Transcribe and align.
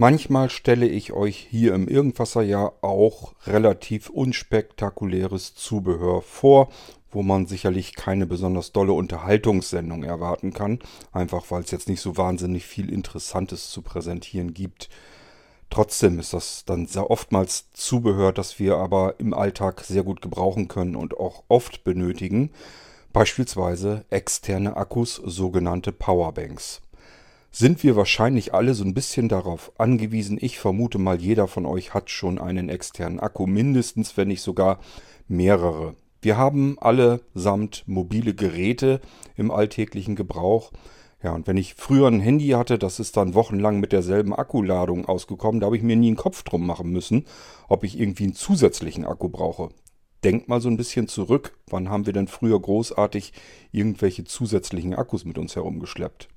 Manchmal 0.00 0.48
stelle 0.48 0.88
ich 0.88 1.12
euch 1.12 1.46
hier 1.50 1.74
im 1.74 1.86
Irgendwasser 1.86 2.40
ja 2.40 2.72
auch 2.80 3.34
relativ 3.44 4.08
unspektakuläres 4.08 5.54
Zubehör 5.54 6.22
vor, 6.22 6.70
wo 7.10 7.22
man 7.22 7.44
sicherlich 7.44 7.94
keine 7.96 8.26
besonders 8.26 8.72
dolle 8.72 8.94
Unterhaltungssendung 8.94 10.02
erwarten 10.02 10.54
kann, 10.54 10.78
einfach 11.12 11.50
weil 11.50 11.64
es 11.64 11.70
jetzt 11.70 11.86
nicht 11.86 12.00
so 12.00 12.16
wahnsinnig 12.16 12.64
viel 12.64 12.90
Interessantes 12.90 13.68
zu 13.68 13.82
präsentieren 13.82 14.54
gibt. 14.54 14.88
Trotzdem 15.68 16.18
ist 16.18 16.32
das 16.32 16.64
dann 16.64 16.86
sehr 16.86 17.10
oftmals 17.10 17.70
Zubehör, 17.74 18.32
das 18.32 18.58
wir 18.58 18.78
aber 18.78 19.16
im 19.18 19.34
Alltag 19.34 19.82
sehr 19.82 20.02
gut 20.02 20.22
gebrauchen 20.22 20.66
können 20.66 20.96
und 20.96 21.20
auch 21.20 21.44
oft 21.48 21.84
benötigen, 21.84 22.52
beispielsweise 23.12 24.06
externe 24.08 24.78
Akkus, 24.78 25.16
sogenannte 25.16 25.92
Powerbanks 25.92 26.80
sind 27.50 27.82
wir 27.82 27.96
wahrscheinlich 27.96 28.54
alle 28.54 28.74
so 28.74 28.84
ein 28.84 28.94
bisschen 28.94 29.28
darauf 29.28 29.72
angewiesen. 29.78 30.38
Ich 30.40 30.58
vermute 30.58 30.98
mal, 30.98 31.20
jeder 31.20 31.48
von 31.48 31.66
euch 31.66 31.94
hat 31.94 32.10
schon 32.10 32.38
einen 32.38 32.68
externen 32.68 33.20
Akku, 33.20 33.46
mindestens, 33.46 34.16
wenn 34.16 34.28
nicht 34.28 34.42
sogar 34.42 34.78
mehrere. 35.26 35.94
Wir 36.22 36.36
haben 36.36 36.78
allesamt 36.78 37.84
mobile 37.86 38.34
Geräte 38.34 39.00
im 39.36 39.50
alltäglichen 39.50 40.16
Gebrauch. 40.16 40.70
Ja, 41.22 41.32
und 41.32 41.46
wenn 41.46 41.56
ich 41.56 41.74
früher 41.74 42.06
ein 42.06 42.20
Handy 42.20 42.48
hatte, 42.50 42.78
das 42.78 43.00
ist 43.00 43.16
dann 43.16 43.34
wochenlang 43.34 43.80
mit 43.80 43.92
derselben 43.92 44.34
Akkuladung 44.34 45.06
ausgekommen, 45.06 45.60
da 45.60 45.66
habe 45.66 45.76
ich 45.76 45.82
mir 45.82 45.96
nie 45.96 46.08
einen 46.08 46.16
Kopf 46.16 46.42
drum 46.44 46.66
machen 46.66 46.90
müssen, 46.90 47.26
ob 47.68 47.84
ich 47.84 47.98
irgendwie 47.98 48.24
einen 48.24 48.34
zusätzlichen 48.34 49.04
Akku 49.04 49.28
brauche. 49.28 49.70
Denkt 50.24 50.48
mal 50.48 50.60
so 50.60 50.68
ein 50.68 50.76
bisschen 50.76 51.08
zurück, 51.08 51.58
wann 51.68 51.88
haben 51.88 52.06
wir 52.06 52.12
denn 52.12 52.28
früher 52.28 52.60
großartig 52.60 53.32
irgendwelche 53.72 54.24
zusätzlichen 54.24 54.94
Akkus 54.94 55.24
mit 55.24 55.38
uns 55.38 55.56
herumgeschleppt? 55.56 56.28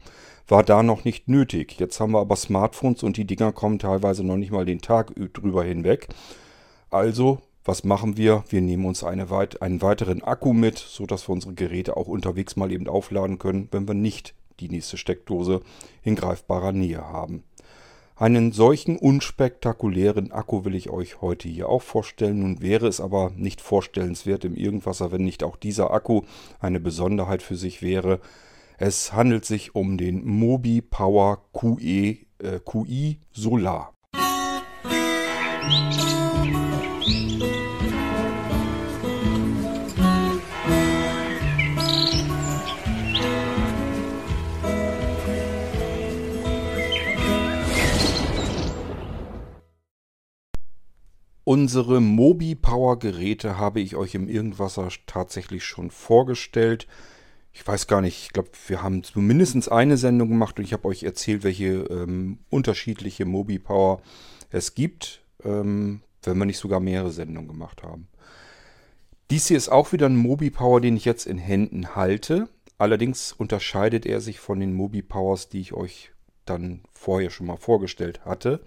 War 0.48 0.64
da 0.64 0.84
noch 0.84 1.06
nicht 1.06 1.28
nötig. 1.28 1.80
Jetzt 1.80 2.00
haben 2.00 2.12
wir 2.12 2.20
aber 2.20 2.36
Smartphones 2.36 3.04
und 3.04 3.18
die 3.18 3.26
Dinger 3.26 3.52
kommen 3.52 3.80
teilweise 3.80 4.24
noch 4.24 4.38
nicht 4.38 4.52
mal 4.52 4.66
den 4.66 4.82
Tag 4.82 5.14
drüber 5.34 5.64
hinweg. 5.64 6.08
Also, 6.90 7.40
was 7.66 7.84
machen 7.84 8.18
wir? 8.18 8.44
Wir 8.50 8.62
nehmen 8.62 8.86
uns 8.86 9.04
eine 9.04 9.30
weit, 9.30 9.62
einen 9.62 9.82
weiteren 9.82 10.22
Akku 10.22 10.54
mit, 10.54 10.78
sodass 10.78 11.30
wir 11.30 11.34
unsere 11.34 11.54
Geräte 11.54 11.96
auch 11.96 12.08
unterwegs 12.08 12.56
mal 12.56 12.72
eben 12.72 12.88
aufladen 12.88 13.40
können, 13.40 13.70
wenn 13.72 13.88
wir 13.88 13.96
nicht 13.96 14.36
die 14.60 14.70
nächste 14.70 14.98
Steckdose 14.98 15.62
in 16.04 16.16
greifbarer 16.16 16.74
Nähe 16.74 17.02
haben. 17.02 17.44
Einen 18.16 18.52
solchen 18.52 18.98
unspektakulären 18.98 20.32
Akku 20.32 20.66
will 20.66 20.76
ich 20.76 20.90
euch 20.90 21.22
heute 21.22 21.50
hier 21.50 21.68
auch 21.68 21.82
vorstellen. 21.82 22.40
Nun 22.40 22.62
wäre 22.62 22.88
es 22.88 23.02
aber 23.02 23.32
nicht 23.36 23.60
vorstellenswert 23.60 24.46
im 24.46 24.56
Irgendwasser, 24.56 25.12
wenn 25.12 25.24
nicht 25.24 25.44
auch 25.44 25.56
dieser 25.56 25.92
Akku 25.92 26.22
eine 26.60 26.80
Besonderheit 26.80 27.42
für 27.42 27.56
sich 27.56 27.82
wäre. 27.82 28.20
Es 28.78 29.14
handelt 29.14 29.46
sich 29.46 29.76
um 29.76 29.98
den 29.98 30.26
Mobi 30.26 30.82
Power 30.82 31.46
QE, 31.54 32.18
äh, 32.40 32.60
QI 32.66 33.20
Solar. 33.32 33.94
Unsere 51.46 52.02
Mobi 52.02 52.56
Power 52.56 52.98
Geräte 52.98 53.60
habe 53.60 53.82
ich 53.82 53.96
euch 53.96 54.16
im 54.16 54.28
Irgendwasser 54.28 54.88
tatsächlich 55.06 55.64
schon 55.64 55.92
vorgestellt 55.92 56.88
ich 57.54 57.66
weiß 57.66 57.86
gar 57.86 58.02
nicht, 58.02 58.24
ich 58.24 58.34
glaube, 58.34 58.50
wir 58.68 58.82
haben 58.82 59.04
mindestens 59.14 59.70
eine 59.70 59.96
Sendung 59.96 60.30
gemacht 60.30 60.58
und 60.58 60.66
ich 60.66 60.74
habe 60.74 60.88
euch 60.88 61.04
erzählt, 61.04 61.44
welche 61.44 61.84
ähm, 61.84 62.40
unterschiedliche 62.50 63.26
Mobi 63.26 63.60
Power 63.60 64.02
es 64.50 64.74
gibt, 64.74 65.22
ähm, 65.44 66.02
wenn 66.24 66.38
wir 66.38 66.46
nicht 66.46 66.58
sogar 66.58 66.80
mehrere 66.80 67.12
Sendungen 67.12 67.48
gemacht 67.48 67.84
haben. 67.84 68.08
Dies 69.30 69.48
hier 69.48 69.58
ist 69.58 69.70
auch 69.70 69.94
wieder 69.94 70.08
ein 70.08 70.18
Mobi 70.18 70.50
Power, 70.50 70.82
den 70.82 70.98
ich 70.98 71.06
jetzt 71.06 71.28
in 71.28 71.38
Händen 71.38 71.96
halte. 71.96 72.50
Allerdings 72.80 73.32
unterscheidet 73.32 74.06
er 74.06 74.20
sich 74.20 74.40
von 74.40 74.60
den 74.60 74.74
Mobi 74.74 75.04
Powers, 75.04 75.50
die 75.50 75.62
ich 75.62 75.74
euch 75.74 76.12
dann 76.46 76.82
vorher 76.92 77.30
schon 77.30 77.48
mal 77.48 77.58
vorgestellt 77.58 78.26
hatte. 78.26 78.62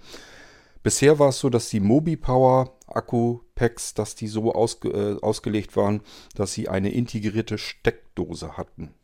Bisher 0.86 1.18
war 1.18 1.30
es 1.30 1.40
so, 1.40 1.50
dass 1.50 1.68
die 1.68 1.80
Mobi 1.80 2.14
Power 2.14 2.78
Akku-Packs, 2.86 3.94
dass 3.94 4.14
die 4.14 4.28
so 4.28 4.54
ausge, 4.54 4.90
äh, 4.90 5.20
ausgelegt 5.20 5.74
waren, 5.74 6.00
dass 6.36 6.52
sie 6.52 6.68
eine 6.68 6.92
integrierte 6.92 7.58
Steckdose 7.58 8.56
hatten. 8.56 8.94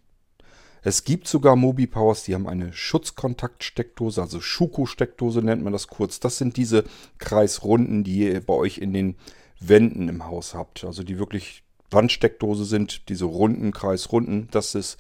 Es 0.83 1.03
gibt 1.03 1.27
sogar 1.27 1.57
Mobi 1.57 1.89
Powers, 1.89 2.23
die 2.23 2.37
haben 2.37 2.47
eine 2.47 2.73
Schutzkontaktsteckdose, 2.73 4.23
also 4.23 4.41
Schuko-Steckdose 4.41 5.43
nennt 5.43 5.65
man 5.65 5.73
das 5.73 5.89
kurz. 5.89 6.21
Das 6.21 6.39
sind 6.39 6.57
diese 6.57 6.85
Kreisrunden, 7.19 8.05
die 8.05 8.29
ihr 8.29 8.47
bei 8.47 8.55
euch 8.55 8.79
in 8.79 8.93
den 8.93 9.17
Wänden 9.59 10.09
im 10.09 10.25
Haus 10.25 10.55
habt. 10.55 10.85
Also 10.85 11.03
die 11.03 11.19
wirklich 11.19 11.65
Wandsteckdose 11.91 12.65
sind, 12.65 13.09
diese 13.09 13.25
runden 13.25 13.73
Kreisrunden. 13.73 14.47
Das 14.53 14.77
ist 14.77 14.99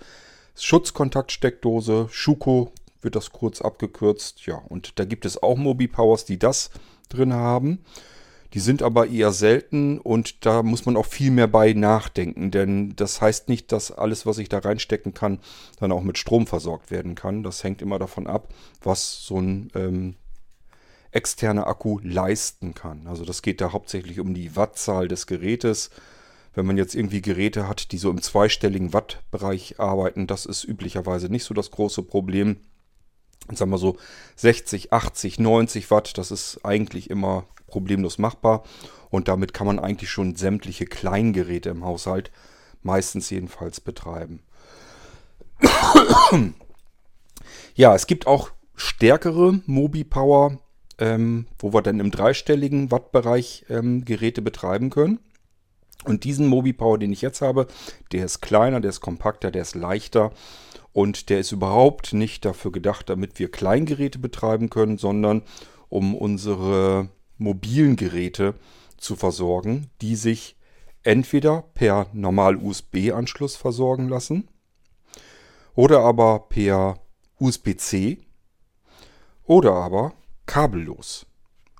Schutzkontaktsteckdose, 0.56 2.08
Schuko 2.10 2.72
wird 3.02 3.16
das 3.16 3.32
kurz 3.32 3.60
abgekürzt. 3.60 4.46
Ja, 4.46 4.56
und 4.68 4.98
da 4.98 5.04
gibt 5.04 5.24
es 5.24 5.42
auch 5.42 5.56
Mobi 5.56 5.88
Powers, 5.88 6.24
die 6.24 6.38
das 6.38 6.70
drin 7.08 7.32
haben. 7.32 7.84
Die 8.54 8.60
sind 8.60 8.82
aber 8.82 9.06
eher 9.08 9.32
selten 9.32 9.98
und 9.98 10.44
da 10.44 10.62
muss 10.62 10.84
man 10.84 10.96
auch 10.96 11.06
viel 11.06 11.30
mehr 11.30 11.46
bei 11.46 11.72
nachdenken, 11.72 12.50
denn 12.50 12.94
das 12.96 13.22
heißt 13.22 13.48
nicht, 13.48 13.72
dass 13.72 13.90
alles, 13.90 14.26
was 14.26 14.36
ich 14.36 14.50
da 14.50 14.58
reinstecken 14.58 15.14
kann, 15.14 15.38
dann 15.80 15.90
auch 15.90 16.02
mit 16.02 16.18
Strom 16.18 16.46
versorgt 16.46 16.90
werden 16.90 17.14
kann. 17.14 17.42
Das 17.42 17.64
hängt 17.64 17.80
immer 17.80 17.98
davon 17.98 18.26
ab, 18.26 18.48
was 18.82 19.24
so 19.24 19.40
ein 19.40 19.70
ähm, 19.74 20.16
externer 21.12 21.66
Akku 21.66 21.98
leisten 22.02 22.74
kann. 22.74 23.06
Also 23.06 23.24
das 23.24 23.40
geht 23.40 23.62
da 23.62 23.72
hauptsächlich 23.72 24.20
um 24.20 24.34
die 24.34 24.54
Wattzahl 24.54 25.08
des 25.08 25.26
Gerätes. 25.26 25.88
Wenn 26.54 26.66
man 26.66 26.76
jetzt 26.76 26.94
irgendwie 26.94 27.22
Geräte 27.22 27.66
hat, 27.66 27.92
die 27.92 27.98
so 27.98 28.10
im 28.10 28.20
zweistelligen 28.20 28.92
Wattbereich 28.92 29.80
arbeiten, 29.80 30.26
das 30.26 30.44
ist 30.44 30.64
üblicherweise 30.64 31.30
nicht 31.30 31.44
so 31.44 31.54
das 31.54 31.70
große 31.70 32.02
Problem 32.02 32.58
sagen 33.52 33.70
wir 33.70 33.78
so 33.78 33.96
60, 34.36 34.92
80, 34.92 35.38
90 35.38 35.90
Watt, 35.90 36.16
das 36.18 36.30
ist 36.30 36.60
eigentlich 36.64 37.10
immer 37.10 37.44
problemlos 37.66 38.18
machbar. 38.18 38.62
Und 39.10 39.28
damit 39.28 39.52
kann 39.52 39.66
man 39.66 39.78
eigentlich 39.78 40.10
schon 40.10 40.36
sämtliche 40.36 40.86
Kleingeräte 40.86 41.70
im 41.70 41.84
Haushalt, 41.84 42.30
meistens 42.82 43.28
jedenfalls, 43.30 43.80
betreiben. 43.80 44.40
ja, 47.74 47.94
es 47.94 48.06
gibt 48.06 48.26
auch 48.26 48.50
stärkere 48.74 49.60
Mobi 49.66 50.04
Power, 50.04 50.58
ähm, 50.98 51.46
wo 51.58 51.72
wir 51.72 51.82
dann 51.82 52.00
im 52.00 52.10
dreistelligen 52.10 52.90
Wattbereich 52.90 53.66
ähm, 53.68 54.04
Geräte 54.04 54.42
betreiben 54.42 54.90
können. 54.90 55.20
Und 56.04 56.24
diesen 56.24 56.46
Mobi 56.48 56.72
Power, 56.72 56.98
den 56.98 57.12
ich 57.12 57.22
jetzt 57.22 57.42
habe, 57.42 57.66
der 58.10 58.24
ist 58.24 58.40
kleiner, 58.40 58.80
der 58.80 58.90
ist 58.90 59.00
kompakter, 59.00 59.50
der 59.50 59.62
ist 59.62 59.74
leichter 59.74 60.32
und 60.92 61.30
der 61.30 61.40
ist 61.40 61.52
überhaupt 61.52 62.12
nicht 62.12 62.44
dafür 62.44 62.72
gedacht, 62.72 63.08
damit 63.08 63.38
wir 63.38 63.50
Kleingeräte 63.50 64.18
betreiben 64.18 64.68
können, 64.68 64.98
sondern 64.98 65.42
um 65.88 66.14
unsere 66.14 67.08
mobilen 67.38 67.96
Geräte 67.96 68.54
zu 68.96 69.16
versorgen, 69.16 69.90
die 70.00 70.16
sich 70.16 70.56
entweder 71.02 71.62
per 71.74 72.06
normal 72.12 72.56
USB-Anschluss 72.56 73.56
versorgen 73.56 74.08
lassen 74.08 74.48
oder 75.74 76.00
aber 76.00 76.40
per 76.48 77.00
USB-C 77.38 78.18
oder 79.44 79.72
aber 79.72 80.14
kabellos. 80.46 81.26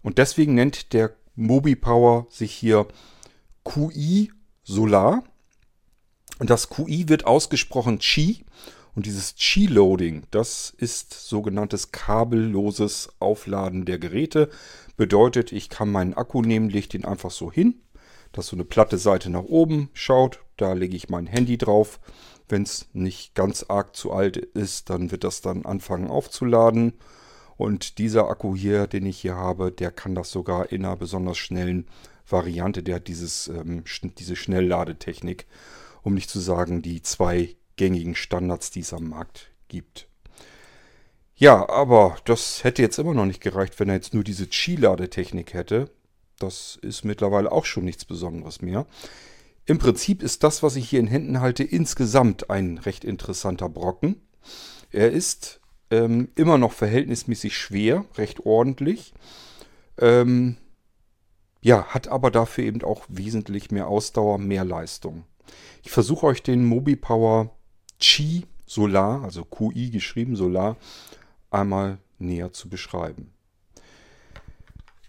Und 0.02 0.18
deswegen 0.18 0.54
nennt 0.54 0.92
der 0.92 1.14
Mobi 1.36 1.76
Power 1.76 2.26
sich 2.28 2.52
hier 2.52 2.86
QI 3.64 4.32
Solar. 4.64 5.24
Und 6.38 6.50
das 6.50 6.68
QI 6.68 7.08
wird 7.08 7.26
ausgesprochen 7.26 7.98
Qi 7.98 8.44
und 8.94 9.06
dieses 9.06 9.36
Qi-Loading, 9.36 10.24
das 10.30 10.74
ist 10.76 11.14
sogenanntes 11.14 11.92
kabelloses 11.92 13.10
Aufladen 13.20 13.86
der 13.86 13.98
Geräte. 13.98 14.50
Bedeutet, 14.96 15.50
ich 15.50 15.70
kann 15.70 15.90
meinen 15.90 16.14
Akku 16.14 16.42
nehmen, 16.42 16.68
lege 16.68 16.88
den 16.88 17.06
einfach 17.06 17.30
so 17.30 17.50
hin, 17.50 17.80
dass 18.32 18.48
so 18.48 18.56
eine 18.56 18.64
platte 18.64 18.98
Seite 18.98 19.30
nach 19.30 19.44
oben 19.44 19.88
schaut. 19.94 20.40
Da 20.58 20.74
lege 20.74 20.94
ich 20.94 21.08
mein 21.08 21.26
Handy 21.26 21.56
drauf. 21.56 22.00
Wenn 22.48 22.64
es 22.64 22.88
nicht 22.92 23.34
ganz 23.34 23.64
arg 23.66 23.96
zu 23.96 24.12
alt 24.12 24.36
ist, 24.36 24.90
dann 24.90 25.10
wird 25.10 25.24
das 25.24 25.40
dann 25.40 25.64
anfangen 25.64 26.08
aufzuladen. 26.08 26.92
Und 27.56 27.96
dieser 27.98 28.28
Akku 28.28 28.54
hier, 28.54 28.86
den 28.86 29.06
ich 29.06 29.18
hier 29.18 29.36
habe, 29.36 29.72
der 29.72 29.90
kann 29.90 30.14
das 30.14 30.30
sogar 30.30 30.70
in 30.70 30.84
einer 30.84 30.96
besonders 30.96 31.38
schnellen 31.38 31.86
Variante. 32.32 32.82
Der 32.82 32.96
hat 32.96 33.08
dieses, 33.08 33.48
ähm, 33.48 33.84
diese 34.18 34.36
Schnellladetechnik, 34.36 35.46
um 36.02 36.14
nicht 36.14 36.30
zu 36.30 36.40
sagen, 36.40 36.82
die 36.82 37.02
zwei 37.02 37.56
gängigen 37.76 38.14
Standards, 38.14 38.70
die 38.70 38.80
es 38.80 38.92
am 38.92 39.08
Markt 39.08 39.50
gibt. 39.68 40.08
Ja, 41.34 41.68
aber 41.68 42.16
das 42.24 42.62
hätte 42.64 42.82
jetzt 42.82 42.98
immer 42.98 43.14
noch 43.14 43.26
nicht 43.26 43.40
gereicht, 43.40 43.80
wenn 43.80 43.88
er 43.88 43.96
jetzt 43.96 44.14
nur 44.14 44.24
diese 44.24 44.46
Chi-Ladetechnik 44.46 45.54
hätte. 45.54 45.90
Das 46.38 46.78
ist 46.82 47.04
mittlerweile 47.04 47.50
auch 47.50 47.64
schon 47.64 47.84
nichts 47.84 48.04
Besonderes 48.04 48.62
mehr. 48.62 48.86
Im 49.64 49.78
Prinzip 49.78 50.22
ist 50.22 50.42
das, 50.42 50.62
was 50.62 50.76
ich 50.76 50.88
hier 50.88 51.00
in 51.00 51.06
Händen 51.06 51.40
halte, 51.40 51.62
insgesamt 51.62 52.50
ein 52.50 52.78
recht 52.78 53.04
interessanter 53.04 53.68
Brocken. 53.68 54.20
Er 54.90 55.10
ist 55.10 55.60
ähm, 55.90 56.28
immer 56.34 56.58
noch 56.58 56.72
verhältnismäßig 56.72 57.56
schwer, 57.56 58.04
recht 58.16 58.44
ordentlich. 58.44 59.14
Ähm, 59.98 60.56
ja, 61.62 61.86
hat 61.86 62.08
aber 62.08 62.30
dafür 62.30 62.64
eben 62.64 62.82
auch 62.82 63.04
wesentlich 63.08 63.70
mehr 63.70 63.88
Ausdauer, 63.88 64.38
mehr 64.38 64.64
Leistung. 64.64 65.24
Ich 65.82 65.90
versuche 65.90 66.26
euch 66.26 66.42
den 66.42 66.64
MobiPower 66.64 67.50
Qi 68.00 68.44
Solar, 68.66 69.22
also 69.22 69.44
QI 69.44 69.90
geschrieben, 69.90 70.34
Solar, 70.34 70.76
einmal 71.50 71.98
näher 72.18 72.52
zu 72.52 72.68
beschreiben. 72.68 73.32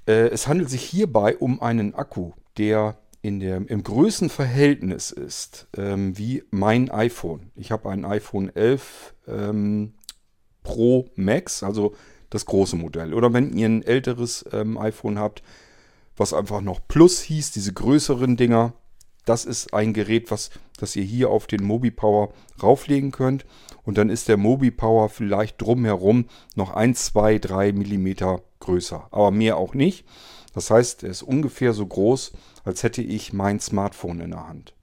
Äh, 0.06 0.30
es 0.30 0.48
handelt 0.48 0.70
sich 0.70 0.84
hierbei 0.84 1.38
um 1.38 1.62
einen 1.62 1.96
Akku, 1.96 2.34
der 2.58 2.98
in 3.22 3.40
der, 3.40 3.68
im 3.70 3.84
Größenverhältnis 3.84 5.12
ist 5.12 5.68
ähm, 5.78 6.18
wie 6.18 6.44
mein 6.52 6.92
iPhone. 6.92 7.52
Ich 7.56 7.72
habe 7.72 7.90
ein 7.90 8.04
iPhone 8.04 8.54
11 8.54 9.16
ähm, 9.28 9.94
Pro 10.62 11.10
Max, 11.16 11.64
also 11.64 11.96
das 12.30 12.46
große 12.46 12.76
Modell. 12.76 13.14
Oder 13.14 13.32
wenn 13.34 13.54
ihr 13.54 13.68
ein 13.68 13.82
älteres 13.82 14.46
ähm, 14.52 14.78
iPhone 14.78 15.18
habt, 15.18 15.42
was 16.15 16.33
einfach 16.33 16.62
noch 16.62 16.80
Plus 16.88 17.21
hieß, 17.21 17.51
diese 17.51 17.74
größeren 17.74 18.38
Dinger, 18.38 18.74
das 19.25 19.45
ist 19.45 19.74
ein 19.74 19.94
Gerät, 19.94 20.31
was 20.31 20.51
das 20.77 20.95
ihr 20.95 21.04
hier 21.04 21.30
auf 21.30 21.48
den 21.48 21.63
MobiPower 21.63 22.33
rauflegen 22.62 23.12
könnt. 23.12 23.45
Und 23.83 23.98
dann 23.98 24.10
ist 24.10 24.27
der 24.27 24.38
MobiPower 24.38 25.10
vielleicht 25.10 25.62
drumherum 25.62 26.25
noch 26.56 26.71
1, 26.71 27.06
2, 27.06 27.39
3 27.39 27.71
Millimeter 27.71 28.42
größer. 28.60 29.07
Aber 29.12 29.31
mehr 29.31 29.57
auch 29.57 29.74
nicht. 29.74 30.06
Das 30.54 30.69
heißt, 30.69 31.04
er 31.04 31.10
ist 31.10 31.24
ungefähr 31.24 31.74
so 31.74 31.86
groß, 31.86 32.33
als 32.63 32.83
hätte 32.83 33.01
ich 33.01 33.33
mein 33.33 33.60
Smartphone 33.60 34.19
in 34.19 34.31
der 34.31 34.48
Hand. 34.48 34.74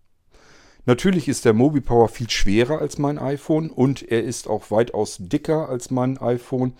Natürlich 0.87 1.29
ist 1.29 1.45
der 1.45 1.53
MobiPower 1.53 2.09
viel 2.09 2.31
schwerer 2.31 2.79
als 2.79 2.99
mein 2.99 3.19
iPhone 3.19 3.71
und 3.71 4.03
er 4.03 4.25
ist 4.25 4.49
auch 4.49 4.71
weitaus 4.71 5.19
dicker 5.21 5.69
als 5.69 5.91
mein 5.91 6.19
iPhone. 6.19 6.73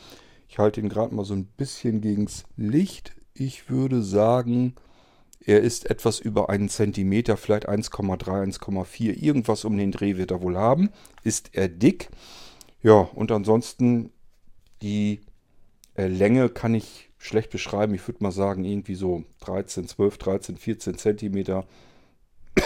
Ich 0.49 0.59
halte 0.59 0.81
ihn 0.81 0.89
gerade 0.89 1.15
mal 1.15 1.25
so 1.25 1.35
ein 1.35 1.45
bisschen 1.45 2.01
gegens 2.01 2.45
Licht. 2.57 3.15
Ich 3.35 3.71
würde 3.71 4.03
sagen, 4.03 4.75
er 5.45 5.61
ist 5.61 5.89
etwas 5.91 6.21
über 6.21 6.51
einen 6.51 6.69
Zentimeter, 6.69 7.37
vielleicht 7.37 7.69
1,3, 7.69 8.59
1,4. 8.59 9.15
Irgendwas 9.15 9.65
um 9.65 9.77
den 9.77 9.93
Dreh 9.93 10.17
wird 10.17 10.31
er 10.31 10.43
wohl 10.43 10.57
haben. 10.57 10.91
Ist 11.25 11.51
er 11.53 11.69
dick. 11.69 12.11
Ja, 12.83 13.09
und 13.15 13.33
ansonsten 13.33 14.13
die 14.83 15.21
äh, 15.95 16.07
Länge 16.07 16.49
kann 16.49 16.75
ich 16.75 17.11
schlecht 17.19 17.51
beschreiben. 17.51 17.95
Ich 17.95 18.07
würde 18.07 18.23
mal 18.23 18.33
sagen, 18.33 18.65
irgendwie 18.65 18.95
so 18.95 19.25
13, 19.41 19.89
12, 19.89 20.19
13, 20.19 20.57
14 20.57 20.99
Zentimeter. 20.99 21.67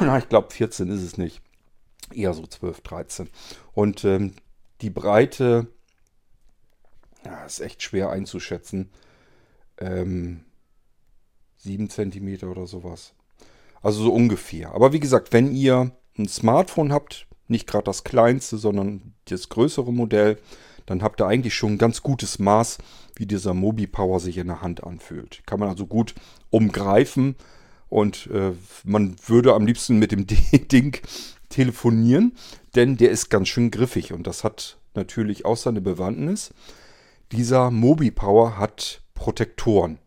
Na, 0.00 0.18
ich 0.18 0.28
glaube 0.28 0.50
14 0.50 0.88
ist 0.88 1.02
es 1.02 1.16
nicht. 1.16 1.40
Eher 2.12 2.34
so 2.34 2.46
12, 2.46 2.80
13. 2.80 3.30
Und 3.72 4.04
ähm, 4.04 4.34
die 4.80 4.90
Breite 4.90 5.68
ja, 7.24 7.44
ist 7.44 7.60
echt 7.60 7.82
schwer 7.82 8.10
einzuschätzen. 8.10 8.90
Ähm, 9.78 10.44
7 11.58 11.88
Zentimeter 11.88 12.50
oder 12.50 12.66
sowas. 12.66 13.14
Also 13.82 14.02
so 14.02 14.12
ungefähr. 14.12 14.72
Aber 14.72 14.92
wie 14.92 15.00
gesagt, 15.00 15.32
wenn 15.32 15.54
ihr 15.54 15.92
ein 16.18 16.28
Smartphone 16.28 16.92
habt, 16.92 17.26
nicht 17.48 17.66
gerade 17.66 17.84
das 17.84 18.04
kleinste, 18.04 18.56
sondern 18.56 19.14
das 19.26 19.48
größere 19.48 19.92
Modell, 19.92 20.38
dann 20.86 21.02
habt 21.02 21.20
ihr 21.20 21.26
eigentlich 21.26 21.54
schon 21.54 21.72
ein 21.72 21.78
ganz 21.78 22.02
gutes 22.02 22.38
Maß, 22.38 22.78
wie 23.16 23.26
dieser 23.26 23.54
Mobi 23.54 23.86
Power 23.86 24.20
sich 24.20 24.38
in 24.38 24.48
der 24.48 24.62
Hand 24.62 24.84
anfühlt. 24.84 25.42
Kann 25.46 25.60
man 25.60 25.68
also 25.68 25.86
gut 25.86 26.14
umgreifen 26.50 27.36
und 27.88 28.28
äh, 28.32 28.52
man 28.84 29.16
würde 29.26 29.54
am 29.54 29.66
liebsten 29.66 29.98
mit 29.98 30.12
dem 30.12 30.26
Ding 30.72 31.00
telefonieren, 31.48 32.32
denn 32.74 32.96
der 32.96 33.10
ist 33.10 33.30
ganz 33.30 33.48
schön 33.48 33.70
griffig 33.70 34.12
und 34.12 34.26
das 34.26 34.44
hat 34.44 34.78
natürlich 34.94 35.44
auch 35.44 35.56
seine 35.56 35.80
Bewandtnis. 35.80 36.52
Dieser 37.32 37.70
Mobi 37.70 38.10
Power 38.10 38.58
hat 38.58 39.02
Protektoren. 39.24 40.00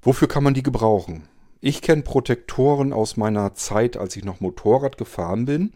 Wofür 0.00 0.26
kann 0.26 0.42
man 0.42 0.54
die 0.54 0.62
gebrauchen? 0.62 1.28
Ich 1.60 1.82
kenne 1.82 2.00
Protektoren 2.00 2.90
aus 2.90 3.18
meiner 3.18 3.52
Zeit, 3.52 3.98
als 3.98 4.16
ich 4.16 4.24
noch 4.24 4.40
Motorrad 4.40 4.96
gefahren 4.96 5.44
bin. 5.44 5.74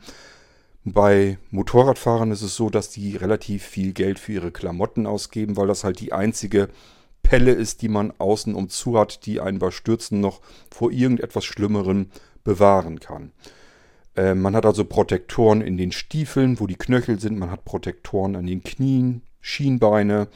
Bei 0.83 1.37
Motorradfahrern 1.51 2.31
ist 2.31 2.41
es 2.41 2.57
so, 2.57 2.71
dass 2.71 2.89
die 2.89 3.17
relativ 3.17 3.65
viel 3.65 3.93
Geld 3.93 4.19
für 4.19 4.33
ihre 4.33 4.51
Klamotten 4.51 5.07
ausgeben, 5.07 5.59
weil 5.59 5.67
das 5.67 5.85
halt 5.85 6.01
die 6.01 6.15
einzige 6.15 6.71
Pelle 7.23 7.53
ist, 7.53 7.83
die 7.83 7.91
man 7.91 8.15
außen 8.17 8.55
um 8.55 8.71
zu 8.71 8.99
hat, 8.99 9.27
die 9.27 9.43
einen 9.43 9.59
bei 9.59 9.71
Stürzen 9.71 10.23
noch 10.23 10.41
vor 10.71 10.93
irgendetwas 10.93 11.45
Schlimmerem 11.45 12.09
bewahren 12.45 12.99
kann. 12.99 13.33
Äh, 14.17 14.35
man 14.35 14.57
hat 14.57 14.65
also 14.65 14.87
Protektoren 14.87 15.61
in 15.61 15.77
den 15.77 15.93
Stiefeln, 15.93 16.61
wo 16.61 16.67
die 16.67 16.77
Knöchel 16.77 17.21
sind. 17.21 17.39
Man 17.39 17.51
hat 17.51 17.67
Protektoren 17.67 18.37
an 18.37 18.47
den 18.47 18.63
Knien, 18.63 19.21
Schienbeine, 19.43 20.29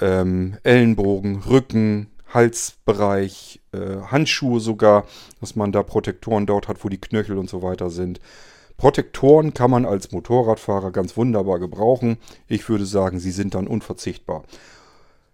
ähm, 0.00 0.56
Ellenbogen, 0.62 1.42
Rücken, 1.42 2.08
Halsbereich, 2.32 3.60
äh, 3.72 4.02
Handschuhe 4.10 4.60
sogar, 4.60 5.06
dass 5.40 5.56
man 5.56 5.72
da 5.72 5.82
Protektoren 5.82 6.46
dort 6.46 6.68
hat, 6.68 6.84
wo 6.84 6.88
die 6.88 7.00
Knöchel 7.00 7.38
und 7.38 7.48
so 7.48 7.62
weiter 7.62 7.90
sind. 7.90 8.20
Protektoren 8.76 9.54
kann 9.54 9.70
man 9.70 9.86
als 9.86 10.12
Motorradfahrer 10.12 10.90
ganz 10.90 11.16
wunderbar 11.16 11.58
gebrauchen. 11.58 12.18
Ich 12.46 12.68
würde 12.68 12.84
sagen, 12.84 13.18
sie 13.18 13.30
sind 13.30 13.54
dann 13.54 13.66
unverzichtbar. 13.66 14.44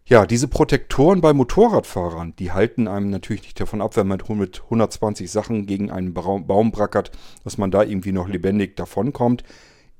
Ja, 0.05 0.26
diese 0.26 0.49
Protektoren 0.49 1.20
bei 1.20 1.32
Motorradfahrern, 1.32 2.35
die 2.37 2.53
halten 2.53 2.88
einem 2.88 3.11
natürlich 3.11 3.43
nicht 3.43 3.61
davon 3.61 3.81
ab, 3.81 3.97
wenn 3.97 4.09
man 4.09 4.20
mit 4.29 4.62
120 4.62 5.31
Sachen 5.31 5.67
gegen 5.67 5.91
einen 5.91 6.12
Baum 6.12 6.73
brackert, 6.73 7.12
dass 7.44 7.56
man 7.56 7.70
da 7.70 7.82
irgendwie 7.82 8.12
noch 8.12 8.29
lebendig 8.29 8.76
davonkommt. 8.76 9.44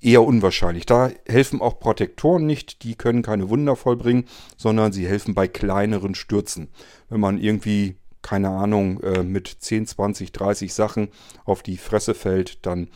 Eher 0.03 0.25
unwahrscheinlich. 0.25 0.85
Da 0.85 1.11
helfen 1.29 1.61
auch 1.61 1.79
Protektoren 1.79 2.45
nicht, 2.45 2.83
die 2.83 2.97
können 2.97 3.23
keine 3.23 3.49
Wunder 3.49 3.77
vollbringen, 3.77 4.25
sondern 4.57 4.93
sie 4.93 5.07
helfen 5.07 5.33
bei 5.33 5.47
kleineren 5.47 6.17
Stürzen. 6.17 6.69
Wenn 7.09 7.21
man 7.21 7.39
irgendwie, 7.39 7.95
keine 8.21 8.51
Ahnung, 8.51 9.01
äh, 9.01 9.23
mit 9.23 9.47
10, 9.47 9.87
20, 9.87 10.33
30 10.33 10.75
Sachen 10.75 11.09
auf 11.45 11.63
die 11.63 11.77
Fresse 11.77 12.15
fällt, 12.15 12.67
dann 12.67 12.89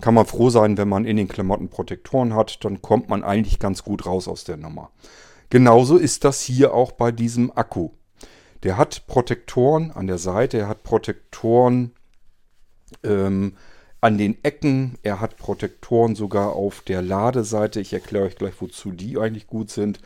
kann 0.00 0.14
man 0.14 0.24
froh 0.24 0.50
sein, 0.50 0.78
wenn 0.78 0.88
man 0.88 1.04
in 1.04 1.16
den 1.16 1.26
Klamotten 1.26 1.68
Protektoren 1.68 2.34
hat, 2.34 2.64
dann 2.64 2.80
kommt 2.80 3.08
man 3.08 3.24
eigentlich 3.24 3.58
ganz 3.58 3.82
gut 3.82 4.06
raus 4.06 4.28
aus 4.28 4.44
der 4.44 4.56
Nummer. 4.56 4.92
Genauso 5.50 5.96
ist 5.96 6.22
das 6.24 6.40
hier 6.40 6.74
auch 6.74 6.92
bei 6.92 7.10
diesem 7.10 7.50
Akku. 7.56 7.90
Der 8.62 8.76
hat 8.76 9.08
Protektoren 9.08 9.90
an 9.90 10.06
der 10.06 10.18
Seite, 10.18 10.58
er 10.58 10.68
hat 10.68 10.84
Protektoren 10.84 11.92
ähm, 13.02 13.56
an 14.02 14.18
den 14.18 14.36
Ecken, 14.42 14.98
er 15.02 15.20
hat 15.20 15.36
Protektoren 15.36 16.16
sogar 16.16 16.54
auf 16.54 16.82
der 16.82 17.02
Ladeseite. 17.02 17.80
Ich 17.80 17.92
erkläre 17.92 18.24
euch 18.24 18.36
gleich, 18.36 18.54
wozu 18.58 18.90
die 18.90 19.16
eigentlich 19.16 19.46
gut 19.46 19.70
sind. 19.70 20.00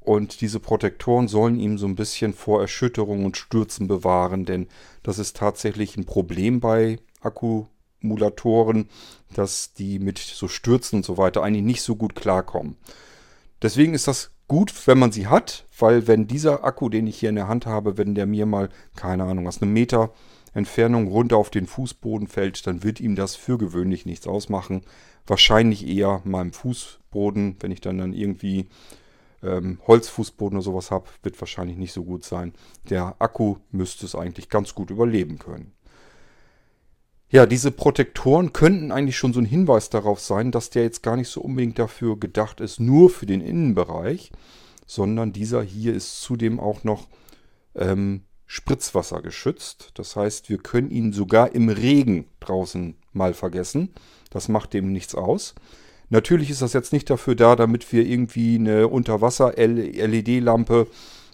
Und 0.00 0.40
diese 0.40 0.60
Protektoren 0.60 1.26
sollen 1.26 1.58
ihm 1.58 1.76
so 1.76 1.86
ein 1.86 1.96
bisschen 1.96 2.32
vor 2.32 2.60
Erschütterungen 2.60 3.26
und 3.26 3.36
Stürzen 3.36 3.88
bewahren, 3.88 4.44
denn 4.44 4.68
das 5.02 5.18
ist 5.18 5.36
tatsächlich 5.36 5.96
ein 5.96 6.04
Problem 6.04 6.60
bei 6.60 6.98
Akku 7.22 7.64
Emulatoren, 8.02 8.88
dass 9.32 9.72
die 9.72 9.98
mit 9.98 10.18
so 10.18 10.46
Stürzen 10.46 10.98
und 10.98 11.04
so 11.04 11.18
weiter 11.18 11.42
eigentlich 11.42 11.64
nicht 11.64 11.82
so 11.82 11.96
gut 11.96 12.14
klarkommen. 12.14 12.76
Deswegen 13.62 13.94
ist 13.94 14.06
das 14.06 14.30
gut, 14.46 14.72
wenn 14.86 14.98
man 14.98 15.10
sie 15.10 15.26
hat, 15.26 15.64
weil 15.78 16.06
wenn 16.06 16.28
dieser 16.28 16.64
Akku, 16.64 16.88
den 16.88 17.06
ich 17.06 17.18
hier 17.18 17.30
in 17.30 17.36
der 17.36 17.48
Hand 17.48 17.66
habe, 17.66 17.96
wenn 17.96 18.14
der 18.14 18.26
mir 18.26 18.46
mal, 18.46 18.68
keine 18.94 19.24
Ahnung, 19.24 19.48
aus 19.48 19.60
einem 19.60 19.72
Meter 19.72 20.12
Entfernung 20.54 21.08
runter 21.08 21.36
auf 21.36 21.50
den 21.50 21.66
Fußboden 21.66 22.28
fällt, 22.28 22.66
dann 22.66 22.82
wird 22.82 23.00
ihm 23.00 23.16
das 23.16 23.36
für 23.36 23.58
gewöhnlich 23.58 24.06
nichts 24.06 24.26
ausmachen. 24.26 24.82
Wahrscheinlich 25.26 25.86
eher 25.86 26.22
meinem 26.24 26.52
Fußboden, 26.52 27.56
wenn 27.60 27.70
ich 27.70 27.80
dann, 27.80 27.98
dann 27.98 28.12
irgendwie 28.12 28.68
ähm, 29.42 29.78
Holzfußboden 29.86 30.56
oder 30.56 30.64
sowas 30.64 30.90
habe, 30.90 31.06
wird 31.22 31.40
wahrscheinlich 31.40 31.76
nicht 31.76 31.92
so 31.92 32.04
gut 32.04 32.24
sein. 32.24 32.52
Der 32.88 33.16
Akku 33.18 33.56
müsste 33.70 34.06
es 34.06 34.14
eigentlich 34.14 34.48
ganz 34.48 34.74
gut 34.74 34.90
überleben 34.90 35.38
können. 35.38 35.72
Ja, 37.30 37.46
diese 37.46 37.72
Protektoren 37.72 38.52
könnten 38.52 38.92
eigentlich 38.92 39.16
schon 39.16 39.32
so 39.32 39.40
ein 39.40 39.46
Hinweis 39.46 39.90
darauf 39.90 40.20
sein, 40.20 40.52
dass 40.52 40.70
der 40.70 40.84
jetzt 40.84 41.02
gar 41.02 41.16
nicht 41.16 41.28
so 41.28 41.40
unbedingt 41.40 41.78
dafür 41.78 42.16
gedacht 42.16 42.60
ist, 42.60 42.78
nur 42.78 43.10
für 43.10 43.26
den 43.26 43.40
Innenbereich, 43.40 44.30
sondern 44.86 45.32
dieser 45.32 45.62
hier 45.62 45.94
ist 45.94 46.20
zudem 46.20 46.60
auch 46.60 46.84
noch 46.84 47.08
ähm, 47.74 48.22
Spritzwasser 48.46 49.22
geschützt. 49.22 49.90
Das 49.94 50.16
heißt, 50.16 50.48
wir 50.48 50.58
können 50.58 50.90
ihn 50.90 51.12
sogar 51.12 51.54
im 51.54 51.68
Regen 51.68 52.26
draußen 52.40 52.96
mal 53.12 53.34
vergessen. 53.34 53.94
Das 54.30 54.48
macht 54.48 54.72
dem 54.74 54.92
nichts 54.92 55.14
aus. 55.14 55.54
Natürlich 56.10 56.50
ist 56.50 56.62
das 56.62 56.72
jetzt 56.72 56.92
nicht 56.92 57.08
dafür 57.10 57.34
da, 57.34 57.56
damit 57.56 57.92
wir 57.92 58.06
irgendwie 58.06 58.56
eine 58.56 58.88
Unterwasser-LED-Lampe 58.88 60.86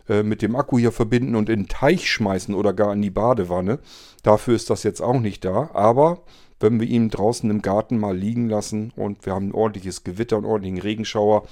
äh, 0.08 0.22
mit 0.22 0.42
dem 0.42 0.56
Akku 0.56 0.78
hier 0.78 0.92
verbinden 0.92 1.34
und 1.34 1.48
in 1.48 1.62
den 1.62 1.68
Teich 1.68 2.10
schmeißen 2.10 2.54
oder 2.54 2.72
gar 2.72 2.92
in 2.92 3.02
die 3.02 3.10
Badewanne. 3.10 3.80
Dafür 4.22 4.54
ist 4.54 4.70
das 4.70 4.82
jetzt 4.82 5.00
auch 5.00 5.20
nicht 5.20 5.44
da. 5.44 5.70
Aber 5.72 6.22
wenn 6.60 6.78
wir 6.78 6.86
ihn 6.86 7.08
draußen 7.08 7.50
im 7.50 7.62
Garten 7.62 7.98
mal 7.98 8.16
liegen 8.16 8.48
lassen 8.48 8.92
und 8.94 9.24
wir 9.26 9.34
haben 9.34 9.48
ein 9.48 9.54
ordentliches 9.54 10.04
Gewitter 10.04 10.38
und 10.38 10.44
ordentlichen 10.44 10.78
Regenschauer, 10.78 11.46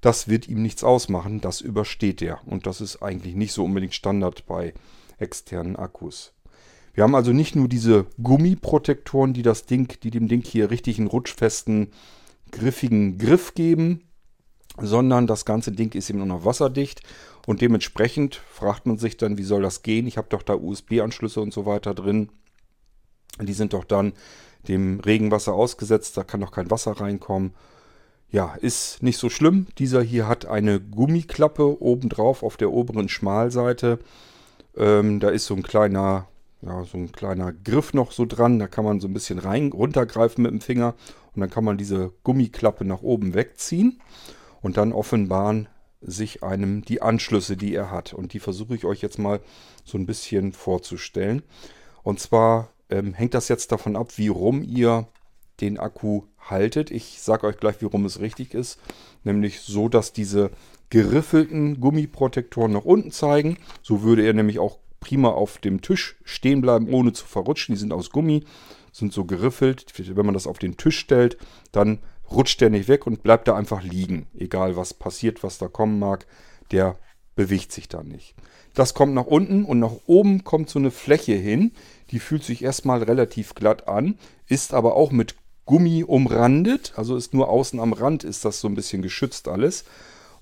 das 0.00 0.28
wird 0.28 0.48
ihm 0.48 0.62
nichts 0.62 0.84
ausmachen. 0.84 1.40
Das 1.40 1.60
übersteht 1.60 2.22
er. 2.22 2.40
Und 2.46 2.66
das 2.66 2.80
ist 2.80 3.02
eigentlich 3.02 3.34
nicht 3.34 3.52
so 3.52 3.64
unbedingt 3.64 3.94
Standard 3.94 4.46
bei 4.46 4.74
externen 5.18 5.76
Akkus. 5.76 6.32
Wir 6.94 7.04
haben 7.04 7.14
also 7.14 7.32
nicht 7.32 7.54
nur 7.54 7.68
diese 7.68 8.06
Gummiprotektoren, 8.22 9.32
die 9.32 9.42
das 9.42 9.66
Ding, 9.66 9.92
die 10.02 10.10
dem 10.10 10.28
Ding 10.28 10.44
hier 10.44 10.70
richtig 10.70 10.98
einen 10.98 11.08
rutschfesten 11.08 11.92
griffigen 12.50 13.18
Griff 13.18 13.54
geben, 13.54 14.02
sondern 14.78 15.26
das 15.26 15.44
ganze 15.44 15.72
Ding 15.72 15.94
ist 15.94 16.10
eben 16.10 16.18
nur 16.18 16.26
noch 16.26 16.44
wasserdicht 16.44 17.02
und 17.46 17.60
dementsprechend 17.60 18.36
fragt 18.50 18.86
man 18.86 18.98
sich 18.98 19.16
dann, 19.16 19.38
wie 19.38 19.44
soll 19.44 19.62
das 19.62 19.82
gehen? 19.82 20.06
Ich 20.06 20.16
habe 20.16 20.28
doch 20.28 20.42
da 20.42 20.54
USB-Anschlüsse 20.54 21.40
und 21.40 21.52
so 21.52 21.64
weiter 21.64 21.94
drin. 21.94 22.30
Die 23.40 23.52
sind 23.52 23.72
doch 23.72 23.84
dann 23.84 24.12
dem 24.68 25.00
Regenwasser 25.00 25.54
ausgesetzt, 25.54 26.16
da 26.16 26.24
kann 26.24 26.40
doch 26.40 26.52
kein 26.52 26.70
Wasser 26.70 26.92
reinkommen. 26.92 27.54
Ja, 28.32 28.54
ist 28.60 29.02
nicht 29.02 29.18
so 29.18 29.28
schlimm. 29.28 29.66
Dieser 29.78 30.02
hier 30.02 30.28
hat 30.28 30.46
eine 30.46 30.80
Gummiklappe 30.80 31.82
obendrauf 31.82 32.44
auf 32.44 32.56
der 32.56 32.70
oberen 32.70 33.08
Schmalseite. 33.08 33.98
Ähm, 34.76 35.18
da 35.18 35.30
ist 35.30 35.46
so 35.46 35.54
ein 35.54 35.64
kleiner, 35.64 36.28
ja, 36.62 36.84
so 36.84 36.96
ein 36.96 37.10
kleiner 37.10 37.52
Griff 37.52 37.92
noch 37.92 38.12
so 38.12 38.26
dran. 38.26 38.60
Da 38.60 38.68
kann 38.68 38.84
man 38.84 39.00
so 39.00 39.08
ein 39.08 39.12
bisschen 39.14 39.40
rein, 39.40 39.72
runtergreifen 39.72 40.42
mit 40.42 40.52
dem 40.52 40.60
Finger 40.60 40.94
und 41.34 41.40
dann 41.40 41.50
kann 41.50 41.64
man 41.64 41.76
diese 41.76 42.12
Gummiklappe 42.22 42.84
nach 42.84 43.02
oben 43.02 43.34
wegziehen 43.34 44.00
und 44.62 44.76
dann 44.76 44.92
offenbaren 44.92 45.68
sich 46.00 46.44
einem 46.44 46.82
die 46.82 47.02
Anschlüsse, 47.02 47.56
die 47.56 47.74
er 47.74 47.90
hat. 47.90 48.12
Und 48.12 48.32
die 48.32 48.40
versuche 48.40 48.76
ich 48.76 48.84
euch 48.84 49.02
jetzt 49.02 49.18
mal 49.18 49.40
so 49.84 49.98
ein 49.98 50.06
bisschen 50.06 50.52
vorzustellen. 50.52 51.42
Und 52.04 52.20
zwar 52.20 52.70
ähm, 52.90 53.12
hängt 53.12 53.34
das 53.34 53.48
jetzt 53.48 53.72
davon 53.72 53.96
ab, 53.96 54.16
wie 54.18 54.28
rum 54.28 54.62
ihr 54.62 55.08
den 55.60 55.78
Akku 55.78 56.22
haltet. 56.38 56.90
Ich 56.90 57.20
sage 57.20 57.46
euch 57.46 57.58
gleich, 57.58 57.80
wie 57.80 57.86
rum 57.86 58.04
es 58.04 58.20
richtig 58.20 58.54
ist. 58.54 58.78
Nämlich 59.24 59.60
so, 59.60 59.88
dass 59.88 60.12
diese 60.12 60.50
geriffelten 60.90 61.80
Gummiprotektoren 61.80 62.72
nach 62.72 62.84
unten 62.84 63.12
zeigen. 63.12 63.58
So 63.82 64.02
würde 64.02 64.24
er 64.26 64.32
nämlich 64.32 64.58
auch 64.58 64.78
prima 64.98 65.30
auf 65.30 65.58
dem 65.58 65.80
Tisch 65.80 66.16
stehen 66.24 66.60
bleiben, 66.60 66.88
ohne 66.92 67.12
zu 67.12 67.26
verrutschen. 67.26 67.74
Die 67.74 67.80
sind 67.80 67.92
aus 67.92 68.10
Gummi, 68.10 68.44
sind 68.92 69.12
so 69.12 69.24
geriffelt. 69.24 69.86
Wenn 69.96 70.26
man 70.26 70.34
das 70.34 70.46
auf 70.46 70.58
den 70.58 70.76
Tisch 70.76 70.98
stellt, 70.98 71.38
dann 71.72 72.00
rutscht 72.30 72.60
der 72.60 72.70
nicht 72.70 72.88
weg 72.88 73.06
und 73.06 73.22
bleibt 73.22 73.48
da 73.48 73.56
einfach 73.56 73.82
liegen. 73.82 74.26
Egal 74.36 74.76
was 74.76 74.94
passiert, 74.94 75.42
was 75.42 75.58
da 75.58 75.68
kommen 75.68 75.98
mag, 75.98 76.26
der 76.70 76.96
bewegt 77.34 77.72
sich 77.72 77.88
da 77.88 78.02
nicht. 78.02 78.34
Das 78.74 78.94
kommt 78.94 79.14
nach 79.14 79.26
unten 79.26 79.64
und 79.64 79.80
nach 79.80 79.94
oben 80.06 80.44
kommt 80.44 80.70
so 80.70 80.78
eine 80.78 80.90
Fläche 80.90 81.34
hin. 81.34 81.72
Die 82.10 82.20
fühlt 82.20 82.44
sich 82.44 82.62
erstmal 82.62 83.02
relativ 83.02 83.54
glatt 83.54 83.88
an, 83.88 84.18
ist 84.46 84.74
aber 84.74 84.94
auch 84.94 85.10
mit 85.10 85.34
Gummi 85.70 86.02
umrandet. 86.02 86.92
Also 86.96 87.14
ist 87.14 87.32
nur 87.32 87.48
außen 87.48 87.78
am 87.78 87.92
Rand 87.92 88.24
ist 88.24 88.44
das 88.44 88.60
so 88.60 88.66
ein 88.66 88.74
bisschen 88.74 89.02
geschützt 89.02 89.46
alles. 89.46 89.82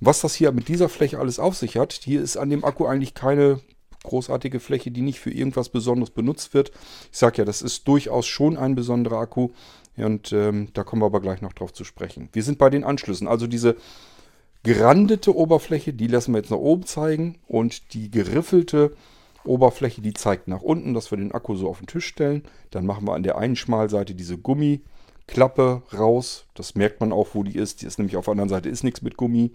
Und 0.01 0.07
was 0.07 0.23
das 0.23 0.35
hier 0.35 0.53
mit 0.53 0.69
dieser 0.69 0.89
Fläche 0.89 1.19
alles 1.19 1.39
auf 1.39 1.55
sich 1.55 1.77
hat, 1.77 1.93
hier 1.93 2.23
ist 2.23 2.39
an 2.39 2.49
dem 2.49 2.65
Akku 2.65 2.87
eigentlich 2.87 3.13
keine 3.13 3.61
großartige 4.05 4.59
Fläche, 4.59 4.91
die 4.91 5.03
nicht 5.03 5.21
für 5.21 5.31
irgendwas 5.31 5.69
Besonderes 5.69 6.09
benutzt 6.09 6.55
wird. 6.55 6.73
Ich 7.13 7.19
sage 7.19 7.39
ja, 7.39 7.45
das 7.45 7.61
ist 7.61 7.87
durchaus 7.87 8.27
schon 8.27 8.57
ein 8.57 8.75
besonderer 8.75 9.19
Akku. 9.19 9.51
Und 9.99 10.33
ähm, 10.33 10.69
da 10.73 10.83
kommen 10.83 11.03
wir 11.03 11.07
aber 11.07 11.21
gleich 11.21 11.43
noch 11.43 11.53
drauf 11.53 11.75
zu 11.75 11.85
sprechen. 11.85 12.31
Wir 12.33 12.43
sind 12.43 12.57
bei 12.57 12.71
den 12.71 12.83
Anschlüssen. 12.83 13.29
Also 13.29 13.47
diese 13.47 13.77
gerandete 14.63 15.37
Oberfläche, 15.37 15.93
die 15.93 16.07
lassen 16.07 16.33
wir 16.33 16.39
jetzt 16.39 16.51
nach 16.51 16.57
oben 16.57 16.87
zeigen. 16.87 17.39
Und 17.47 17.93
die 17.93 18.11
geriffelte 18.11 18.97
Oberfläche, 19.45 20.01
die 20.01 20.15
zeigt 20.15 20.49
nach 20.49 20.63
unten, 20.63 20.95
dass 20.95 21.11
wir 21.11 21.19
den 21.19 21.33
Akku 21.33 21.55
so 21.55 21.69
auf 21.69 21.81
den 21.81 21.87
Tisch 21.87 22.07
stellen. 22.07 22.45
Dann 22.71 22.87
machen 22.87 23.07
wir 23.07 23.13
an 23.13 23.25
der 23.25 23.37
einen 23.37 23.57
Schmalseite 23.57 24.15
diese 24.15 24.39
Gummiklappe 25.29 25.83
raus. 25.93 26.47
Das 26.55 26.75
merkt 26.75 27.01
man 27.01 27.13
auch, 27.13 27.29
wo 27.35 27.43
die 27.43 27.57
ist. 27.57 27.83
Die 27.83 27.87
ist 27.87 27.99
nämlich 27.99 28.17
auf 28.17 28.25
der 28.25 28.33
anderen 28.33 28.49
Seite 28.49 28.69
ist 28.69 28.83
nichts 28.83 29.03
mit 29.03 29.17
Gummi. 29.17 29.53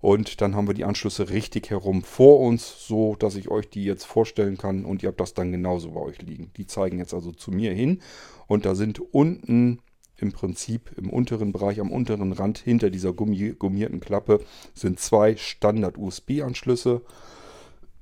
Und 0.00 0.40
dann 0.40 0.54
haben 0.54 0.66
wir 0.66 0.74
die 0.74 0.84
Anschlüsse 0.84 1.28
richtig 1.28 1.70
herum 1.70 2.02
vor 2.02 2.40
uns, 2.40 2.86
so 2.86 3.16
dass 3.16 3.34
ich 3.34 3.48
euch 3.50 3.68
die 3.68 3.84
jetzt 3.84 4.04
vorstellen 4.04 4.56
kann 4.56 4.86
und 4.86 5.02
ihr 5.02 5.08
habt 5.10 5.20
das 5.20 5.34
dann 5.34 5.52
genauso 5.52 5.90
bei 5.90 6.00
euch 6.00 6.22
liegen. 6.22 6.50
Die 6.56 6.66
zeigen 6.66 6.98
jetzt 6.98 7.12
also 7.12 7.32
zu 7.32 7.50
mir 7.50 7.74
hin 7.74 8.00
und 8.46 8.64
da 8.64 8.74
sind 8.74 8.98
unten 9.12 9.80
im 10.16 10.32
Prinzip 10.32 10.92
im 10.96 11.10
unteren 11.10 11.52
Bereich, 11.52 11.80
am 11.80 11.92
unteren 11.92 12.32
Rand 12.32 12.58
hinter 12.58 12.88
dieser 12.88 13.12
gummi 13.12 13.54
gummierten 13.58 14.00
Klappe 14.00 14.40
sind 14.74 15.00
zwei 15.00 15.36
Standard-USB-Anschlüsse. 15.36 17.02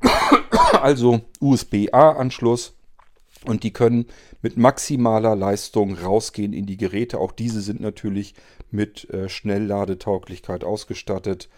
also 0.81 1.23
USB-A-Anschluss 1.41 2.75
und 3.45 3.63
die 3.63 3.73
können 3.73 4.07
mit 4.43 4.57
maximaler 4.57 5.37
Leistung 5.37 5.95
rausgehen 5.95 6.53
in 6.53 6.67
die 6.67 6.77
Geräte. 6.77 7.19
Auch 7.19 7.33
diese 7.33 7.61
sind 7.61 7.81
natürlich 7.81 8.35
mit 8.71 9.11
äh, 9.11 9.29
Schnellladetauglichkeit 9.29 10.63
ausgestattet. 10.65 11.49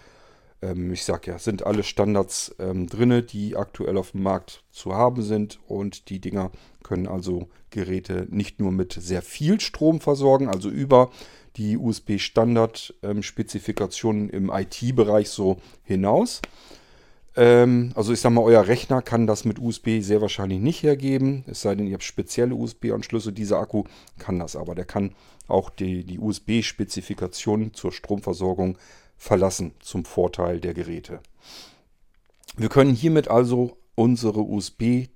Ähm, 0.63 0.93
ich 0.93 1.05
sage 1.05 1.33
ja, 1.33 1.39
sind 1.39 1.67
alle 1.67 1.83
Standards 1.83 2.55
ähm, 2.59 2.87
drin, 2.87 3.27
die 3.27 3.57
aktuell 3.57 3.99
auf 3.99 4.13
dem 4.13 4.23
Markt 4.23 4.63
zu 4.71 4.95
haben 4.95 5.21
sind. 5.23 5.59
Und 5.67 6.09
die 6.09 6.21
Dinger 6.21 6.51
können 6.83 7.07
also 7.07 7.49
Geräte 7.71 8.27
nicht 8.31 8.61
nur 8.61 8.73
mit 8.73 8.93
sehr 8.93 9.23
viel 9.23 9.61
Strom 9.61 10.01
versorgen, 10.01 10.49
also 10.49 10.71
über 10.71 11.11
die 11.57 11.77
USB-Standard-Spezifikationen 11.77 14.33
ähm, 14.33 14.51
im 14.51 14.53
IT-Bereich 14.53 15.29
so 15.29 15.57
hinaus. 15.83 16.41
Ähm, 17.41 17.93
also 17.95 18.13
ich 18.13 18.21
sage 18.21 18.35
mal, 18.35 18.43
euer 18.43 18.67
Rechner 18.67 19.01
kann 19.01 19.27
das 19.27 19.47
mit 19.47 19.59
USB 19.59 20.03
sehr 20.03 20.21
wahrscheinlich 20.21 20.61
nicht 20.61 20.83
hergeben. 20.83 21.43
Es 21.47 21.63
sei 21.63 21.75
denn, 21.75 21.87
ihr 21.87 21.95
habt 21.95 22.05
spezielle 22.05 22.55
USB-Anschlüsse. 22.55 23.33
Dieser 23.33 23.59
Akku 23.59 23.85
kann 24.19 24.39
das 24.39 24.57
aber. 24.57 24.75
Der 24.75 24.85
kann 24.85 25.15
auch 25.49 25.71
die, 25.71 26.05
die 26.05 26.19
USB-Spezifikation 26.19 27.73
zur 27.73 27.93
Stromversorgung 27.93 28.77
verlassen 29.17 29.73
zum 29.81 30.05
Vorteil 30.05 30.61
der 30.61 30.75
Geräte. 30.75 31.21
Wir 32.59 32.69
können 32.69 32.95
hiermit 32.95 33.29
also 33.29 33.79
unsere 33.95 34.43
USB 34.43 35.07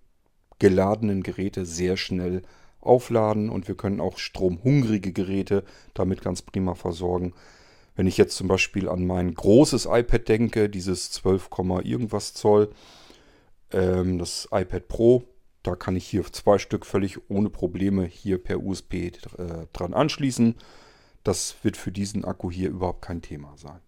geladenen 0.59 1.23
Geräte 1.23 1.67
sehr 1.67 1.99
schnell 1.99 2.41
aufladen 2.81 3.51
und 3.51 3.69
wir 3.69 3.75
können 3.75 4.01
auch 4.01 4.17
stromhungrige 4.17 5.13
Geräte 5.13 5.63
damit 5.93 6.23
ganz 6.23 6.41
prima 6.41 6.75
versorgen. 6.75 7.35
Wenn 7.95 8.07
ich 8.07 8.17
jetzt 8.17 8.37
zum 8.37 8.49
Beispiel 8.49 8.89
an 8.89 9.07
mein 9.07 9.35
großes 9.35 9.87
iPad 9.87 10.29
denke, 10.29 10.69
dieses 10.69 11.11
12, 11.13 11.49
irgendwas 11.85 12.35
Zoll, 12.35 12.71
ähm, 13.71 14.19
das 14.19 14.49
iPad 14.51 14.89
Pro, 14.89 15.25
da 15.63 15.77
kann 15.77 15.97
ich 15.97 16.07
hier 16.07 16.25
zwei 16.25 16.59
Stück 16.59 16.85
völlig 16.85 17.31
ohne 17.31 17.51
Probleme 17.51 18.05
hier 18.05 18.43
per 18.43 18.63
USB 18.63 18.95
äh, 18.95 19.13
dran 19.73 19.95
anschließen. 19.95 20.57
Das 21.23 21.57
wird 21.63 21.77
für 21.77 21.91
diesen 21.91 22.25
Akku 22.25 22.51
hier 22.51 22.69
überhaupt 22.69 23.03
kein 23.03 23.23
Thema 23.23 23.55
sein. 23.57 23.81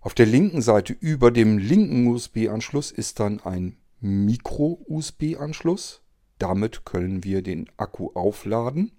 Auf 0.00 0.14
der 0.14 0.26
linken 0.26 0.62
Seite 0.62 0.92
über 0.92 1.30
dem 1.30 1.58
linken 1.58 2.06
USB-Anschluss 2.08 2.90
ist 2.90 3.20
dann 3.20 3.40
ein 3.40 3.76
Micro-USB-Anschluss. 4.00 6.02
Damit 6.38 6.84
können 6.84 7.24
wir 7.24 7.42
den 7.42 7.68
Akku 7.76 8.10
aufladen. 8.14 8.92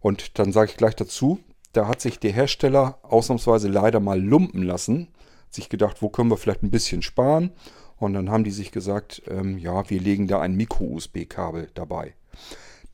Und 0.00 0.38
dann 0.38 0.52
sage 0.52 0.70
ich 0.70 0.76
gleich 0.76 0.96
dazu, 0.96 1.40
da 1.76 1.88
hat 1.88 2.00
sich 2.00 2.18
der 2.18 2.32
Hersteller 2.32 2.98
ausnahmsweise 3.02 3.68
leider 3.68 4.00
mal 4.00 4.20
lumpen 4.20 4.62
lassen. 4.62 5.08
Hat 5.46 5.54
sich 5.54 5.68
gedacht, 5.68 6.00
wo 6.00 6.08
können 6.08 6.30
wir 6.30 6.36
vielleicht 6.36 6.62
ein 6.62 6.70
bisschen 6.70 7.02
sparen? 7.02 7.52
Und 7.98 8.14
dann 8.14 8.30
haben 8.30 8.44
die 8.44 8.50
sich 8.50 8.72
gesagt, 8.72 9.22
ähm, 9.28 9.58
ja, 9.58 9.88
wir 9.88 10.00
legen 10.00 10.26
da 10.26 10.40
ein 10.40 10.56
Micro-USB-Kabel 10.56 11.68
dabei. 11.74 12.14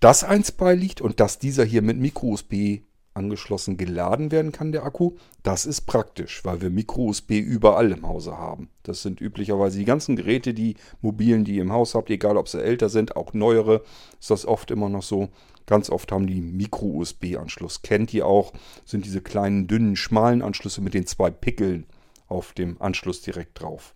Dass 0.00 0.24
eins 0.24 0.52
beiliegt 0.52 1.00
und 1.00 1.20
dass 1.20 1.38
dieser 1.38 1.64
hier 1.64 1.82
mit 1.82 1.98
Micro-USB 1.98 2.82
angeschlossen 3.14 3.76
geladen 3.76 4.32
werden 4.32 4.52
kann, 4.52 4.72
der 4.72 4.84
Akku. 4.84 5.12
Das 5.42 5.66
ist 5.66 5.82
praktisch, 5.82 6.44
weil 6.44 6.60
wir 6.60 6.70
Micro-USB 6.70 7.32
überall 7.32 7.92
im 7.92 8.06
Hause 8.06 8.38
haben. 8.38 8.70
Das 8.84 9.02
sind 9.02 9.20
üblicherweise 9.20 9.78
die 9.78 9.84
ganzen 9.84 10.16
Geräte, 10.16 10.54
die 10.54 10.76
mobilen, 11.02 11.44
die 11.44 11.56
ihr 11.56 11.62
im 11.62 11.72
Haus 11.72 11.94
habt, 11.94 12.10
egal 12.10 12.36
ob 12.36 12.48
sie 12.48 12.62
älter 12.62 12.88
sind, 12.88 13.16
auch 13.16 13.34
neuere, 13.34 13.82
ist 14.18 14.30
das 14.30 14.46
oft 14.46 14.70
immer 14.70 14.88
noch 14.88 15.02
so. 15.02 15.28
Ganz 15.66 15.90
oft 15.90 16.10
haben 16.12 16.26
die 16.26 16.40
Micro-USB-Anschluss. 16.40 17.82
Kennt 17.82 18.12
ihr 18.14 18.26
auch, 18.26 18.52
sind 18.84 19.04
diese 19.04 19.20
kleinen, 19.20 19.66
dünnen, 19.66 19.96
schmalen 19.96 20.42
Anschlüsse 20.42 20.80
mit 20.80 20.94
den 20.94 21.06
zwei 21.06 21.30
Pickeln 21.30 21.86
auf 22.28 22.52
dem 22.52 22.80
Anschluss 22.80 23.22
direkt 23.22 23.60
drauf. 23.60 23.94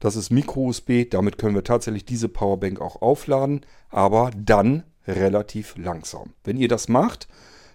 Das 0.00 0.16
ist 0.16 0.30
Micro-USB, 0.30 1.10
damit 1.10 1.38
können 1.38 1.54
wir 1.54 1.64
tatsächlich 1.64 2.04
diese 2.04 2.28
Powerbank 2.28 2.80
auch 2.80 3.02
aufladen, 3.02 3.66
aber 3.90 4.30
dann 4.36 4.84
relativ 5.06 5.74
langsam. 5.76 6.34
Wenn 6.44 6.56
ihr 6.56 6.68
das 6.68 6.88
macht, 6.88 7.28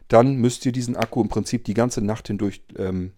dann 0.07 0.35
müsst 0.35 0.65
ihr 0.65 0.71
diesen 0.71 0.95
Akku 0.95 1.21
im 1.21 1.29
Prinzip 1.29 1.65
die 1.65 1.73
ganze 1.73 2.01
Nacht 2.01 2.27
hindurch 2.27 2.61
ähm, 2.77 3.13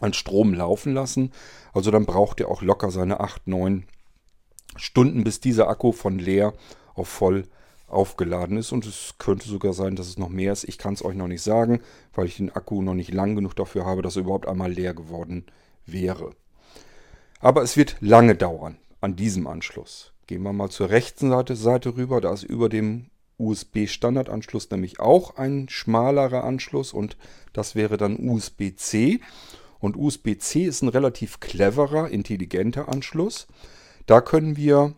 an 0.00 0.12
Strom 0.12 0.54
laufen 0.54 0.94
lassen. 0.94 1.32
Also 1.72 1.90
dann 1.90 2.06
braucht 2.06 2.40
ihr 2.40 2.48
auch 2.48 2.62
locker 2.62 2.90
seine 2.90 3.20
8, 3.20 3.48
9 3.48 3.84
Stunden, 4.76 5.24
bis 5.24 5.40
dieser 5.40 5.68
Akku 5.68 5.92
von 5.92 6.18
leer 6.18 6.54
auf 6.94 7.08
voll 7.08 7.44
aufgeladen 7.92 8.56
ist. 8.56 8.72
Und 8.72 8.86
es 8.86 9.14
könnte 9.18 9.48
sogar 9.48 9.72
sein, 9.72 9.96
dass 9.96 10.08
es 10.08 10.18
noch 10.18 10.28
mehr 10.28 10.52
ist. 10.52 10.64
Ich 10.64 10.78
kann 10.78 10.94
es 10.94 11.04
euch 11.04 11.14
noch 11.14 11.28
nicht 11.28 11.42
sagen, 11.42 11.80
weil 12.14 12.26
ich 12.26 12.36
den 12.36 12.50
Akku 12.50 12.82
noch 12.82 12.94
nicht 12.94 13.12
lang 13.12 13.36
genug 13.36 13.54
dafür 13.54 13.84
habe, 13.84 14.02
dass 14.02 14.16
er 14.16 14.22
überhaupt 14.22 14.48
einmal 14.48 14.72
leer 14.72 14.94
geworden 14.94 15.46
wäre. 15.86 16.34
Aber 17.40 17.62
es 17.62 17.76
wird 17.76 17.96
lange 18.00 18.34
dauern 18.34 18.78
an 19.00 19.16
diesem 19.16 19.46
Anschluss. 19.46 20.12
Gehen 20.26 20.42
wir 20.42 20.52
mal 20.52 20.70
zur 20.70 20.90
rechten 20.90 21.30
Seite, 21.30 21.56
Seite 21.56 21.96
rüber. 21.96 22.20
Da 22.20 22.32
ist 22.32 22.44
über 22.44 22.68
dem 22.68 23.06
USB-Standardanschluss 23.38 24.70
nämlich 24.70 25.00
auch 25.00 25.36
ein 25.36 25.68
schmalerer 25.68 26.44
Anschluss 26.44 26.92
und 26.92 27.16
das 27.52 27.74
wäre 27.74 27.96
dann 27.96 28.16
USB-C. 28.16 29.20
Und 29.80 29.96
USB-C 29.96 30.64
ist 30.64 30.82
ein 30.82 30.88
relativ 30.88 31.40
cleverer, 31.40 32.08
intelligenter 32.08 32.88
Anschluss. 32.88 33.48
Da 34.06 34.20
können 34.20 34.56
wir 34.56 34.94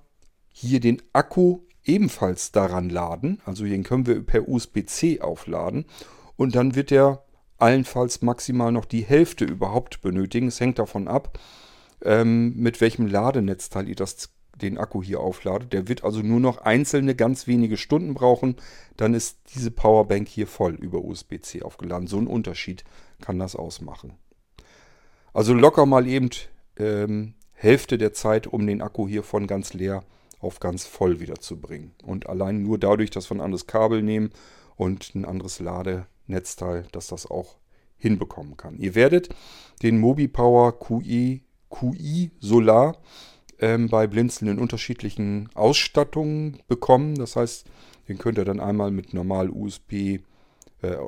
hier 0.53 0.81
den 0.81 1.01
Akku 1.15 1.61
ebenfalls 1.85 2.53
daran 2.53 2.89
laden. 2.89 3.41
Also 3.45 3.65
den 3.65 3.83
können 3.83 4.07
wir 4.07 4.25
per 4.25 4.49
USB-C 4.49 5.21
aufladen. 5.21 5.87
Und 6.37 6.55
dann 6.55 6.75
wird 6.75 6.91
er 6.91 7.25
allenfalls 7.59 8.23
maximal 8.23 8.73
noch 8.73 8.85
die 8.85 9.05
Hälfte 9.05 9.45
überhaupt 9.45 10.01
benötigen. 10.03 10.49
Es 10.49 10.61
hängt 10.61 10.79
davon 10.79 11.09
ab, 11.09 11.39
ähm, 12.03 12.55
mit 12.57 12.81
welchem 12.81 13.07
Ladenetzteil 13.07 13.89
ihr 13.89 13.95
das, 13.95 14.31
den 14.61 14.79
Akku 14.79 15.03
hier 15.03 15.21
aufladet. 15.21 15.73
Der 15.73 15.89
wird 15.89 16.05
also 16.05 16.21
nur 16.21 16.41
noch 16.41 16.59
einzelne 16.59 17.15
ganz 17.15 17.47
wenige 17.47 17.77
Stunden 17.77 18.15
brauchen. 18.15 18.57
Dann 18.97 19.15
ist 19.15 19.39
diese 19.55 19.71
Powerbank 19.71 20.29
hier 20.29 20.47
voll 20.47 20.75
über 20.75 21.05
USB-C 21.05 21.63
aufgeladen. 21.63 22.09
So 22.09 22.19
ein 22.19 22.27
Unterschied 22.27 22.85
kann 23.21 23.39
das 23.39 23.57
ausmachen. 23.57 24.15
Also 25.33 25.55
locker 25.55 25.87
mal 25.87 26.07
eben 26.07 26.31
ähm, 26.77 27.35
Hälfte 27.53 27.99
der 27.99 28.13
Zeit, 28.13 28.47
um 28.47 28.67
den 28.67 28.83
Akku 28.83 29.09
hier 29.09 29.23
von 29.23 29.47
ganz 29.47 29.75
leer 29.75 30.05
auf 30.45 30.61
ganz 30.61 30.87
voll 30.87 31.21
wieder 31.21 31.37
zu 31.37 31.61
bringen. 31.61 31.93
Und 32.05 32.29
allein 32.29 32.63
nur 32.63 32.79
dadurch, 32.79 33.11
dass 33.11 33.31
wir 33.31 33.37
ein 33.37 33.41
anderes 33.41 33.67
Kabel 33.67 34.03
nehmen 34.03 34.31
und 34.77 35.15
ein 35.15 35.25
anderes 35.25 35.61
Ladenetzteil, 35.61 36.87
dass 36.93 37.09
das 37.09 37.27
auch 37.31 37.57
hinbekommen 37.97 38.57
kann. 38.57 38.79
Ihr 38.79 38.95
werdet 38.95 39.31
den 39.83 39.99
MobiPower 39.99 40.79
QI, 40.79 41.43
QI 41.71 42.31
Solar 42.41 42.99
ähm, 43.59 43.89
bei 43.89 44.07
Blinzeln 44.07 44.51
in 44.51 44.59
unterschiedlichen 44.59 45.49
Ausstattungen 45.55 46.59
bekommen. 46.69 47.15
Das 47.15 47.37
heißt, 47.37 47.67
den 48.09 48.19
könnt 48.19 48.39
ihr 48.39 48.45
dann 48.45 48.61
einmal 48.61 48.91
mit 48.91 49.15
normal 49.15 49.51
USB, 49.51 49.93
äh, 49.93 50.21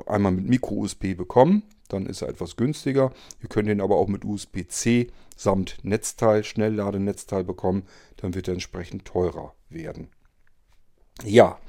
einmal 0.07 0.31
mit 0.31 0.47
Micro-USB 0.47 1.15
bekommen. 1.15 1.63
Dann 1.87 2.05
ist 2.05 2.21
er 2.21 2.29
etwas 2.29 2.55
günstiger. 2.55 3.11
Ihr 3.41 3.49
könnt 3.49 3.69
ihn 3.69 3.81
aber 3.81 3.97
auch 3.97 4.07
mit 4.07 4.25
USB-C 4.25 5.07
samt 5.35 5.77
Netzteil, 5.83 6.43
Schnellladenetzteil 6.43 7.43
bekommen. 7.43 7.83
Dann 8.17 8.33
wird 8.33 8.47
er 8.47 8.53
entsprechend 8.53 9.05
teurer 9.05 9.53
werden. 9.69 10.09
Ja, 11.23 11.59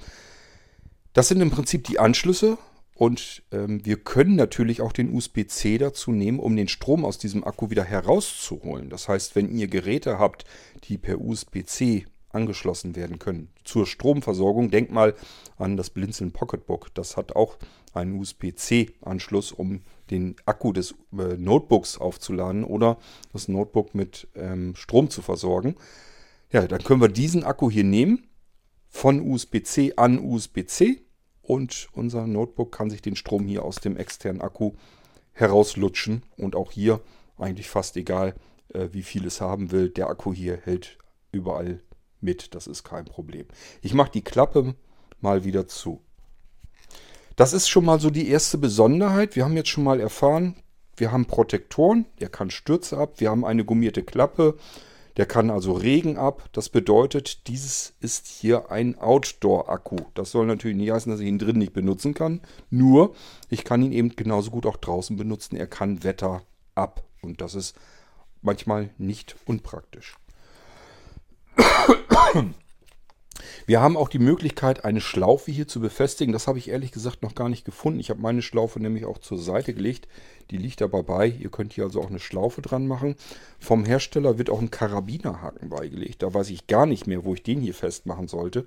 das 1.13 1.29
sind 1.29 1.41
im 1.41 1.51
Prinzip 1.51 1.85
die 1.85 1.99
Anschlüsse. 1.99 2.59
Und 2.95 3.45
ähm, 3.53 3.85
wir 3.85 3.97
können 3.97 4.35
natürlich 4.35 4.81
auch 4.83 4.93
den 4.93 5.15
USB-C 5.15 5.79
dazu 5.79 6.11
nehmen, 6.11 6.41
um 6.41 6.57
den 6.57 6.67
Strom 6.67 7.05
aus 7.05 7.17
diesem 7.17 7.45
Akku 7.45 7.71
wieder 7.71 7.85
herauszuholen. 7.85 8.91
Das 8.91 9.07
heißt, 9.07 9.37
wenn 9.37 9.57
ihr 9.57 9.69
Geräte 9.69 10.19
habt, 10.19 10.45
die 10.85 10.99
per 10.99 11.21
USB-C 11.21 12.07
angeschlossen 12.31 12.97
werden 12.97 13.21
können 13.21 13.51
zur 13.63 13.87
Stromversorgung, 13.87 14.73
denkt 14.73 14.91
mal 14.91 15.15
an 15.57 15.77
das 15.77 15.91
Blinzeln 15.91 16.33
Pocketbook. 16.33 16.93
Das 16.95 17.17
hat 17.17 17.37
auch 17.37 17.57
einen 17.95 18.19
USB-C-Anschluss, 18.19 19.53
um 19.53 19.83
den 20.11 20.37
Akku 20.47 20.73
des 20.73 20.95
äh, 21.13 21.37
Notebooks 21.37 21.99
aufzuladen 21.99 22.65
oder 22.65 22.99
das 23.33 23.49
Notebook 23.49 23.95
mit 23.95 24.29
ähm, 24.35 24.75
Strom 24.75 25.11
zu 25.11 25.23
versorgen. 25.23 25.77
Ja, 26.51 26.67
dann 26.67 26.83
können 26.83 27.01
wir 27.01 27.09
diesen 27.09 27.45
Akku 27.45 27.71
hier 27.71 27.85
nehmen, 27.85 28.27
von 28.89 29.21
USB-C 29.21 29.95
an 29.97 30.19
USB-C 30.19 31.03
und 31.43 31.89
unser 31.93 32.27
Notebook 32.27 32.73
kann 32.73 32.91
sich 32.91 33.03
den 33.03 33.17
Strom 33.17 33.47
hier 33.47 33.65
aus 33.65 33.77
dem 33.77 33.97
externen 33.97 34.41
Akku 34.41 34.73
herauslutschen 35.33 36.23
und 36.37 36.57
auch 36.57 36.73
hier 36.73 37.01
eigentlich 37.37 37.69
fast 37.69 37.97
egal, 37.97 38.35
äh, 38.73 38.89
wie 38.93 39.03
viel 39.03 39.27
es 39.27 39.41
haben 39.41 39.71
will. 39.71 39.91
Der 39.91 40.09
Akku 40.09 40.33
hier 40.33 40.57
hält 40.57 40.99
überall 41.33 41.83
mit, 42.21 42.55
das 42.55 42.67
ist 42.67 42.83
kein 42.83 43.05
Problem. 43.05 43.47
Ich 43.83 43.95
mache 43.95 44.11
die 44.11 44.25
Klappe 44.25 44.75
mal 45.21 45.45
wieder 45.45 45.67
zu. 45.67 46.03
Das 47.39 47.53
ist 47.53 47.69
schon 47.69 47.85
mal 47.85 48.01
so 48.01 48.11
die 48.11 48.29
erste 48.29 48.59
Besonderheit. 48.59 49.37
Wir 49.37 49.45
haben 49.45 49.55
jetzt 49.55 49.69
schon 49.69 49.85
mal 49.85 50.01
erfahren, 50.01 50.57
wir 50.97 51.13
haben 51.13 51.27
Protektoren, 51.27 52.05
der 52.19 52.31
kann 52.31 52.51
Stürze 52.51 52.99
ab, 52.99 53.21
wir 53.21 53.31
haben 53.31 53.45
eine 53.45 53.65
gummierte 53.65 54.03
Klappe, 54.03 54.59
der 55.17 55.25
kann 55.25 55.49
also 55.49 55.71
Regen 55.71 56.19
ab. 56.19 56.49
Das 56.51 56.69
bedeutet, 56.69 57.47
dieses 57.47 57.95
ist 58.01 58.27
hier 58.27 58.73
ein 58.73 58.99
Outdoor-Akku. 58.99 59.99
Das 60.15 60.33
soll 60.33 60.47
natürlich 60.47 60.77
nicht 60.77 60.91
heißen, 60.91 61.13
dass 61.13 61.21
ich 61.21 61.29
ihn 61.29 61.39
drin 61.39 61.59
nicht 61.59 61.73
benutzen 61.73 62.13
kann. 62.13 62.41
Nur, 62.71 63.15
ich 63.49 63.63
kann 63.63 63.85
ihn 63.85 63.93
eben 63.93 64.17
genauso 64.17 64.51
gut 64.51 64.67
auch 64.67 64.77
draußen 64.77 65.17
benutzen. 65.17 65.55
Er 65.55 65.69
kann 65.69 66.03
Wetter 66.03 66.43
ab. 66.75 67.05
Und 67.23 67.41
das 67.41 67.55
ist 67.55 67.77
manchmal 68.43 68.91
nicht 68.99 69.37
unpraktisch. 69.47 70.17
Wir 73.67 73.81
haben 73.81 73.97
auch 73.97 74.09
die 74.09 74.19
Möglichkeit, 74.19 74.85
eine 74.85 75.01
Schlaufe 75.01 75.51
hier 75.51 75.69
zu 75.69 75.81
befestigen. 75.81 76.33
Das 76.33 76.47
habe 76.47 76.59
ich 76.59 76.69
ehrlich 76.69 76.93
gesagt 76.93 77.23
noch 77.23 77.35
gar 77.35 77.49
nicht 77.49 77.65
gefunden. 77.65 78.01
Ich 78.01 78.11
habe 78.11 78.21
meine 78.21 78.43
Schlaufe 78.43 78.81
nämlich 78.81 79.05
auch 79.05 79.19
zur 79.19 79.39
Seite 79.39 79.75
gelegt. 79.75 80.09
Die 80.51 80.57
liegt 80.57 80.83
aber 80.83 81.03
bei. 81.03 81.27
Ihr 81.27 81.51
könnt 81.51 81.73
hier 81.73 81.85
also 81.85 82.01
auch 82.01 82.11
eine 82.11 82.19
Schlaufe 82.19 82.63
dran 82.63 82.87
machen. 82.87 83.17
Vom 83.59 83.85
Hersteller 83.85 84.39
wird 84.39 84.51
auch 84.51 84.61
ein 84.61 84.71
Karabinerhaken 84.71 85.69
beigelegt. 85.69 86.23
Da 86.23 86.33
weiß 86.33 86.51
ich 86.51 86.67
gar 86.67 86.87
nicht 86.87 87.07
mehr, 87.07 87.25
wo 87.25 87.35
ich 87.35 87.43
den 87.43 87.61
hier 87.61 87.75
festmachen 87.75 88.29
sollte. 88.29 88.65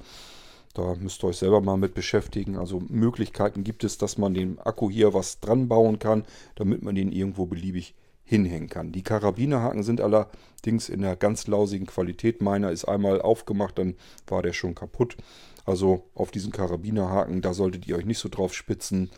Da 0.73 0.95
müsst 0.95 1.23
ihr 1.23 1.27
euch 1.27 1.37
selber 1.37 1.59
mal 1.59 1.77
mit 1.77 1.93
beschäftigen. 1.93 2.57
Also 2.57 2.81
Möglichkeiten 2.87 3.63
gibt 3.63 3.83
es, 3.83 3.97
dass 3.97 4.17
man 4.17 4.33
dem 4.33 4.59
Akku 4.59 4.89
hier 4.89 5.13
was 5.13 5.39
dran 5.39 5.67
bauen 5.67 5.99
kann, 5.99 6.25
damit 6.55 6.81
man 6.81 6.95
den 6.95 7.11
irgendwo 7.11 7.45
beliebig 7.45 7.93
hinhängen 8.31 8.69
kann. 8.69 8.93
Die 8.93 9.03
Karabinerhaken 9.03 9.83
sind 9.83 9.99
allerdings 9.99 10.87
in 10.87 11.03
einer 11.03 11.17
ganz 11.17 11.47
lausigen 11.47 11.85
Qualität. 11.85 12.41
Meiner 12.41 12.71
ist 12.71 12.85
einmal 12.85 13.21
aufgemacht, 13.21 13.77
dann 13.77 13.95
war 14.25 14.41
der 14.41 14.53
schon 14.53 14.73
kaputt. 14.73 15.17
Also 15.65 16.05
auf 16.15 16.31
diesen 16.31 16.53
Karabinerhaken, 16.53 17.41
da 17.41 17.53
solltet 17.53 17.87
ihr 17.87 17.97
euch 17.97 18.05
nicht 18.05 18.19
so 18.19 18.29
drauf 18.29 18.53
spitzen. 18.53 19.09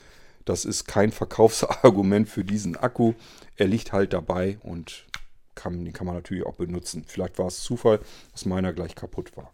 Das 0.45 0.65
ist 0.65 0.85
kein 0.85 1.11
Verkaufsargument 1.21 2.27
für 2.27 2.43
diesen 2.43 2.75
Akku. 2.75 3.13
Er 3.55 3.67
liegt 3.67 3.93
halt 3.93 4.13
dabei 4.13 4.57
und 4.63 5.05
kann, 5.53 5.85
den 5.85 5.93
kann 5.93 6.07
man 6.07 6.15
natürlich 6.15 6.47
auch 6.47 6.55
benutzen. 6.55 7.03
Vielleicht 7.05 7.37
war 7.37 7.45
es 7.45 7.61
Zufall, 7.61 7.99
dass 8.31 8.47
meiner 8.47 8.73
gleich 8.73 8.95
kaputt 8.95 9.37
war. 9.37 9.53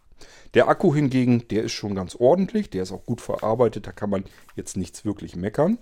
Der 0.54 0.70
Akku 0.70 0.96
hingegen, 0.96 1.50
der 1.50 1.64
ist 1.64 1.74
schon 1.74 1.96
ganz 1.96 2.16
ordentlich, 2.16 2.70
der 2.70 2.84
ist 2.84 2.94
auch 2.94 3.06
gut 3.06 3.20
verarbeitet, 3.20 3.88
da 3.88 3.92
kann 3.92 4.10
man 4.10 4.24
jetzt 4.56 4.78
nichts 4.78 5.04
wirklich 5.04 5.36
meckern. 5.36 5.80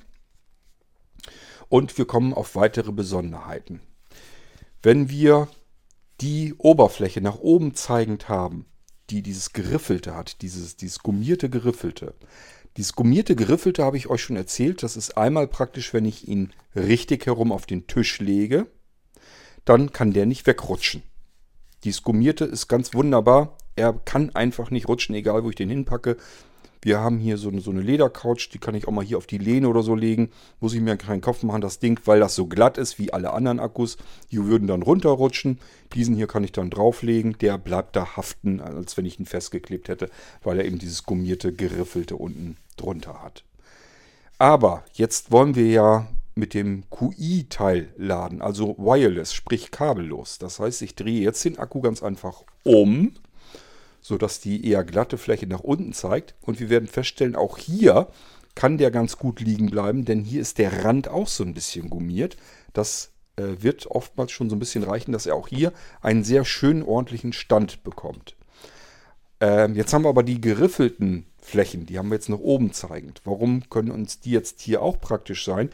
Und 1.70 1.98
wir 1.98 2.06
kommen 2.06 2.34
auf 2.34 2.56
weitere 2.56 2.92
Besonderheiten. 2.92 3.82
Wenn 4.82 5.10
wir 5.10 5.48
die 6.22 6.54
Oberfläche 6.58 7.22
nach 7.22 7.40
oben 7.40 7.76
zeigend 7.76 8.30
haben, 8.30 8.66
die 9.10 9.22
dieses 9.22 9.54
Geriffelte 9.54 10.16
hat, 10.16 10.42
dieses, 10.42 10.78
dieses 10.78 11.00
gummierte 11.00 11.50
Geriffelte. 11.50 12.16
Dieses 12.76 12.94
gummierte 12.94 13.36
Geriffelte 13.36 13.84
habe 13.84 13.98
ich 13.98 14.08
euch 14.08 14.22
schon 14.22 14.36
erzählt. 14.36 14.84
Das 14.84 14.98
ist 14.98 15.18
einmal 15.18 15.48
praktisch, 15.48 15.94
wenn 15.94 16.06
ich 16.06 16.28
ihn 16.28 16.54
richtig 16.76 17.26
herum 17.26 17.52
auf 17.52 17.66
den 17.66 17.88
Tisch 17.88 18.20
lege, 18.20 18.68
dann 19.66 19.92
kann 19.92 20.14
der 20.14 20.26
nicht 20.26 20.46
wegrutschen. 20.46 21.04
Dieses 21.84 22.04
gummierte 22.04 22.46
ist 22.46 22.68
ganz 22.68 22.94
wunderbar. 22.94 23.58
Er 23.76 23.94
kann 23.94 24.36
einfach 24.36 24.72
nicht 24.72 24.88
rutschen, 24.88 25.16
egal 25.16 25.44
wo 25.44 25.50
ich 25.50 25.56
den 25.56 25.70
hinpacke. 25.70 26.18
Wir 26.82 27.00
haben 27.00 27.18
hier 27.20 27.38
so 27.38 27.50
eine, 27.50 27.62
so 27.62 27.72
eine 27.72 27.82
Ledercouch, 27.82 28.50
die 28.52 28.60
kann 28.60 28.76
ich 28.76 28.88
auch 28.88 28.92
mal 28.92 29.04
hier 29.04 29.18
auf 29.18 29.28
die 29.28 29.38
Lehne 29.38 29.70
oder 29.70 29.84
so 29.84 29.96
legen. 29.96 30.30
Muss 30.60 30.74
ich 30.74 30.82
mir 30.82 30.98
keinen 30.98 31.22
Kopf 31.22 31.44
machen, 31.44 31.62
das 31.62 31.80
Ding, 31.80 32.00
weil 32.06 32.20
das 32.20 32.36
so 32.36 32.48
glatt 32.48 32.78
ist 32.78 33.00
wie 33.00 33.14
alle 33.14 33.34
anderen 33.34 33.60
Akkus. 33.60 33.98
Die 34.32 34.44
würden 34.46 34.68
dann 34.68 34.84
runterrutschen. 34.84 35.60
Diesen 35.94 36.16
hier 36.16 36.28
kann 36.28 36.44
ich 36.44 36.52
dann 36.52 36.70
drauflegen. 36.70 37.38
Der 37.40 37.58
bleibt 37.58 37.96
da 37.96 38.16
haften, 38.18 38.62
als 38.62 38.98
wenn 38.98 39.06
ich 39.06 39.20
ihn 39.20 39.26
festgeklebt 39.26 39.90
hätte, 39.90 40.10
weil 40.44 40.60
er 40.60 40.66
eben 40.66 40.80
dieses 40.80 41.04
gummierte, 41.04 41.54
geriffelte 41.54 42.16
unten 42.16 42.58
drunter 42.76 43.22
hat. 43.24 43.44
Aber 44.38 44.84
jetzt 44.94 45.32
wollen 45.32 45.56
wir 45.56 45.68
ja 45.68 46.08
mit 46.36 46.54
dem 46.54 46.84
QI-Teil 46.90 47.90
laden, 47.98 48.42
also 48.42 48.78
wireless, 48.78 49.34
sprich 49.34 49.72
kabellos. 49.72 50.38
Das 50.38 50.60
heißt, 50.60 50.84
ich 50.84 50.96
drehe 50.96 51.22
jetzt 51.22 51.44
den 51.44 51.58
Akku 51.58 51.82
ganz 51.82 52.04
einfach 52.04 52.44
um 52.64 53.14
sodass 54.08 54.40
die 54.40 54.66
eher 54.66 54.86
glatte 54.86 55.18
Fläche 55.18 55.48
nach 55.48 55.60
unten 55.60 55.92
zeigt. 55.92 56.34
Und 56.40 56.62
wir 56.62 56.70
werden 56.70 56.88
feststellen, 56.88 57.36
auch 57.36 57.58
hier 57.58 58.08
kann 58.56 58.78
der 58.78 58.90
ganz 58.90 59.18
gut 59.18 59.42
liegen 59.42 59.70
bleiben, 59.70 60.06
denn 60.06 60.24
hier 60.24 60.40
ist 60.40 60.60
der 60.60 60.86
Rand 60.86 61.10
auch 61.10 61.28
so 61.28 61.44
ein 61.44 61.54
bisschen 61.54 61.90
gummiert. 61.90 62.38
Das 62.72 63.12
äh, 63.36 63.44
wird 63.60 63.86
oftmals 63.88 64.32
schon 64.32 64.50
so 64.50 64.56
ein 64.56 64.60
bisschen 64.60 64.84
reichen, 64.84 65.12
dass 65.12 65.26
er 65.26 65.36
auch 65.36 65.50
hier 65.50 65.74
einen 66.00 66.24
sehr 66.24 66.46
schönen, 66.46 66.84
ordentlichen 66.84 67.34
Stand 67.34 67.84
bekommt. 67.84 68.38
Ähm, 69.42 69.76
jetzt 69.76 69.94
haben 69.94 70.06
wir 70.06 70.10
aber 70.10 70.24
die 70.24 70.40
geriffelten 70.40 71.26
Flächen, 71.42 71.86
die 71.86 71.98
haben 71.98 72.08
wir 72.08 72.16
jetzt 72.16 72.30
nach 72.30 72.40
oben 72.40 72.72
zeigend. 72.72 73.20
Warum 73.26 73.70
können 73.70 73.92
uns 73.92 74.22
die 74.22 74.32
jetzt 74.32 74.62
hier 74.62 74.82
auch 74.82 75.02
praktisch 75.02 75.44
sein? 75.44 75.70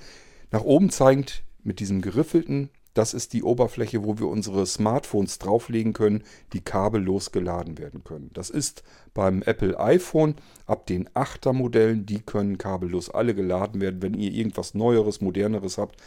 Nach 0.50 0.64
oben 0.64 0.90
zeigend 0.90 1.44
mit 1.64 1.80
diesem 1.80 2.02
geriffelten 2.02 2.72
das 2.94 3.14
ist 3.14 3.34
die 3.34 3.44
Oberfläche, 3.44 4.04
wo 4.04 4.20
wir 4.20 4.28
unsere 4.28 4.66
Smartphones 4.66 5.40
drauflegen 5.40 5.94
können, 5.94 6.24
die 6.54 6.62
kabellos 6.62 7.32
geladen 7.32 7.78
werden 7.78 8.04
können. 8.04 8.30
Das 8.34 8.50
ist 8.50 8.84
beim 9.14 9.42
Apple 9.42 9.80
iPhone 9.80 10.36
ab 10.68 10.86
den 10.86 11.10
8er 11.10 11.54
Modellen, 11.54 12.06
die 12.06 12.22
können 12.22 12.58
kabellos 12.58 13.10
alle 13.10 13.34
geladen 13.34 13.82
werden. 13.82 14.02
Wenn 14.02 14.14
ihr 14.14 14.32
irgendwas 14.32 14.76
Neueres, 14.76 15.22
Moderneres 15.22 15.78
habt, 15.78 15.98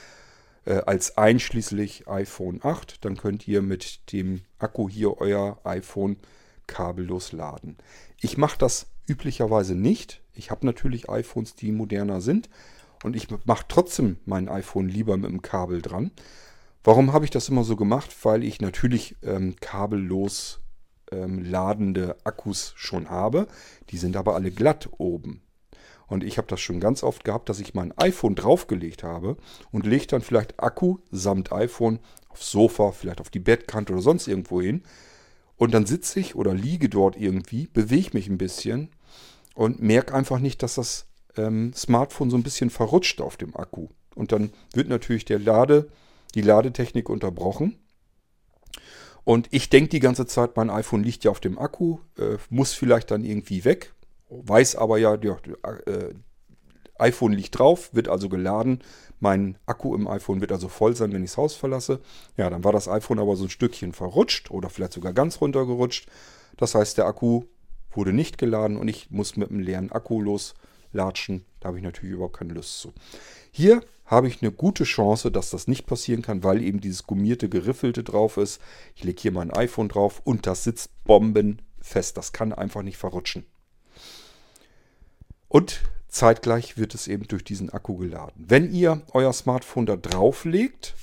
äh, 0.65 0.83
als 0.87 1.19
einschließlich 1.19 2.07
iPhone 2.09 2.61
8, 2.63 3.05
dann 3.05 3.17
könnt 3.17 3.49
ihr 3.49 3.63
mit 3.63 4.13
dem 4.13 4.43
Akku 4.59 4.89
hier 4.89 5.19
euer 5.19 5.59
iPhone 5.65 6.17
kabellos 6.67 7.33
laden. 7.33 7.77
Ich 8.21 8.37
mache 8.37 8.59
das 8.59 8.87
üblicherweise 9.09 9.75
nicht. 9.75 10.21
Ich 10.35 10.51
habe 10.51 10.67
natürlich 10.67 11.09
iPhones, 11.09 11.55
die 11.55 11.73
moderner 11.73 12.21
sind. 12.21 12.49
Und 13.05 13.15
ich 13.15 13.29
mache 13.45 13.67
trotzdem 13.69 14.19
mein 14.25 14.49
iPhone 14.49 14.89
lieber 14.89 15.17
mit 15.17 15.31
dem 15.31 15.43
Kabel 15.43 15.83
dran. 15.83 16.11
Warum 16.87 17.13
habe 17.13 17.25
ich 17.25 17.33
das 17.33 17.49
immer 17.49 17.65
so 17.65 17.75
gemacht? 17.75 18.15
Weil 18.23 18.45
ich 18.45 18.61
natürlich 18.61 19.17
ähm, 19.25 19.57
kabellos 19.59 20.61
ähm, 21.11 21.43
ladende 21.43 22.17
Akkus 22.23 22.75
schon 22.77 23.11
habe. 23.11 23.49
Die 23.91 23.99
sind 23.99 24.17
aber 24.17 24.37
alle 24.37 24.53
glatt 24.53 24.89
oben. 24.97 25.43
Und 26.07 26.23
ich 26.23 26.39
habe 26.39 26.47
das 26.47 26.61
schon 26.61 26.79
ganz 26.79 27.03
oft 27.03 27.25
gehabt, 27.25 27.49
dass 27.49 27.59
ich 27.59 27.75
mein 27.75 27.93
iPhone 27.99 28.37
draufgelegt 28.37 29.03
habe 29.03 29.37
und 29.73 29.85
lege 29.85 30.07
dann 30.07 30.21
vielleicht 30.21 30.61
Akku 30.61 30.99
samt 31.11 31.51
iPhone 31.51 31.99
aufs 32.29 32.53
Sofa, 32.53 32.93
vielleicht 32.93 33.21
auf 33.21 33.31
die 33.31 33.41
Bettkante 33.41 33.93
oder 33.93 34.03
sonst 34.03 34.29
irgendwo 34.29 34.63
hin. 34.63 34.85
Und 35.57 35.75
dann 35.75 35.87
sitze 35.87 36.21
ich 36.21 36.37
oder 36.37 36.55
liege 36.55 36.89
dort 36.89 37.17
irgendwie, 37.17 37.67
bewege 37.67 38.11
mich 38.13 38.29
ein 38.29 38.39
bisschen 38.39 38.91
und 39.57 39.83
merke 39.83 40.15
einfach 40.15 40.39
nicht, 40.39 40.63
dass 40.63 40.77
das 40.77 41.07
ähm, 41.37 41.73
Smartphone 41.75 42.31
so 42.31 42.37
ein 42.37 42.45
bisschen 42.45 42.71
verrutscht 42.71 43.21
auf 43.21 43.37
dem 43.37 43.57
Akku. 43.57 43.89
Und 44.15 44.31
dann 44.31 44.53
wird 44.73 44.89
natürlich 44.89 45.25
der 45.25 45.41
Lade, 45.41 45.89
die 46.35 46.43
Ladetechnik 46.43 47.09
unterbrochen. 47.09 47.79
Und 49.25 49.49
ich 49.51 49.71
denke 49.71 49.89
die 49.89 50.01
ganze 50.01 50.27
Zeit, 50.27 50.57
mein 50.57 50.71
iPhone 50.71 51.03
liegt 51.03 51.25
ja 51.25 51.31
auf 51.31 51.41
dem 51.41 51.59
Akku, 51.59 51.99
äh, 52.17 52.37
muss 52.49 52.73
vielleicht 52.75 53.11
dann 53.11 53.25
irgendwie 53.25 53.65
weg, 53.65 53.93
weiß 54.29 54.77
aber 54.77 54.99
ja, 54.99 55.17
ja 55.17 55.37
äh, 55.87 56.15
iPhone 56.99 57.33
liegt 57.33 57.59
drauf, 57.59 57.93
wird 57.93 58.09
also 58.09 58.29
geladen. 58.29 58.81
Mein 59.19 59.59
Akku 59.67 59.95
im 59.95 60.07
iPhone 60.09 60.41
wird 60.41 60.53
also 60.53 60.69
voll 60.69 60.95
sein, 60.95 61.13
wenn 61.13 61.25
ich 61.25 61.31
das 61.31 61.37
Haus 61.39 61.55
verlasse. 61.55 62.01
Ja, 62.37 62.51
dann 62.51 62.65
war 62.65 62.73
das 62.73 62.89
iPhone 62.89 63.19
aber 63.19 63.37
so 63.37 63.45
ein 63.45 63.51
Stückchen 63.51 63.93
verrutscht 63.93 64.51
oder 64.51 64.71
vielleicht 64.71 64.93
sogar 64.93 65.13
ganz 65.13 65.41
runtergerutscht. 65.41 66.09
Das 66.57 66.75
heißt, 66.75 66.99
der 66.99 67.07
Akku 67.07 67.45
wurde 67.91 68.13
nicht 68.13 68.39
geladen 68.39 68.77
und 68.77 68.89
ich 68.89 69.11
muss 69.11 69.37
mit 69.37 69.51
einem 69.51 69.61
leeren 69.61 69.91
Akku 69.91 70.21
loslatschen. 70.21 71.45
Da 71.61 71.69
habe 71.69 71.79
ich 71.79 71.85
natürlich 71.85 72.15
überhaupt 72.15 72.37
keine 72.37 72.55
Lust 72.55 72.79
zu. 72.79 72.93
Hier 73.51 73.83
habe 74.07 74.29
ich 74.29 74.41
eine 74.41 74.53
gute 74.53 74.85
Chance, 74.85 75.31
dass 75.31 75.51
das 75.51 75.69
nicht 75.69 75.87
passieren 75.87 76.23
kann, 76.23 76.45
weil 76.45 76.63
eben 76.63 76.81
dieses 76.81 77.07
gummierte, 77.07 77.49
geriffelte 77.49 78.05
drauf 78.05 78.37
ist. 78.37 78.61
Ich 78.95 79.05
lege 79.05 79.21
hier 79.21 79.33
mein 79.33 79.51
iPhone 79.51 79.89
drauf 79.89 80.23
und 80.25 80.47
das 80.47 80.65
sitzt 80.65 80.91
bombenfest. 81.05 82.17
Das 82.17 82.33
kann 82.33 82.53
einfach 82.53 82.83
nicht 82.83 82.97
verrutschen. 82.97 83.45
Und 85.49 85.83
zeitgleich 86.09 86.79
wird 86.79 86.95
es 86.95 87.09
eben 87.09 87.27
durch 87.29 87.45
diesen 87.45 87.71
Akku 87.71 87.97
geladen. 87.97 88.45
Wenn 88.49 88.73
ihr 88.73 89.03
euer 89.13 89.33
Smartphone 89.33 89.87
da 89.87 89.97
drauf 89.97 90.45
legt, 90.45 90.95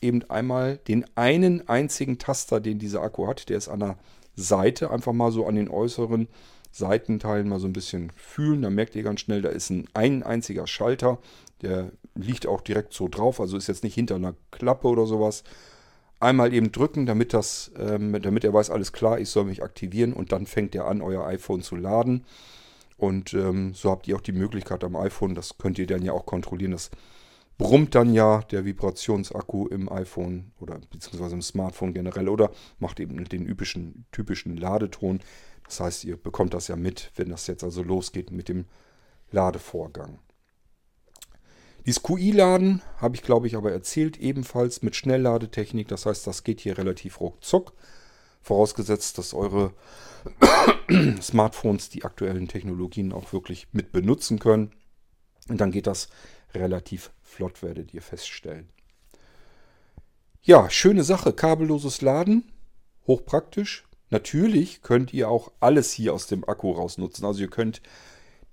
eben 0.00 0.28
einmal 0.30 0.78
den 0.78 1.04
einen 1.16 1.68
einzigen 1.68 2.18
Taster, 2.18 2.60
den 2.60 2.78
dieser 2.78 3.02
Akku 3.02 3.26
hat, 3.26 3.48
der 3.48 3.58
ist 3.58 3.68
an 3.68 3.80
der 3.80 3.98
Seite, 4.34 4.90
einfach 4.90 5.12
mal 5.12 5.30
so 5.30 5.46
an 5.46 5.56
den 5.56 5.68
äußeren 5.68 6.28
Seitenteilen 6.72 7.48
mal 7.48 7.60
so 7.60 7.66
ein 7.66 7.72
bisschen 7.72 8.10
fühlen. 8.16 8.62
Da 8.62 8.70
merkt 8.70 8.94
ihr 8.94 9.02
ganz 9.02 9.20
schnell, 9.20 9.42
da 9.42 9.48
ist 9.48 9.70
ein, 9.70 9.88
ein 9.92 10.22
einziger 10.22 10.66
Schalter, 10.66 11.18
der 11.62 11.92
liegt 12.14 12.46
auch 12.46 12.60
direkt 12.60 12.92
so 12.92 13.08
drauf, 13.08 13.40
also 13.40 13.56
ist 13.56 13.68
jetzt 13.68 13.84
nicht 13.84 13.94
hinter 13.94 14.16
einer 14.16 14.34
Klappe 14.50 14.88
oder 14.88 15.06
sowas. 15.06 15.44
Einmal 16.18 16.52
eben 16.52 16.70
drücken, 16.70 17.06
damit, 17.06 17.32
das, 17.32 17.70
ähm, 17.78 18.20
damit 18.20 18.44
er 18.44 18.52
weiß, 18.52 18.70
alles 18.70 18.92
klar, 18.92 19.18
ich 19.18 19.30
soll 19.30 19.44
mich 19.44 19.62
aktivieren 19.62 20.12
und 20.12 20.32
dann 20.32 20.46
fängt 20.46 20.74
er 20.74 20.86
an, 20.86 21.00
euer 21.00 21.26
iPhone 21.26 21.62
zu 21.62 21.76
laden. 21.76 22.24
Und 22.98 23.32
ähm, 23.32 23.72
so 23.72 23.90
habt 23.90 24.06
ihr 24.06 24.16
auch 24.16 24.20
die 24.20 24.32
Möglichkeit 24.32 24.84
am 24.84 24.96
iPhone, 24.96 25.34
das 25.34 25.56
könnt 25.56 25.78
ihr 25.78 25.86
dann 25.86 26.02
ja 26.02 26.12
auch 26.12 26.26
kontrollieren. 26.26 26.72
Das 26.72 26.90
brummt 27.56 27.94
dann 27.94 28.12
ja 28.12 28.42
der 28.50 28.66
Vibrationsakku 28.66 29.66
im 29.68 29.90
iPhone 29.90 30.52
oder 30.60 30.78
beziehungsweise 30.90 31.34
im 31.34 31.42
Smartphone 31.42 31.94
generell 31.94 32.28
oder 32.28 32.50
macht 32.78 33.00
eben 33.00 33.22
den 33.24 33.46
üblichen, 33.46 34.04
typischen 34.12 34.56
Ladeton. 34.58 35.20
Das 35.64 35.80
heißt, 35.80 36.04
ihr 36.04 36.16
bekommt 36.16 36.52
das 36.52 36.68
ja 36.68 36.76
mit, 36.76 37.10
wenn 37.16 37.30
das 37.30 37.46
jetzt 37.46 37.64
also 37.64 37.82
losgeht 37.82 38.30
mit 38.30 38.48
dem 38.48 38.66
Ladevorgang. 39.30 40.18
Dieses 41.86 42.02
QI-Laden 42.02 42.82
habe 42.98 43.16
ich, 43.16 43.22
glaube 43.22 43.46
ich, 43.46 43.56
aber 43.56 43.72
erzählt, 43.72 44.18
ebenfalls 44.18 44.82
mit 44.82 44.96
Schnellladetechnik. 44.96 45.88
Das 45.88 46.06
heißt, 46.06 46.26
das 46.26 46.44
geht 46.44 46.60
hier 46.60 46.76
relativ 46.76 47.20
ruckzuck. 47.20 47.72
Vorausgesetzt, 48.42 49.18
dass 49.18 49.34
eure 49.34 49.72
Smartphones 51.22 51.88
die 51.88 52.04
aktuellen 52.04 52.48
Technologien 52.48 53.12
auch 53.12 53.32
wirklich 53.32 53.68
mit 53.72 53.92
benutzen 53.92 54.38
können. 54.38 54.72
Und 55.48 55.60
dann 55.60 55.72
geht 55.72 55.86
das 55.86 56.08
relativ 56.54 57.12
flott, 57.22 57.62
werdet 57.62 57.94
ihr 57.94 58.02
feststellen. 58.02 58.68
Ja, 60.42 60.70
schöne 60.70 61.04
Sache. 61.04 61.32
Kabelloses 61.32 62.00
Laden. 62.02 62.50
Hochpraktisch. 63.06 63.84
Natürlich 64.10 64.82
könnt 64.82 65.12
ihr 65.12 65.28
auch 65.28 65.52
alles 65.60 65.92
hier 65.92 66.12
aus 66.12 66.26
dem 66.26 66.48
Akku 66.48 66.72
rausnutzen. 66.72 67.24
Also 67.24 67.40
ihr 67.40 67.50
könnt 67.50 67.80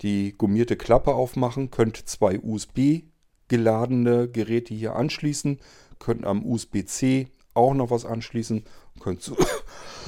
die 0.02 0.34
gummierte 0.36 0.76
Klappe 0.76 1.14
aufmachen, 1.14 1.70
könnt 1.70 1.96
zwei 2.08 2.38
USB 2.38 3.02
geladene 3.48 4.28
Geräte 4.28 4.74
hier 4.74 4.96
anschließen, 4.96 5.58
könnt 5.98 6.24
am 6.24 6.44
USB-C 6.44 7.28
auch 7.54 7.74
noch 7.74 7.90
was 7.90 8.04
anschließen, 8.04 8.64
könnt, 9.00 9.22
zu 9.22 9.36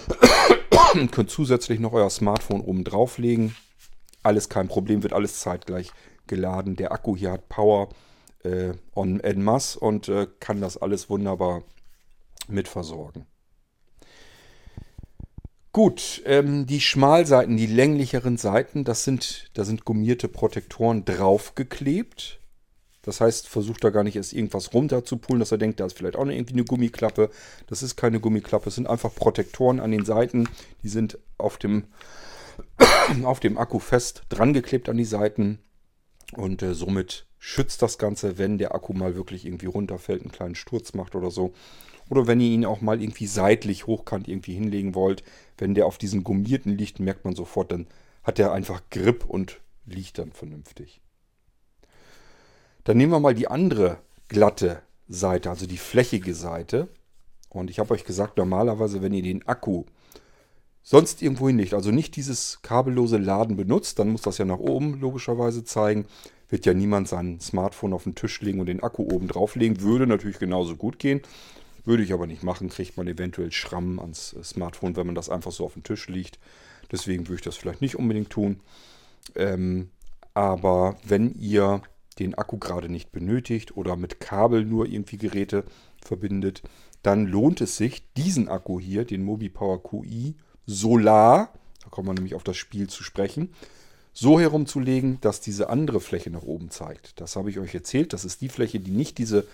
könnt 1.11 1.31
zusätzlich 1.31 1.81
noch 1.81 1.93
euer 1.93 2.11
Smartphone 2.11 2.61
oben 2.61 2.85
drauflegen. 2.85 3.55
Alles 4.23 4.49
kein 4.49 4.69
Problem, 4.69 5.03
wird 5.03 5.13
alles 5.13 5.41
zeitgleich 5.41 5.91
geladen. 6.27 6.77
Der 6.77 6.93
Akku 6.93 7.17
hier 7.17 7.33
hat 7.33 7.49
Power 7.49 7.89
äh, 8.45 8.73
en 8.95 9.43
masse 9.43 9.79
und 9.79 10.09
äh, 10.09 10.27
kann 10.39 10.61
das 10.61 10.77
alles 10.77 11.11
wunderbar 11.11 11.63
mit 12.49 12.69
versorgen. 12.69 13.27
Gut, 15.73 16.23
ähm, 16.27 16.67
die 16.67 16.81
Schmalseiten, 16.81 17.57
die 17.57 17.67
länglicheren 17.67 18.37
Seiten, 18.37 18.83
das 18.83 19.05
sind, 19.05 19.51
da 19.55 19.65
sind 19.65 19.85
gummierte 19.85 20.27
Protektoren 20.27 21.05
draufgeklebt. 21.05 22.40
Das 23.03 23.21
heißt, 23.21 23.49
versucht 23.49 23.83
da 23.83 23.91
gar 23.91 24.05
nicht 24.05 24.17
erst 24.17 24.33
irgendwas 24.33 24.75
runterzupulen, 24.75 25.41
dass 25.41 25.53
er 25.53 25.59
denkt, 25.59 25.81
da 25.81 25.87
ist 25.87 25.97
vielleicht 25.97 26.17
auch 26.17 26.25
noch 26.25 26.33
irgendwie 26.33 26.55
eine 26.55 26.65
Gummiklappe. 26.65 27.31
Das 27.67 27.83
ist 27.83 27.97
keine 27.97 28.21
Gummiklappe, 28.21 28.69
es 28.69 28.75
sind 28.75 28.87
einfach 28.87 29.15
Protektoren 29.15 29.81
an 29.81 29.91
den 29.91 30.05
Seiten. 30.05 30.49
Die 30.83 30.89
sind 30.89 31.19
auf 31.39 31.57
dem, 31.57 31.85
auf 33.25 33.41
dem 33.41 33.57
Akku 33.57 33.79
fest 33.79 34.23
dran 34.29 34.53
geklebt 34.53 34.89
an 34.89 34.99
die 34.99 35.05
Seiten. 35.05 35.61
Und 36.37 36.63
äh, 36.63 36.75
somit 36.75 37.27
schützt 37.39 37.81
das 37.81 37.97
Ganze, 37.97 38.37
wenn 38.39 38.59
der 38.59 38.75
Akku 38.75 38.93
mal 38.93 39.15
wirklich 39.15 39.47
irgendwie 39.47 39.67
runterfällt, 39.67 40.23
einen 40.23 40.33
kleinen 40.33 40.55
Sturz 40.55 40.93
macht 40.93 41.15
oder 41.15 41.31
so. 41.31 41.55
Oder 42.11 42.27
wenn 42.27 42.41
ihr 42.41 42.51
ihn 42.51 42.67
auch 42.67 42.83
mal 42.83 43.01
irgendwie 43.01 43.27
seitlich 43.27 43.87
hochkant 43.87 44.29
irgendwie 44.29 44.55
hinlegen 44.55 44.95
wollt. 44.95 45.23
Wenn 45.57 45.75
der 45.75 45.87
auf 45.87 45.97
diesen 45.97 46.23
gummierten 46.23 46.77
liegt, 46.77 47.01
merkt 47.01 47.25
man 47.25 47.35
sofort, 47.35 47.73
dann 47.73 47.87
hat 48.23 48.39
er 48.39 48.53
einfach 48.53 48.83
Grip 48.91 49.25
und 49.25 49.61
liegt 49.87 50.19
dann 50.19 50.33
vernünftig. 50.33 51.01
Dann 52.85 52.97
nehmen 52.97 53.13
wir 53.13 53.21
mal 53.21 53.35
die 53.35 53.49
andere 53.49 53.99
glatte 54.29 54.83
Seite, 55.09 55.51
also 55.51 55.67
die 55.67 55.77
flächige 55.77 56.35
Seite. 56.35 56.89
Und 57.49 57.69
ich 57.69 57.79
habe 57.79 57.93
euch 57.95 58.05
gesagt, 58.05 58.37
normalerweise, 58.37 59.03
wenn 59.03 59.13
ihr 59.13 59.23
den 59.23 59.47
Akku 59.47 59.85
sonst 60.83 61.21
irgendwo 61.21 61.49
hinlegt, 61.49 61.75
also 61.75 61.91
nicht 61.91 62.17
dieses 62.17 62.63
kabellose 62.63 63.19
Laden 63.19 63.57
benutzt, 63.57 63.99
dann 63.99 64.11
muss 64.11 64.23
das 64.23 64.39
ja 64.39 64.45
nach 64.45 64.59
oben 64.59 65.01
logischerweise 65.01 65.65
zeigen. 65.65 66.07
Wird 66.49 66.67
ja 66.67 66.75
niemand 66.75 67.09
sein 67.09 67.41
Smartphone 67.41 67.93
auf 67.93 68.05
den 68.05 68.15
Tisch 68.15 68.41
legen 68.41 68.61
und 68.61 68.67
den 68.67 68.83
Akku 68.83 69.03
oben 69.03 69.29
drauflegen. 69.29 69.83
Würde 69.83 70.07
natürlich 70.07 70.39
genauso 70.39 70.77
gut 70.77 70.99
gehen. 70.99 71.23
Würde 71.85 72.03
ich 72.03 72.13
aber 72.13 72.27
nicht 72.27 72.43
machen, 72.43 72.69
kriegt 72.69 72.97
man 72.97 73.07
eventuell 73.07 73.53
Schrammen 73.53 73.99
ans 73.99 74.37
Smartphone, 74.43 74.97
wenn 74.97 75.07
man 75.07 75.15
das 75.15 75.31
einfach 75.31 75.53
so 75.53 75.65
auf 75.65 75.75
den 75.75 75.83
Tisch 75.83 76.09
liegt. 76.09 76.39
Deswegen 76.93 77.27
würde 77.27 77.37
ich 77.37 77.43
das 77.43 77.57
vielleicht 77.57 77.81
nicht 77.81 77.97
unbedingt 77.97 78.31
tun. 78.31 78.61
Ähm, 79.35 79.91
aber 80.35 80.97
wenn 81.05 81.35
ihr 81.35 81.83
den 82.21 82.35
Akku 82.35 82.59
gerade 82.59 82.89
nicht 82.89 83.11
benötigt 83.11 83.77
oder 83.77 83.97
mit 83.97 84.21
Kabel 84.21 84.65
nur 84.65 84.87
irgendwie 84.87 85.17
Geräte 85.17 85.65
verbindet, 86.03 86.63
dann 87.03 87.27
lohnt 87.27 87.61
es 87.61 87.77
sich, 87.77 88.05
diesen 88.15 88.49
Akku 88.49 88.79
hier, 88.79 89.05
den 89.05 89.25
MobiPower 89.25 89.83
QI 89.83 90.37
Solar, 90.67 91.53
da 91.83 91.89
kommen 91.91 92.09
wir 92.09 92.15
nämlich 92.15 92.35
auf 92.35 92.45
das 92.45 92.57
Spiel 92.57 92.89
zu 92.89 93.03
sprechen, 93.03 93.53
so 94.13 94.39
herumzulegen, 94.39 95.21
dass 95.21 95.41
diese 95.41 95.71
andere 95.71 96.01
Fläche 96.01 96.31
nach 96.31 96.43
oben 96.43 96.71
zeigt. 96.71 97.21
Das 97.21 97.37
habe 97.37 97.51
ich 97.51 97.59
euch 97.59 97.75
erzählt. 97.75 98.13
Das 98.13 98.25
ist 98.25 98.41
die 98.41 98.49
Fläche, 98.49 98.81
die 98.81 98.91
nicht 98.91 99.19
diese 99.19 99.47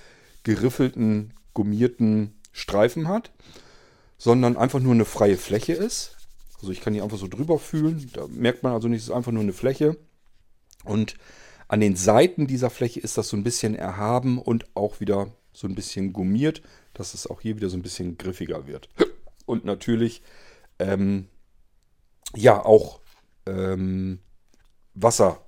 geriffelten, 0.42 1.34
gummierten 1.54 2.34
Streifen 2.52 3.08
hat, 3.08 3.30
sondern 4.18 4.56
einfach 4.56 4.80
nur 4.80 4.94
eine 4.94 5.04
freie 5.04 5.36
Fläche 5.36 5.72
ist. 5.72 6.16
Also 6.58 6.72
ich 6.72 6.80
kann 6.80 6.94
hier 6.94 7.04
einfach 7.04 7.18
so 7.18 7.28
drüber 7.28 7.58
fühlen. 7.58 8.10
Da 8.14 8.26
merkt 8.28 8.62
man 8.62 8.72
also 8.72 8.88
nicht, 8.88 9.02
es 9.02 9.08
ist 9.08 9.14
einfach 9.14 9.32
nur 9.32 9.42
eine 9.42 9.52
Fläche. 9.52 9.96
Und 10.84 11.16
an 11.68 11.80
den 11.80 11.96
Seiten 11.96 12.46
dieser 12.46 12.70
Fläche 12.70 13.00
ist 13.00 13.18
das 13.18 13.28
so 13.28 13.36
ein 13.36 13.42
bisschen 13.42 13.74
erhaben 13.74 14.38
und 14.38 14.66
auch 14.74 15.00
wieder 15.00 15.28
so 15.52 15.66
ein 15.66 15.74
bisschen 15.74 16.12
gummiert, 16.12 16.62
dass 16.94 17.14
es 17.14 17.26
auch 17.26 17.40
hier 17.40 17.56
wieder 17.56 17.68
so 17.68 17.76
ein 17.76 17.82
bisschen 17.82 18.18
griffiger 18.18 18.66
wird. 18.66 18.88
Und 19.46 19.64
natürlich, 19.64 20.22
ähm, 20.78 21.28
ja, 22.34 22.64
auch 22.64 23.00
ähm, 23.46 24.20
Wasser 24.94 25.44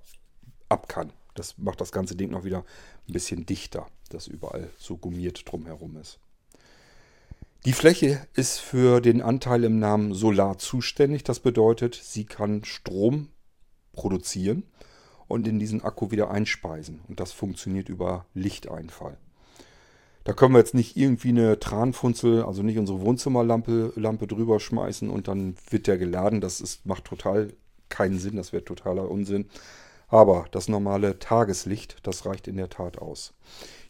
ab 0.68 0.88
kann. 0.88 1.12
Das 1.34 1.58
macht 1.58 1.80
das 1.80 1.92
ganze 1.92 2.16
Ding 2.16 2.30
noch 2.30 2.44
wieder 2.44 2.64
ein 3.08 3.12
bisschen 3.12 3.46
dichter, 3.46 3.86
dass 4.08 4.26
überall 4.26 4.70
so 4.76 4.96
gummiert 4.96 5.50
drumherum 5.50 5.96
ist. 5.96 6.18
Die 7.64 7.72
Fläche 7.72 8.26
ist 8.34 8.58
für 8.58 9.00
den 9.00 9.20
Anteil 9.20 9.64
im 9.64 9.78
Namen 9.78 10.14
Solar 10.14 10.58
zuständig. 10.58 11.24
Das 11.24 11.40
bedeutet, 11.40 11.94
sie 11.94 12.24
kann 12.24 12.64
Strom 12.64 13.28
produzieren 13.92 14.62
und 15.28 15.46
in 15.46 15.58
diesen 15.58 15.84
Akku 15.84 16.10
wieder 16.10 16.30
einspeisen. 16.30 17.00
Und 17.08 17.20
das 17.20 17.32
funktioniert 17.32 17.88
über 17.88 18.24
Lichteinfall. 18.34 19.18
Da 20.24 20.32
können 20.32 20.52
wir 20.52 20.58
jetzt 20.58 20.74
nicht 20.74 20.96
irgendwie 20.96 21.28
eine 21.28 21.58
Tranfunzel, 21.58 22.42
also 22.42 22.62
nicht 22.62 22.78
unsere 22.78 23.00
Wohnzimmerlampe 23.00 23.92
Lampe 23.96 24.26
drüber 24.26 24.60
schmeißen 24.60 25.08
und 25.08 25.28
dann 25.28 25.54
wird 25.70 25.86
der 25.86 25.96
geladen. 25.96 26.40
Das 26.40 26.60
ist, 26.60 26.84
macht 26.84 27.04
total 27.04 27.54
keinen 27.88 28.18
Sinn, 28.18 28.36
das 28.36 28.52
wäre 28.52 28.64
totaler 28.64 29.10
Unsinn. 29.10 29.46
Aber 30.08 30.46
das 30.50 30.68
normale 30.68 31.18
Tageslicht, 31.18 31.98
das 32.02 32.24
reicht 32.26 32.48
in 32.48 32.56
der 32.56 32.70
Tat 32.70 32.98
aus. 32.98 33.34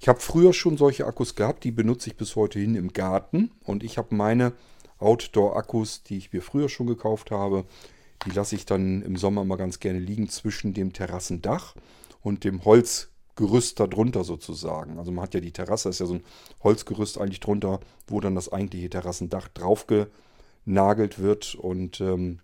Ich 0.00 0.08
habe 0.08 0.20
früher 0.20 0.52
schon 0.52 0.76
solche 0.76 1.06
Akkus 1.06 1.34
gehabt, 1.34 1.64
die 1.64 1.70
benutze 1.70 2.10
ich 2.10 2.16
bis 2.16 2.36
heute 2.36 2.58
hin 2.58 2.74
im 2.74 2.92
Garten. 2.92 3.52
Und 3.64 3.82
ich 3.84 3.98
habe 3.98 4.14
meine 4.14 4.52
Outdoor-Akkus, 4.98 6.02
die 6.02 6.18
ich 6.18 6.32
mir 6.32 6.42
früher 6.42 6.68
schon 6.68 6.86
gekauft 6.86 7.30
habe, 7.30 7.64
die 8.26 8.30
lasse 8.30 8.54
ich 8.56 8.66
dann 8.66 9.02
im 9.02 9.16
Sommer 9.16 9.44
mal 9.44 9.56
ganz 9.56 9.78
gerne 9.80 9.98
liegen 9.98 10.28
zwischen 10.28 10.74
dem 10.74 10.92
Terrassendach 10.92 11.74
und 12.20 12.44
dem 12.44 12.64
Holzgerüst 12.64 13.78
darunter 13.78 14.24
sozusagen. 14.24 14.98
Also 14.98 15.12
man 15.12 15.24
hat 15.24 15.34
ja 15.34 15.40
die 15.40 15.52
Terrasse, 15.52 15.88
ist 15.88 16.00
ja 16.00 16.06
so 16.06 16.14
ein 16.14 16.24
Holzgerüst 16.62 17.18
eigentlich 17.18 17.40
drunter, 17.40 17.80
wo 18.06 18.20
dann 18.20 18.34
das 18.34 18.52
eigentliche 18.52 18.90
Terrassendach 18.90 19.48
drauf 19.48 19.86
genagelt 19.86 21.18
wird 21.20 21.54
und 21.54 22.00
ähm, 22.00 22.40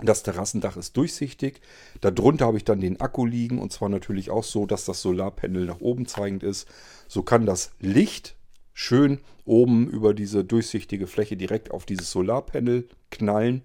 das 0.00 0.22
Terrassendach 0.22 0.76
ist 0.76 0.96
durchsichtig. 0.96 1.60
Darunter 2.00 2.46
habe 2.46 2.56
ich 2.56 2.64
dann 2.64 2.80
den 2.80 3.00
Akku 3.00 3.26
liegen 3.26 3.58
und 3.58 3.72
zwar 3.72 3.88
natürlich 3.88 4.30
auch 4.30 4.44
so, 4.44 4.64
dass 4.64 4.84
das 4.84 5.02
Solarpanel 5.02 5.66
nach 5.66 5.80
oben 5.80 6.06
zeigend 6.06 6.44
ist. 6.44 6.68
So 7.08 7.22
kann 7.22 7.46
das 7.46 7.72
Licht 7.80 8.36
schön 8.72 9.18
oben 9.44 9.88
über 9.88 10.14
diese 10.14 10.44
durchsichtige 10.44 11.08
Fläche 11.08 11.36
direkt 11.36 11.72
auf 11.72 11.84
dieses 11.84 12.12
Solarpanel 12.12 12.88
knallen. 13.10 13.62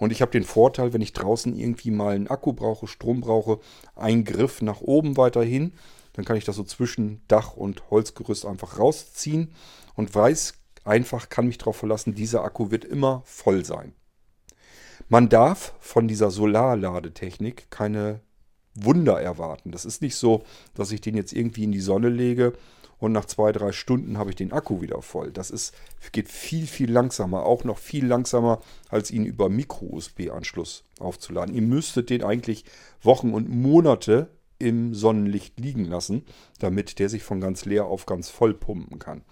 Und 0.00 0.12
ich 0.12 0.22
habe 0.22 0.32
den 0.32 0.44
Vorteil, 0.44 0.94
wenn 0.94 1.02
ich 1.02 1.12
draußen 1.12 1.54
irgendwie 1.54 1.90
mal 1.90 2.14
einen 2.14 2.26
Akku 2.26 2.54
brauche, 2.54 2.86
Strom 2.86 3.20
brauche, 3.20 3.60
einen 3.94 4.24
Griff 4.24 4.62
nach 4.62 4.80
oben 4.80 5.18
weiterhin. 5.18 5.74
Dann 6.14 6.24
kann 6.24 6.36
ich 6.36 6.46
das 6.46 6.56
so 6.56 6.64
zwischen 6.64 7.20
Dach 7.28 7.52
und 7.54 7.90
Holzgerüst 7.90 8.46
einfach 8.46 8.78
rausziehen 8.78 9.52
und 9.96 10.12
weiß 10.12 10.54
einfach, 10.84 11.28
kann 11.28 11.46
mich 11.46 11.58
darauf 11.58 11.76
verlassen, 11.76 12.14
dieser 12.14 12.42
Akku 12.44 12.70
wird 12.70 12.86
immer 12.86 13.20
voll 13.26 13.66
sein. 13.66 13.92
Man 15.10 15.28
darf 15.28 15.74
von 15.80 16.08
dieser 16.08 16.30
Solarladetechnik 16.30 17.70
keine 17.70 18.22
Wunder 18.74 19.20
erwarten. 19.20 19.70
Das 19.70 19.84
ist 19.84 20.00
nicht 20.00 20.16
so, 20.16 20.44
dass 20.74 20.92
ich 20.92 21.02
den 21.02 21.14
jetzt 21.14 21.34
irgendwie 21.34 21.64
in 21.64 21.72
die 21.72 21.80
Sonne 21.80 22.08
lege 22.08 22.54
und 23.00 23.12
nach 23.12 23.24
zwei, 23.24 23.50
drei 23.50 23.72
Stunden 23.72 24.18
habe 24.18 24.30
ich 24.30 24.36
den 24.36 24.52
Akku 24.52 24.80
wieder 24.82 25.02
voll. 25.02 25.32
Das 25.32 25.50
ist, 25.50 25.74
geht 26.12 26.28
viel, 26.28 26.66
viel 26.66 26.92
langsamer, 26.92 27.44
auch 27.46 27.64
noch 27.64 27.78
viel 27.78 28.06
langsamer, 28.06 28.60
als 28.88 29.10
ihn 29.10 29.24
über 29.24 29.48
Micro-USB-Anschluss 29.48 30.84
aufzuladen. 31.00 31.54
Ihr 31.54 31.62
müsstet 31.62 32.10
den 32.10 32.22
eigentlich 32.22 32.64
Wochen 33.02 33.32
und 33.32 33.48
Monate 33.48 34.28
im 34.58 34.94
Sonnenlicht 34.94 35.58
liegen 35.58 35.86
lassen, 35.86 36.24
damit 36.58 36.98
der 36.98 37.08
sich 37.08 37.22
von 37.22 37.40
ganz 37.40 37.64
leer 37.64 37.86
auf 37.86 38.04
ganz 38.04 38.28
voll 38.28 38.52
pumpen 38.52 38.98
kann. 38.98 39.22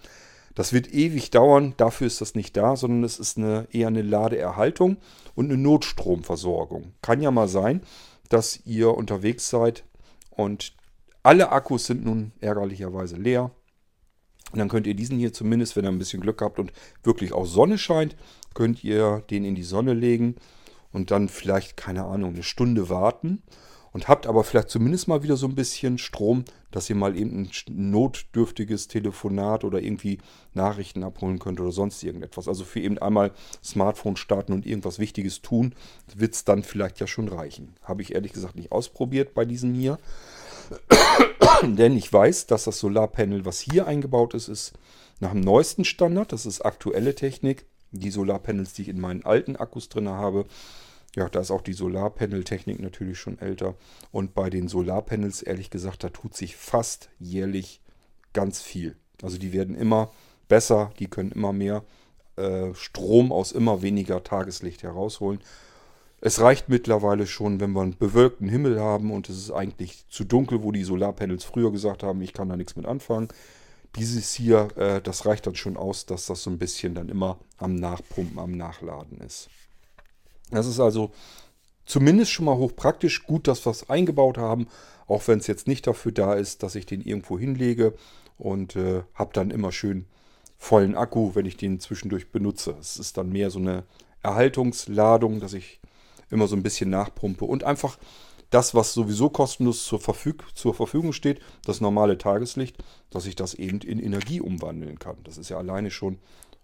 Das 0.55 0.73
wird 0.73 0.91
ewig 0.91 1.29
dauern, 1.29 1.75
dafür 1.77 2.07
ist 2.07 2.21
das 2.21 2.33
nicht 2.35 2.57
da, 2.57 2.75
sondern 2.75 3.03
es 3.03 3.19
ist 3.19 3.37
eine, 3.37 3.67
eher 3.71 3.87
eine 3.87 4.01
Ladeerhaltung 4.01 4.97
und 5.35 5.45
eine 5.45 5.61
Notstromversorgung. 5.61 6.93
Kann 7.01 7.21
ja 7.21 7.29
mal 7.29 7.47
sein, 7.47 7.81
dass 8.29 8.65
ihr 8.65 8.93
unterwegs 8.95 9.49
seid 9.49 9.83
und 10.31 10.73
alle 11.21 11.51
Akkus 11.51 11.85
sind 11.85 12.03
nun 12.03 12.31
ärgerlicherweise 12.41 13.15
leer. 13.15 13.51
Und 14.51 14.59
dann 14.59 14.69
könnt 14.69 14.87
ihr 14.87 14.95
diesen 14.95 15.17
hier 15.17 15.33
zumindest, 15.33 15.75
wenn 15.75 15.85
ihr 15.85 15.91
ein 15.91 15.99
bisschen 15.99 16.21
Glück 16.21 16.41
habt 16.41 16.59
und 16.59 16.71
wirklich 17.03 17.33
auch 17.33 17.45
Sonne 17.45 17.77
scheint, 17.77 18.15
könnt 18.53 18.83
ihr 18.83 19.23
den 19.29 19.45
in 19.45 19.55
die 19.55 19.63
Sonne 19.63 19.93
legen 19.93 20.35
und 20.91 21.11
dann 21.11 21.29
vielleicht, 21.29 21.77
keine 21.77 22.05
Ahnung, 22.05 22.33
eine 22.33 22.43
Stunde 22.43 22.89
warten 22.89 23.43
und 23.91 24.07
habt 24.07 24.27
aber 24.27 24.43
vielleicht 24.43 24.69
zumindest 24.69 25.07
mal 25.07 25.23
wieder 25.23 25.35
so 25.35 25.47
ein 25.47 25.55
bisschen 25.55 25.97
Strom, 25.97 26.45
dass 26.71 26.89
ihr 26.89 26.95
mal 26.95 27.17
eben 27.17 27.43
ein 27.43 27.51
notdürftiges 27.67 28.87
Telefonat 28.87 29.63
oder 29.63 29.81
irgendwie 29.81 30.19
Nachrichten 30.53 31.03
abholen 31.03 31.39
könnt 31.39 31.59
oder 31.59 31.71
sonst 31.71 32.03
irgendetwas. 32.03 32.47
Also 32.47 32.63
für 32.63 32.79
eben 32.79 32.97
einmal 32.99 33.31
Smartphone 33.63 34.15
starten 34.15 34.53
und 34.53 34.65
irgendwas 34.65 34.99
Wichtiges 34.99 35.41
tun, 35.41 35.73
wird 36.13 36.33
es 36.33 36.43
dann 36.43 36.63
vielleicht 36.63 36.99
ja 36.99 37.07
schon 37.07 37.27
reichen. 37.27 37.75
Habe 37.83 38.01
ich 38.01 38.13
ehrlich 38.13 38.33
gesagt 38.33 38.55
nicht 38.55 38.71
ausprobiert 38.71 39.33
bei 39.33 39.45
diesem 39.45 39.73
hier. 39.73 39.97
Denn 41.63 41.97
ich 41.97 42.11
weiß, 42.11 42.47
dass 42.47 42.63
das 42.63 42.79
Solarpanel, 42.79 43.45
was 43.45 43.59
hier 43.59 43.87
eingebaut 43.87 44.33
ist, 44.33 44.47
ist 44.47 44.73
nach 45.19 45.31
dem 45.31 45.41
neuesten 45.41 45.85
Standard. 45.85 46.31
Das 46.31 46.45
ist 46.45 46.61
aktuelle 46.61 47.15
Technik. 47.15 47.65
Die 47.91 48.11
Solarpanels, 48.11 48.73
die 48.73 48.83
ich 48.83 48.89
in 48.89 48.99
meinen 48.99 49.25
alten 49.25 49.55
Akkus 49.55 49.89
drin 49.89 50.09
habe, 50.09 50.45
ja, 51.15 51.27
da 51.27 51.39
ist 51.39 51.51
auch 51.51 51.61
die 51.61 51.73
Solarpanel-Technik 51.73 52.79
natürlich 52.79 53.19
schon 53.19 53.39
älter. 53.39 53.75
Und 54.11 54.33
bei 54.35 54.49
den 54.49 54.67
Solarpanels, 54.67 55.41
ehrlich 55.41 55.69
gesagt, 55.69 56.03
da 56.03 56.09
tut 56.09 56.35
sich 56.35 56.55
fast 56.55 57.09
jährlich 57.19 57.81
ganz 58.33 58.61
viel. 58.61 58.95
Also 59.23 59.37
die 59.37 59.51
werden 59.51 59.75
immer 59.75 60.11
besser, 60.47 60.91
die 60.99 61.07
können 61.07 61.31
immer 61.31 61.51
mehr 61.51 61.83
äh, 62.35 62.73
Strom 62.75 63.31
aus 63.31 63.51
immer 63.51 63.81
weniger 63.81 64.23
Tageslicht 64.23 64.83
herausholen. 64.83 65.41
Es 66.21 66.41
reicht 66.41 66.67
mittlerweile 66.67 67.27
schon, 67.27 67.59
wenn 67.59 67.71
wir 67.71 67.81
einen 67.81 67.97
bewölkten 67.97 68.49
Himmel 68.49 68.79
haben 68.79 69.11
und 69.11 69.29
es 69.29 69.37
ist 69.37 69.51
eigentlich 69.51 70.05
zu 70.09 70.25
dunkel, 70.25 70.63
wo 70.63 70.71
die 70.71 70.83
Solarpanels 70.83 71.45
früher 71.45 71.71
gesagt 71.71 72.03
haben, 72.03 72.21
ich 72.21 72.33
kann 72.33 72.49
da 72.49 72.57
nichts 72.57 72.75
mit 72.75 72.85
anfangen. 72.85 73.29
Dieses 73.95 74.33
hier, 74.33 74.67
äh, 74.75 75.01
das 75.01 75.25
reicht 75.25 75.47
dann 75.47 75.55
schon 75.55 75.77
aus, 75.77 76.05
dass 76.05 76.25
das 76.25 76.43
so 76.43 76.49
ein 76.49 76.59
bisschen 76.59 76.93
dann 76.93 77.09
immer 77.09 77.39
am 77.57 77.75
Nachpumpen, 77.75 78.37
am 78.37 78.51
Nachladen 78.51 79.19
ist. 79.21 79.49
Das 80.51 80.67
ist 80.67 80.79
also 80.79 81.11
zumindest 81.85 82.31
schon 82.31 82.45
mal 82.45 82.57
hochpraktisch. 82.57 83.23
Gut, 83.23 83.47
dass 83.47 83.65
wir 83.65 83.71
es 83.71 83.89
eingebaut 83.89 84.37
haben, 84.37 84.67
auch 85.07 85.27
wenn 85.27 85.39
es 85.39 85.47
jetzt 85.47 85.67
nicht 85.67 85.87
dafür 85.87 86.11
da 86.11 86.33
ist, 86.33 86.63
dass 86.63 86.75
ich 86.75 86.85
den 86.85 87.01
irgendwo 87.01 87.39
hinlege 87.39 87.93
und 88.37 88.75
äh, 88.75 89.03
habe 89.15 89.31
dann 89.33 89.51
immer 89.51 89.71
schön 89.71 90.05
vollen 90.57 90.95
Akku, 90.95 91.33
wenn 91.33 91.45
ich 91.45 91.55
den 91.55 91.79
zwischendurch 91.79 92.31
benutze. 92.31 92.75
Es 92.79 92.97
ist 92.97 93.17
dann 93.17 93.31
mehr 93.31 93.49
so 93.49 93.59
eine 93.59 93.83
Erhaltungsladung, 94.21 95.39
dass 95.39 95.53
ich 95.53 95.79
immer 96.29 96.47
so 96.47 96.55
ein 96.55 96.63
bisschen 96.63 96.89
nachpumpe 96.89 97.45
und 97.45 97.63
einfach 97.63 97.97
das, 98.49 98.73
was 98.73 98.93
sowieso 98.93 99.29
kostenlos 99.29 99.85
zur, 99.85 99.99
Verfüg 99.99 100.43
zur 100.55 100.73
Verfügung 100.73 101.13
steht, 101.13 101.39
das 101.65 101.81
normale 101.81 102.17
Tageslicht, 102.17 102.83
dass 103.09 103.25
ich 103.25 103.35
das 103.35 103.53
eben 103.53 103.79
in 103.81 103.99
Energie 103.99 104.41
umwandeln 104.41 104.97
kann. 104.97 105.17
Das 105.23 105.37
ist 105.37 105.49
ja 105.49 105.57
alleine 105.57 105.91
schon 105.91 106.19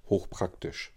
hochpraktisch. 0.10 0.92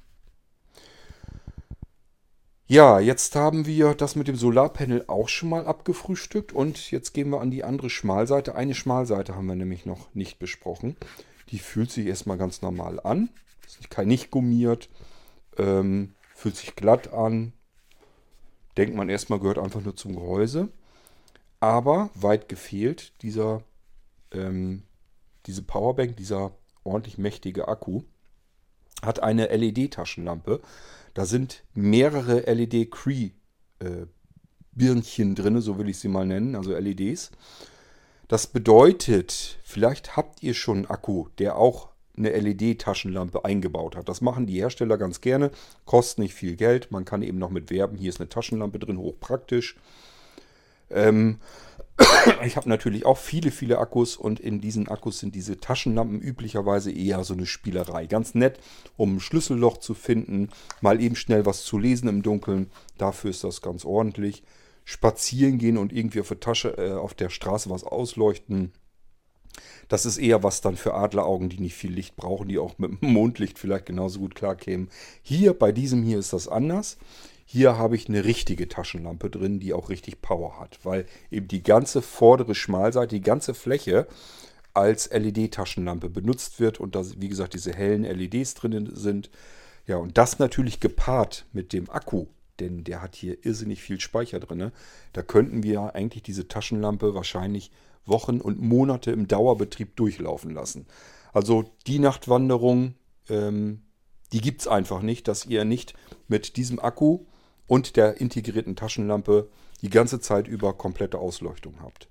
Ja, 2.70 3.00
jetzt 3.00 3.34
haben 3.34 3.64
wir 3.64 3.94
das 3.94 4.14
mit 4.14 4.28
dem 4.28 4.36
Solarpanel 4.36 5.04
auch 5.06 5.28
schon 5.28 5.48
mal 5.48 5.66
abgefrühstückt 5.66 6.52
und 6.52 6.90
jetzt 6.90 7.14
gehen 7.14 7.30
wir 7.30 7.40
an 7.40 7.50
die 7.50 7.64
andere 7.64 7.88
Schmalseite. 7.88 8.54
Eine 8.54 8.74
Schmalseite 8.74 9.34
haben 9.34 9.46
wir 9.46 9.54
nämlich 9.54 9.86
noch 9.86 10.14
nicht 10.14 10.38
besprochen. 10.38 10.94
Die 11.50 11.60
fühlt 11.60 11.90
sich 11.90 12.06
erstmal 12.06 12.36
ganz 12.36 12.60
normal 12.60 13.00
an. 13.00 13.30
Ist 13.66 13.98
nicht 14.04 14.30
gummiert, 14.30 14.90
ähm, 15.56 16.14
fühlt 16.34 16.56
sich 16.56 16.76
glatt 16.76 17.10
an. 17.12 17.54
Denkt 18.78 18.96
man 18.96 19.10
erstmal, 19.10 19.40
gehört 19.40 19.58
einfach 19.58 19.82
nur 19.82 19.96
zum 19.96 20.14
Gehäuse. 20.14 20.68
Aber 21.60 22.10
weit 22.14 22.48
gefehlt, 22.48 23.12
dieser, 23.22 23.62
ähm, 24.32 24.84
diese 25.46 25.62
Powerbank, 25.62 26.16
dieser 26.16 26.52
ordentlich 26.84 27.18
mächtige 27.18 27.68
Akku, 27.68 28.02
hat 29.02 29.22
eine 29.22 29.48
LED-Taschenlampe 29.48 30.60
da 31.18 31.26
sind 31.26 31.64
mehrere 31.74 32.42
LED-Cree-Birnchen 32.42 35.34
drin, 35.34 35.60
so 35.60 35.76
will 35.76 35.88
ich 35.88 35.98
sie 35.98 36.06
mal 36.06 36.24
nennen, 36.24 36.54
also 36.54 36.72
LEDs. 36.72 37.32
Das 38.28 38.46
bedeutet, 38.46 39.58
vielleicht 39.64 40.16
habt 40.16 40.44
ihr 40.44 40.54
schon 40.54 40.76
einen 40.76 40.86
Akku, 40.86 41.26
der 41.38 41.56
auch 41.56 41.88
eine 42.18 42.30
LED-Taschenlampe 42.30 43.44
eingebaut 43.44 43.96
hat. 43.96 44.08
Das 44.08 44.20
machen 44.20 44.46
die 44.46 44.60
Hersteller 44.60 44.98
ganz 44.98 45.20
gerne, 45.20 45.50
kostet 45.84 46.18
nicht 46.18 46.34
viel 46.34 46.56
Geld. 46.56 46.90
Man 46.90 47.04
kann 47.04 47.22
eben 47.22 47.38
noch 47.38 47.50
mit 47.50 47.70
werben, 47.70 47.96
hier 47.96 48.08
ist 48.08 48.20
eine 48.20 48.28
Taschenlampe 48.28 48.78
drin, 48.78 48.98
hochpraktisch. 48.98 49.76
Ähm, 50.90 51.38
ich 52.44 52.56
habe 52.56 52.68
natürlich 52.68 53.04
auch 53.04 53.18
viele, 53.18 53.50
viele 53.50 53.78
Akkus 53.78 54.16
und 54.16 54.40
in 54.40 54.60
diesen 54.60 54.88
Akkus 54.88 55.18
sind 55.18 55.34
diese 55.34 55.58
Taschenlampen 55.58 56.20
üblicherweise 56.20 56.92
eher 56.92 57.24
so 57.24 57.34
eine 57.34 57.46
Spielerei. 57.46 58.06
Ganz 58.06 58.34
nett, 58.34 58.60
um 58.96 59.16
ein 59.16 59.20
Schlüsselloch 59.20 59.78
zu 59.78 59.94
finden, 59.94 60.50
mal 60.80 61.00
eben 61.00 61.16
schnell 61.16 61.46
was 61.46 61.64
zu 61.64 61.78
lesen 61.78 62.08
im 62.08 62.22
Dunkeln. 62.22 62.70
Dafür 62.98 63.30
ist 63.30 63.44
das 63.44 63.62
ganz 63.62 63.84
ordentlich. 63.84 64.42
Spazieren 64.84 65.58
gehen 65.58 65.76
und 65.76 65.92
irgendwie 65.92 66.20
auf 66.20 66.28
der 66.28 66.40
Tasche, 66.40 66.78
äh, 66.78 66.92
auf 66.92 67.14
der 67.14 67.28
Straße 67.28 67.68
was 67.68 67.84
ausleuchten. 67.84 68.72
Das 69.88 70.06
ist 70.06 70.18
eher 70.18 70.42
was 70.42 70.60
dann 70.60 70.76
für 70.76 70.94
Adleraugen, 70.94 71.48
die 71.48 71.60
nicht 71.60 71.74
viel 71.74 71.92
Licht 71.92 72.16
brauchen, 72.16 72.48
die 72.48 72.58
auch 72.58 72.78
mit 72.78 73.02
Mondlicht 73.02 73.58
vielleicht 73.58 73.86
genauso 73.86 74.20
gut 74.20 74.34
klarkämen. 74.34 74.88
Hier, 75.22 75.54
bei 75.54 75.72
diesem 75.72 76.02
hier 76.02 76.18
ist 76.18 76.32
das 76.32 76.48
anders. 76.48 76.98
Hier 77.50 77.78
habe 77.78 77.96
ich 77.96 78.08
eine 78.08 78.24
richtige 78.24 78.68
Taschenlampe 78.68 79.30
drin, 79.30 79.58
die 79.58 79.72
auch 79.72 79.88
richtig 79.88 80.20
Power 80.20 80.60
hat, 80.60 80.80
weil 80.82 81.06
eben 81.30 81.48
die 81.48 81.62
ganze 81.62 82.02
vordere 82.02 82.54
Schmalseite, 82.54 83.14
die 83.14 83.22
ganze 83.22 83.54
Fläche 83.54 84.06
als 84.74 85.10
LED-Taschenlampe 85.10 86.10
benutzt 86.10 86.60
wird 86.60 86.78
und 86.78 86.94
da, 86.94 87.02
wie 87.16 87.28
gesagt, 87.28 87.54
diese 87.54 87.72
hellen 87.72 88.04
LEDs 88.04 88.54
drin 88.54 88.90
sind. 88.92 89.30
Ja, 89.86 89.96
und 89.96 90.18
das 90.18 90.38
natürlich 90.38 90.80
gepaart 90.80 91.46
mit 91.52 91.72
dem 91.72 91.88
Akku, 91.88 92.26
denn 92.60 92.84
der 92.84 93.00
hat 93.00 93.16
hier 93.16 93.44
irrsinnig 93.44 93.82
viel 93.82 93.98
Speicher 93.98 94.40
drin. 94.40 94.70
Da 95.14 95.22
könnten 95.22 95.62
wir 95.62 95.94
eigentlich 95.94 96.22
diese 96.22 96.48
Taschenlampe 96.48 97.14
wahrscheinlich 97.14 97.70
Wochen 98.06 98.40
und 98.40 98.60
Monate 98.60 99.10
im 99.10 99.28
Dauerbetrieb 99.28 99.96
durchlaufen 99.96 100.52
lassen. 100.52 100.86
Also 101.32 101.64
die 101.86 101.98
Nachtwanderung, 101.98 102.94
ähm, 103.28 103.82
die 104.32 104.40
gibt 104.40 104.62
es 104.62 104.68
einfach 104.68 105.02
nicht, 105.02 105.28
dass 105.28 105.46
ihr 105.46 105.64
nicht 105.64 105.94
mit 106.26 106.56
diesem 106.56 106.78
Akku 106.78 107.20
und 107.66 107.96
der 107.96 108.20
integrierten 108.20 108.76
Taschenlampe 108.76 109.48
die 109.82 109.90
ganze 109.90 110.20
Zeit 110.20 110.48
über 110.48 110.72
komplette 110.72 111.18
Ausleuchtung 111.18 111.74
habt. 111.80 112.08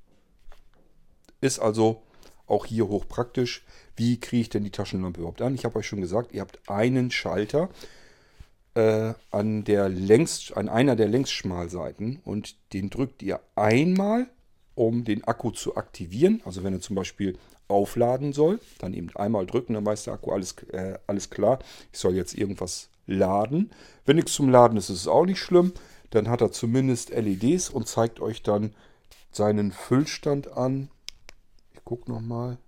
Ist 1.41 1.59
also 1.59 2.03
auch 2.45 2.65
hier 2.65 2.87
hochpraktisch. 2.87 3.65
Wie 3.95 4.19
kriege 4.19 4.41
ich 4.41 4.49
denn 4.49 4.63
die 4.63 4.71
Taschenlampe 4.71 5.19
überhaupt 5.19 5.41
an? 5.41 5.55
Ich 5.55 5.65
habe 5.65 5.79
euch 5.79 5.87
schon 5.87 6.01
gesagt, 6.01 6.31
ihr 6.31 6.41
habt 6.41 6.59
einen 6.69 7.11
Schalter 7.11 7.69
äh, 8.75 9.13
an, 9.31 9.63
der 9.63 9.89
Längs, 9.89 10.51
an 10.53 10.69
einer 10.69 10.95
der 10.95 11.07
Längsschmalseiten 11.07 12.21
und 12.23 12.55
den 12.73 12.89
drückt 12.89 13.21
ihr 13.21 13.41
einmal, 13.55 14.27
um 14.77 15.03
den 15.03 15.23
Akku 15.23 15.51
zu 15.51 15.75
aktivieren. 15.75 16.41
Also 16.45 16.63
wenn 16.63 16.73
er 16.73 16.81
zum 16.81 16.95
Beispiel 16.95 17.37
aufladen 17.67 18.31
soll, 18.31 18.59
dann 18.77 18.93
eben 18.93 19.09
einmal 19.15 19.47
drücken, 19.47 19.73
dann 19.73 19.85
weiß 19.85 20.03
der 20.03 20.13
Akku 20.13 20.31
alles, 20.31 20.53
äh, 20.71 20.99
alles 21.07 21.29
klar. 21.31 21.59
Ich 21.91 21.99
soll 21.99 22.15
jetzt 22.15 22.35
irgendwas 22.35 22.89
laden. 23.07 23.71
Wenn 24.05 24.17
nichts 24.17 24.33
zum 24.33 24.49
Laden 24.49 24.77
ist, 24.77 24.89
ist 24.89 25.01
es 25.01 25.07
auch 25.07 25.25
nicht 25.25 25.39
schlimm. 25.39 25.73
Dann 26.11 26.29
hat 26.29 26.41
er 26.41 26.51
zumindest 26.51 27.09
LEDs 27.09 27.69
und 27.69 27.87
zeigt 27.87 28.19
euch 28.19 28.43
dann 28.43 28.75
seinen 29.31 29.71
Füllstand 29.71 30.55
an. 30.55 30.89
Ich 31.73 31.83
gucke 31.83 32.11
nochmal, 32.11 32.59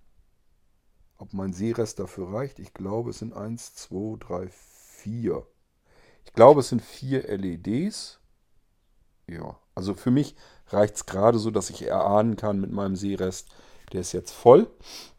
ob 1.18 1.34
mein 1.34 1.54
Sehrest 1.54 2.00
dafür 2.00 2.34
reicht. 2.34 2.58
Ich 2.58 2.74
glaube, 2.74 3.12
es 3.12 3.20
sind 3.20 3.34
1, 3.34 3.76
2, 3.76 4.18
3, 4.20 4.48
4. 4.48 5.46
Ich 6.26 6.34
glaube, 6.34 6.62
es 6.62 6.70
sind 6.70 6.82
vier 6.82 7.28
LEDs. 7.28 8.20
Ja, 9.28 9.60
also 9.76 9.94
für 9.94 10.12
mich 10.12 10.36
reicht 10.74 10.96
es 10.96 11.06
gerade 11.06 11.40
so, 11.40 11.52
dass 11.52 11.70
ich 11.70 11.88
erahnen 11.88 12.36
kann 12.36 12.60
mit 12.60 12.72
meinem 12.72 12.96
Sehrest, 12.96 13.48
der 13.94 14.02
ist 14.02 14.14
jetzt 14.14 14.32
voll. 14.32 14.68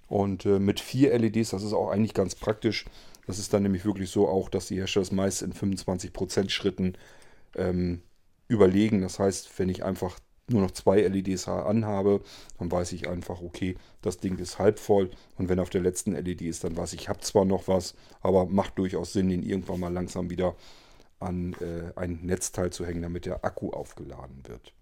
Und 0.08 0.44
äh, 0.44 0.58
mit 0.58 0.80
vier 0.80 1.16
LEDs, 1.16 1.50
das 1.50 1.62
ist 1.62 1.72
auch 1.72 1.90
eigentlich 1.90 2.14
ganz 2.14 2.34
praktisch. 2.34 2.86
Das 3.26 3.38
ist 3.38 3.52
dann 3.52 3.62
nämlich 3.62 3.84
wirklich 3.84 4.10
so 4.10 4.28
auch, 4.28 4.48
dass 4.48 4.66
die 4.66 4.76
Hersteller 4.76 5.04
das 5.04 5.12
meist 5.12 5.42
in 5.42 5.52
25% 5.52 6.50
Schritten 6.50 6.94
ähm, 7.54 8.02
überlegen. 8.48 9.02
Das 9.02 9.18
heißt, 9.20 9.58
wenn 9.58 9.68
ich 9.68 9.84
einfach 9.84 10.18
nur 10.48 10.62
noch 10.62 10.72
zwei 10.72 11.00
LEDs 11.00 11.46
anhabe, 11.46 12.22
dann 12.58 12.72
weiß 12.72 12.92
ich 12.92 13.08
einfach, 13.08 13.40
okay, 13.40 13.76
das 14.02 14.18
Ding 14.18 14.38
ist 14.38 14.58
halb 14.58 14.78
voll. 14.78 15.10
Und 15.36 15.48
wenn 15.48 15.60
auf 15.60 15.70
der 15.70 15.80
letzten 15.80 16.12
LED 16.12 16.42
ist, 16.42 16.64
dann 16.64 16.76
weiß 16.76 16.92
ich, 16.92 17.02
ich 17.02 17.08
habe 17.08 17.20
zwar 17.20 17.44
noch 17.44 17.68
was, 17.68 17.94
aber 18.20 18.46
macht 18.46 18.78
durchaus 18.78 19.12
Sinn, 19.12 19.28
den 19.28 19.42
irgendwann 19.44 19.80
mal 19.80 19.92
langsam 19.92 20.28
wieder 20.28 20.56
an 21.20 21.54
äh, 21.60 21.92
ein 21.96 22.20
Netzteil 22.22 22.70
zu 22.70 22.84
hängen, 22.84 23.02
damit 23.02 23.26
der 23.26 23.44
Akku 23.44 23.70
aufgeladen 23.70 24.42
wird. 24.46 24.72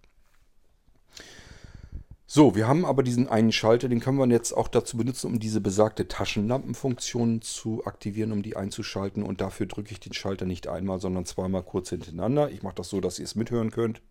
So, 2.31 2.55
wir 2.55 2.69
haben 2.69 2.85
aber 2.85 3.03
diesen 3.03 3.27
einen 3.27 3.53
Schalter, 3.53 3.89
den 3.89 4.01
können 4.01 4.19
wir 4.19 4.27
jetzt 4.27 4.53
auch 4.53 4.69
dazu 4.69 4.99
benutzen, 4.99 5.29
um 5.29 5.41
diese 5.41 5.63
besagte 5.63 6.09
Taschenlampenfunktion 6.09 7.41
zu 7.41 7.87
aktivieren, 7.87 8.33
um 8.33 8.43
die 8.43 8.55
einzuschalten. 8.55 9.23
Und 9.23 9.41
dafür 9.41 9.65
drücke 9.65 9.93
ich 9.93 9.99
den 9.99 10.13
Schalter 10.13 10.45
nicht 10.45 10.69
einmal, 10.69 11.01
sondern 11.01 11.25
zweimal 11.25 11.63
kurz 11.63 11.89
hintereinander. 11.89 12.51
Ich 12.51 12.63
mache 12.63 12.75
das 12.75 12.91
so, 12.91 13.01
dass 13.01 13.19
ihr 13.19 13.25
es 13.25 13.35
mithören 13.35 13.71
könnt. 13.71 14.03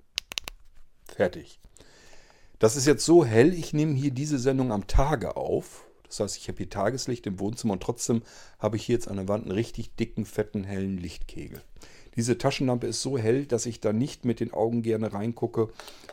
Fertig. 1.06 1.60
Das 2.58 2.76
ist 2.76 2.88
jetzt 2.88 3.06
so 3.06 3.24
hell, 3.24 3.54
ich 3.54 3.72
nehme 3.74 3.94
hier 3.94 4.10
diese 4.10 4.40
Sendung 4.40 4.72
am 4.72 4.88
Tage 4.88 5.38
auf. 5.38 5.86
Das 6.08 6.20
heißt, 6.20 6.38
ich 6.38 6.48
habe 6.48 6.58
hier 6.58 6.72
Tageslicht 6.72 7.28
im 7.28 7.40
Wohnzimmer 7.40 7.74
und 7.74 7.84
trotzdem 7.84 8.24
habe 8.58 8.78
ich 8.78 8.86
hier 8.88 8.96
jetzt 8.96 9.10
an 9.10 9.18
der 9.18 9.28
Wand 9.28 9.44
einen 9.44 9.52
richtig 9.52 9.96
dicken, 9.96 10.26
fetten, 10.26 10.64
hellen 10.64 10.98
Lichtkegel. 10.98 11.62
Diese 12.16 12.40
Taschenlampe 12.40 12.88
ist 12.88 13.04
so 13.04 13.16
hell, 13.20 13.46
dass 13.46 13.68
ich 13.68 13.80
da 13.80 13.94
nicht 13.94 14.26
mit 14.26 14.40
den 14.40 14.54
Augen 14.54 14.82
gerne 14.82 15.14
reingucke. 15.14 15.70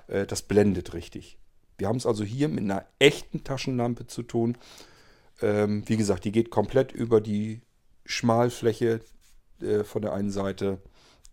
Äh, 0.07 0.27
das 0.27 0.43
blendet 0.43 0.93
richtig. 0.93 1.39
Wir 1.79 1.89
haben 1.89 1.97
es 1.97 2.07
also 2.07 2.25
hier 2.25 2.49
mit 2.49 2.65
einer 2.65 2.85
echten 2.99 3.45
Taschenlampe 3.45 4.07
zu 4.07 4.23
tun. 4.23 4.57
Ähm, 5.43 5.83
wie 5.87 5.97
gesagt, 5.97 6.25
die 6.25 6.33
geht 6.33 6.51
komplett 6.51 6.93
über 6.93 7.21
die 7.21 7.61
Schmalfläche 8.05 9.01
äh, 9.61 9.85
von 9.85 10.03
der 10.03 10.13
einen 10.13 10.31
Seite, 10.31 10.79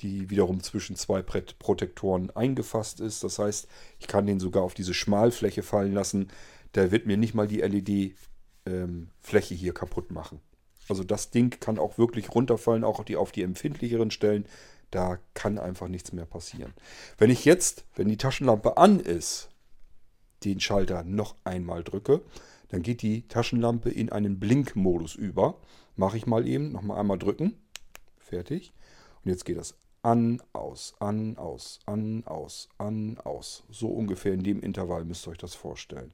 die 0.01 0.30
wiederum 0.30 0.63
zwischen 0.63 0.95
zwei 0.95 1.21
Protektoren 1.21 2.32
eingefasst 2.32 2.99
ist. 2.99 3.23
Das 3.23 3.39
heißt, 3.39 3.67
ich 3.99 4.08
kann 4.08 4.25
den 4.25 4.39
sogar 4.39 4.63
auf 4.63 4.73
diese 4.73 4.93
Schmalfläche 4.93 5.63
fallen 5.63 5.93
lassen. 5.93 6.30
Da 6.73 6.91
wird 6.91 7.06
mir 7.06 7.17
nicht 7.17 7.36
mal 7.36 7.47
die 7.47 7.62
LED-Fläche 7.62 9.54
ähm, 9.54 9.60
hier 9.60 9.73
kaputt 9.73 10.12
machen. 10.12 10.39
Also 10.89 11.04
das 11.04 11.30
Ding 11.30 11.60
kann 11.60 11.77
auch 11.77 11.97
wirklich 11.97 12.34
runterfallen, 12.34 12.84
auch 12.84 13.04
die, 13.04 13.15
auf 13.15 13.32
die 13.32 13.43
empfindlicheren 13.43 14.12
Stellen. 14.12 14.45
Da 14.89 15.19
kann 15.34 15.58
einfach 15.58 15.88
nichts 15.88 16.12
mehr 16.12 16.25
passieren. 16.25 16.73
Wenn 17.17 17.30
ich 17.30 17.45
jetzt, 17.45 17.86
wenn 17.95 18.10
die 18.10 18.17
Taschenlampe 18.17 18.77
an 18.77 18.99
ist, 18.99 19.49
den 20.43 20.60
Schalter 20.60 21.04
noch 21.04 21.36
einmal 21.43 21.84
drücke, 21.84 22.21
dann 22.69 22.82
geht 22.82 23.01
die 23.01 23.27
Taschenlampe 23.27 23.89
in 23.89 24.12
einen 24.12 24.39
Blinkmodus 24.39 25.15
über. 25.15 25.58
Mache 25.95 26.17
ich 26.17 26.25
mal 26.25 26.47
eben, 26.47 26.71
nochmal 26.71 26.99
einmal 26.99 27.19
drücken. 27.19 27.58
Fertig. 28.17 28.71
Und 29.23 29.32
jetzt 29.32 29.45
geht 29.45 29.58
das 29.58 29.75
an, 30.04 30.41
aus, 30.54 30.93
an, 30.99 31.38
aus, 31.38 31.80
an, 31.86 32.23
aus, 32.25 32.69
an, 32.77 33.17
aus. 33.23 33.63
So 33.69 33.89
ungefähr 33.89 34.34
in 34.34 34.43
dem 34.43 34.62
Intervall 34.62 35.04
müsst 35.04 35.27
ihr 35.27 35.32
euch 35.32 35.38
das 35.38 35.54
vorstellen. 35.54 36.13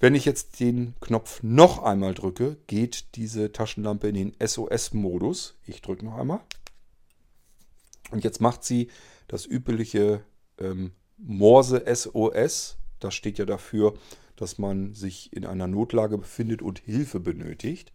Wenn 0.00 0.14
ich 0.14 0.24
jetzt 0.24 0.60
den 0.60 0.94
Knopf 1.00 1.42
noch 1.42 1.82
einmal 1.82 2.14
drücke, 2.14 2.56
geht 2.66 3.14
diese 3.16 3.52
Taschenlampe 3.52 4.08
in 4.08 4.14
den 4.14 4.36
SOS-Modus. 4.44 5.54
Ich 5.66 5.80
drücke 5.80 6.04
noch 6.04 6.16
einmal. 6.16 6.40
Und 8.10 8.24
jetzt 8.24 8.40
macht 8.40 8.64
sie 8.64 8.88
das 9.28 9.46
übliche 9.46 10.22
ähm, 10.58 10.92
Morse-SOS 11.18 12.76
das 13.00 13.14
steht 13.14 13.38
ja 13.38 13.44
dafür, 13.44 13.94
dass 14.36 14.58
man 14.58 14.94
sich 14.94 15.32
in 15.32 15.46
einer 15.46 15.66
Notlage 15.66 16.18
befindet 16.18 16.62
und 16.62 16.78
Hilfe 16.78 17.20
benötigt. 17.20 17.92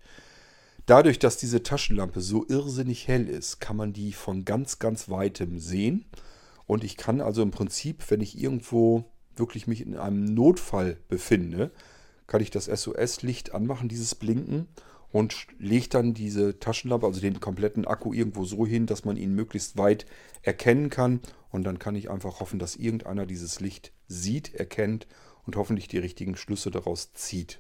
Dadurch, 0.86 1.20
dass 1.20 1.38
diese 1.38 1.64
Taschenlampe 1.64 2.22
so 2.22 2.46
irrsinnig 2.48 3.08
hell 3.08 3.28
ist, 3.30 3.60
kann 3.60 3.78
man 3.78 3.94
die 3.94 4.14
von 4.14 4.46
ganz, 4.46 4.80
ganz 4.80 5.10
weitem 5.10 5.60
sehen. 5.60 6.06
Und 6.66 6.84
ich 6.84 6.98
kann 6.98 7.22
also 7.22 7.42
im 7.42 7.52
Prinzip, 7.52 8.10
wenn 8.10 8.22
ich 8.22 8.40
irgendwo 8.40 9.06
wirklich 9.36 9.68
mich 9.68 9.82
in 9.82 9.96
einem 9.96 10.26
Notfall 10.26 10.98
befinde, 11.08 11.72
kann 12.28 12.42
ich 12.42 12.50
das 12.50 12.66
SOS-Licht 12.66 13.54
anmachen, 13.54 13.90
dieses 13.90 14.16
Blinken, 14.16 14.68
und 15.12 15.48
lege 15.60 15.90
dann 15.90 16.14
diese 16.14 16.60
Taschenlampe, 16.60 17.06
also 17.06 17.20
den 17.20 17.40
kompletten 17.40 17.86
Akku 17.86 18.14
irgendwo 18.14 18.46
so 18.46 18.66
hin, 18.66 18.86
dass 18.86 19.04
man 19.04 19.18
ihn 19.18 19.36
möglichst 19.36 19.78
weit 19.78 20.06
erkennen 20.42 20.90
kann. 20.90 21.20
Und 21.52 21.64
dann 21.64 21.80
kann 21.80 21.96
ich 21.96 22.10
einfach 22.10 22.40
hoffen, 22.40 22.60
dass 22.60 22.76
irgendeiner 22.76 23.26
dieses 23.26 23.60
Licht 23.60 23.92
sieht, 24.08 24.56
erkennt 24.56 25.08
und 25.46 25.56
hoffentlich 25.56 25.88
die 25.88 25.98
richtigen 25.98 26.36
Schlüsse 26.36 26.72
daraus 26.72 27.14
zieht. 27.14 27.60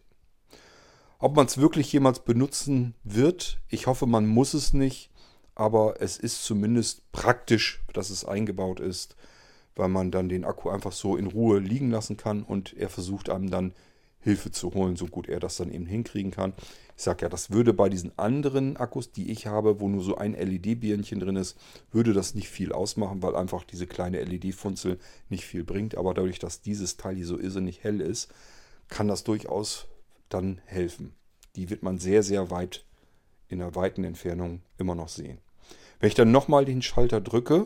Ob 1.19 1.35
man 1.35 1.45
es 1.45 1.57
wirklich 1.57 1.91
jemals 1.91 2.21
benutzen 2.21 2.95
wird, 3.03 3.59
ich 3.67 3.87
hoffe, 3.87 4.07
man 4.07 4.25
muss 4.25 4.53
es 4.53 4.73
nicht, 4.73 5.11
aber 5.53 6.01
es 6.01 6.17
ist 6.17 6.43
zumindest 6.43 7.11
praktisch, 7.11 7.83
dass 7.93 8.09
es 8.09 8.25
eingebaut 8.25 8.79
ist, 8.79 9.15
weil 9.75 9.89
man 9.89 10.09
dann 10.09 10.29
den 10.29 10.45
Akku 10.45 10.69
einfach 10.69 10.91
so 10.91 11.15
in 11.15 11.27
Ruhe 11.27 11.59
liegen 11.59 11.91
lassen 11.91 12.17
kann 12.17 12.43
und 12.43 12.73
er 12.73 12.89
versucht 12.89 13.29
einem 13.29 13.51
dann 13.51 13.73
Hilfe 14.21 14.51
zu 14.51 14.73
holen, 14.73 14.95
so 14.95 15.07
gut 15.07 15.27
er 15.27 15.39
das 15.39 15.57
dann 15.57 15.71
eben 15.71 15.85
hinkriegen 15.85 16.31
kann. 16.31 16.53
Ich 16.95 17.03
sage 17.03 17.23
ja, 17.23 17.29
das 17.29 17.49
würde 17.49 17.73
bei 17.73 17.89
diesen 17.89 18.17
anderen 18.17 18.77
Akkus, 18.77 19.11
die 19.11 19.31
ich 19.31 19.47
habe, 19.47 19.79
wo 19.79 19.89
nur 19.89 20.03
so 20.03 20.15
ein 20.15 20.33
LED-Birnchen 20.33 21.19
drin 21.19 21.35
ist, 21.35 21.57
würde 21.91 22.13
das 22.13 22.35
nicht 22.35 22.49
viel 22.49 22.71
ausmachen, 22.71 23.23
weil 23.23 23.35
einfach 23.35 23.63
diese 23.63 23.87
kleine 23.87 24.23
LED-Funzel 24.23 24.99
nicht 25.29 25.45
viel 25.45 25.63
bringt. 25.63 25.97
Aber 25.97 26.13
dadurch, 26.13 26.37
dass 26.37 26.61
dieses 26.61 26.97
Teil 26.97 27.15
hier 27.15 27.25
so 27.25 27.39
irrsinnig 27.39 27.83
hell 27.83 28.01
ist, 28.01 28.31
kann 28.87 29.07
das 29.07 29.23
durchaus 29.23 29.87
dann 30.29 30.61
helfen. 30.65 31.13
Die 31.55 31.69
wird 31.69 31.81
man 31.81 31.97
sehr, 31.97 32.23
sehr 32.23 32.51
weit 32.51 32.85
in 33.47 33.61
einer 33.61 33.75
weiten 33.75 34.03
Entfernung 34.03 34.61
immer 34.77 34.95
noch 34.95 35.09
sehen. 35.09 35.39
Wenn 35.99 36.07
ich 36.07 36.15
dann 36.15 36.31
nochmal 36.31 36.65
den 36.65 36.81
Schalter 36.81 37.21
drücke, 37.21 37.65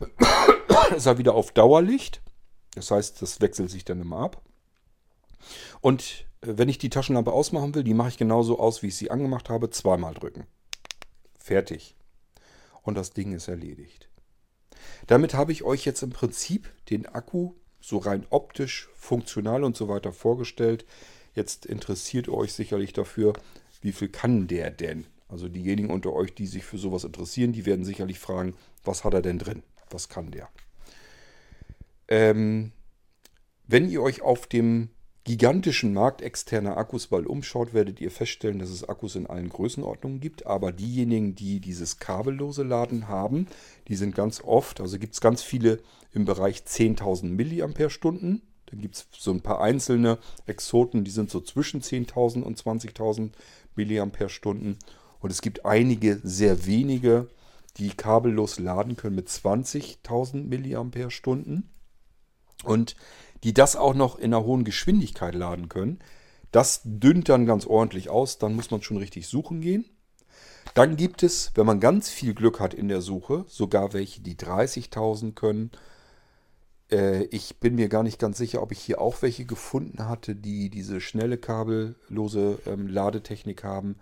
ist 0.96 1.06
er 1.06 1.18
wieder 1.18 1.34
auf 1.34 1.52
Dauerlicht. 1.52 2.22
Das 2.74 2.90
heißt, 2.90 3.20
das 3.20 3.40
wechselt 3.40 3.70
sich 3.70 3.84
dann 3.84 4.00
immer 4.00 4.18
ab. 4.18 4.42
Und 5.80 6.26
äh, 6.40 6.54
wenn 6.56 6.68
ich 6.68 6.78
die 6.78 6.90
Taschenlampe 6.90 7.32
ausmachen 7.32 7.74
will, 7.74 7.84
die 7.84 7.94
mache 7.94 8.10
ich 8.10 8.18
genauso 8.18 8.58
aus, 8.58 8.82
wie 8.82 8.88
ich 8.88 8.96
sie 8.96 9.10
angemacht 9.10 9.50
habe. 9.50 9.70
Zweimal 9.70 10.14
drücken. 10.14 10.46
Fertig. 11.38 11.94
Und 12.82 12.96
das 12.96 13.12
Ding 13.12 13.32
ist 13.32 13.48
erledigt. 13.48 14.08
Damit 15.06 15.34
habe 15.34 15.52
ich 15.52 15.62
euch 15.62 15.84
jetzt 15.84 16.02
im 16.02 16.10
Prinzip 16.10 16.70
den 16.90 17.06
Akku 17.06 17.52
so 17.80 17.98
rein 17.98 18.26
optisch, 18.30 18.88
funktional 18.94 19.64
und 19.64 19.76
so 19.76 19.88
weiter 19.88 20.12
vorgestellt. 20.12 20.84
Jetzt 21.34 21.66
interessiert 21.66 22.28
euch 22.28 22.52
sicherlich 22.52 22.92
dafür, 22.92 23.32
wie 23.80 23.92
viel 23.92 24.08
kann 24.08 24.46
der 24.46 24.70
denn? 24.70 25.06
Also 25.28 25.48
diejenigen 25.48 25.90
unter 25.90 26.12
euch, 26.12 26.34
die 26.34 26.46
sich 26.46 26.64
für 26.64 26.78
sowas 26.78 27.04
interessieren, 27.04 27.52
die 27.52 27.66
werden 27.66 27.84
sicherlich 27.84 28.18
fragen, 28.18 28.54
was 28.84 29.02
hat 29.02 29.14
er 29.14 29.22
denn 29.22 29.38
drin? 29.38 29.62
Was 29.90 30.08
kann 30.08 30.30
der? 30.30 30.48
Ähm, 32.08 32.72
wenn 33.66 33.88
ihr 33.88 34.02
euch 34.02 34.22
auf 34.22 34.46
dem 34.46 34.90
gigantischen 35.24 35.94
Markt 35.94 36.20
externer 36.20 36.76
Akkus 36.76 37.06
bald 37.06 37.26
umschaut, 37.26 37.74
werdet 37.74 38.00
ihr 38.00 38.10
feststellen, 38.10 38.58
dass 38.58 38.70
es 38.70 38.88
Akkus 38.88 39.14
in 39.14 39.26
allen 39.26 39.48
Größenordnungen 39.48 40.20
gibt. 40.20 40.46
Aber 40.46 40.72
diejenigen, 40.72 41.34
die 41.34 41.60
dieses 41.60 41.98
kabellose 41.98 42.64
Laden 42.64 43.08
haben, 43.08 43.46
die 43.88 43.94
sind 43.94 44.14
ganz 44.14 44.42
oft, 44.42 44.80
also 44.80 44.98
gibt 44.98 45.14
es 45.14 45.20
ganz 45.20 45.42
viele 45.42 45.80
im 46.12 46.24
Bereich 46.24 46.62
10.000 46.66 47.24
mAh. 47.26 48.38
Dann 48.66 48.80
gibt 48.80 48.96
es 48.96 49.06
so 49.16 49.30
ein 49.30 49.42
paar 49.42 49.60
einzelne 49.60 50.18
Exoten, 50.46 51.04
die 51.04 51.10
sind 51.10 51.30
so 51.30 51.40
zwischen 51.40 51.82
10.000 51.82 52.42
und 52.42 52.60
20.000 52.60 53.30
mAh. 53.76 54.76
Und 55.20 55.30
es 55.30 55.40
gibt 55.40 55.64
einige 55.64 56.20
sehr 56.24 56.66
wenige, 56.66 57.28
die 57.76 57.90
kabellos 57.90 58.58
laden 58.58 58.96
können 58.96 59.14
mit 59.14 59.28
20.000 59.28 60.48
mAh. 60.48 61.62
und 62.64 62.96
die 63.44 63.54
das 63.54 63.76
auch 63.76 63.94
noch 63.94 64.18
in 64.18 64.32
einer 64.32 64.44
hohen 64.44 64.64
Geschwindigkeit 64.64 65.34
laden 65.34 65.68
können. 65.68 65.98
Das 66.52 66.82
dünnt 66.84 67.28
dann 67.28 67.46
ganz 67.46 67.66
ordentlich 67.66 68.10
aus, 68.10 68.38
dann 68.38 68.54
muss 68.54 68.70
man 68.70 68.82
schon 68.82 68.98
richtig 68.98 69.26
suchen 69.26 69.60
gehen. 69.60 69.84
Dann 70.74 70.96
gibt 70.96 71.22
es, 71.22 71.50
wenn 71.54 71.66
man 71.66 71.80
ganz 71.80 72.08
viel 72.08 72.34
Glück 72.34 72.60
hat 72.60 72.72
in 72.74 72.88
der 72.88 73.00
Suche, 73.00 73.44
sogar 73.48 73.92
welche, 73.92 74.20
die 74.20 74.36
30.000 74.36 75.34
können. 75.34 75.70
Äh, 76.90 77.24
ich 77.24 77.58
bin 77.58 77.74
mir 77.74 77.88
gar 77.88 78.02
nicht 78.02 78.18
ganz 78.18 78.38
sicher, 78.38 78.62
ob 78.62 78.72
ich 78.72 78.78
hier 78.78 79.00
auch 79.00 79.22
welche 79.22 79.44
gefunden 79.44 80.08
hatte, 80.08 80.34
die 80.34 80.70
diese 80.70 81.00
schnelle 81.00 81.36
kabellose 81.36 82.58
ähm, 82.66 82.86
Ladetechnik 82.86 83.64
haben. 83.64 83.96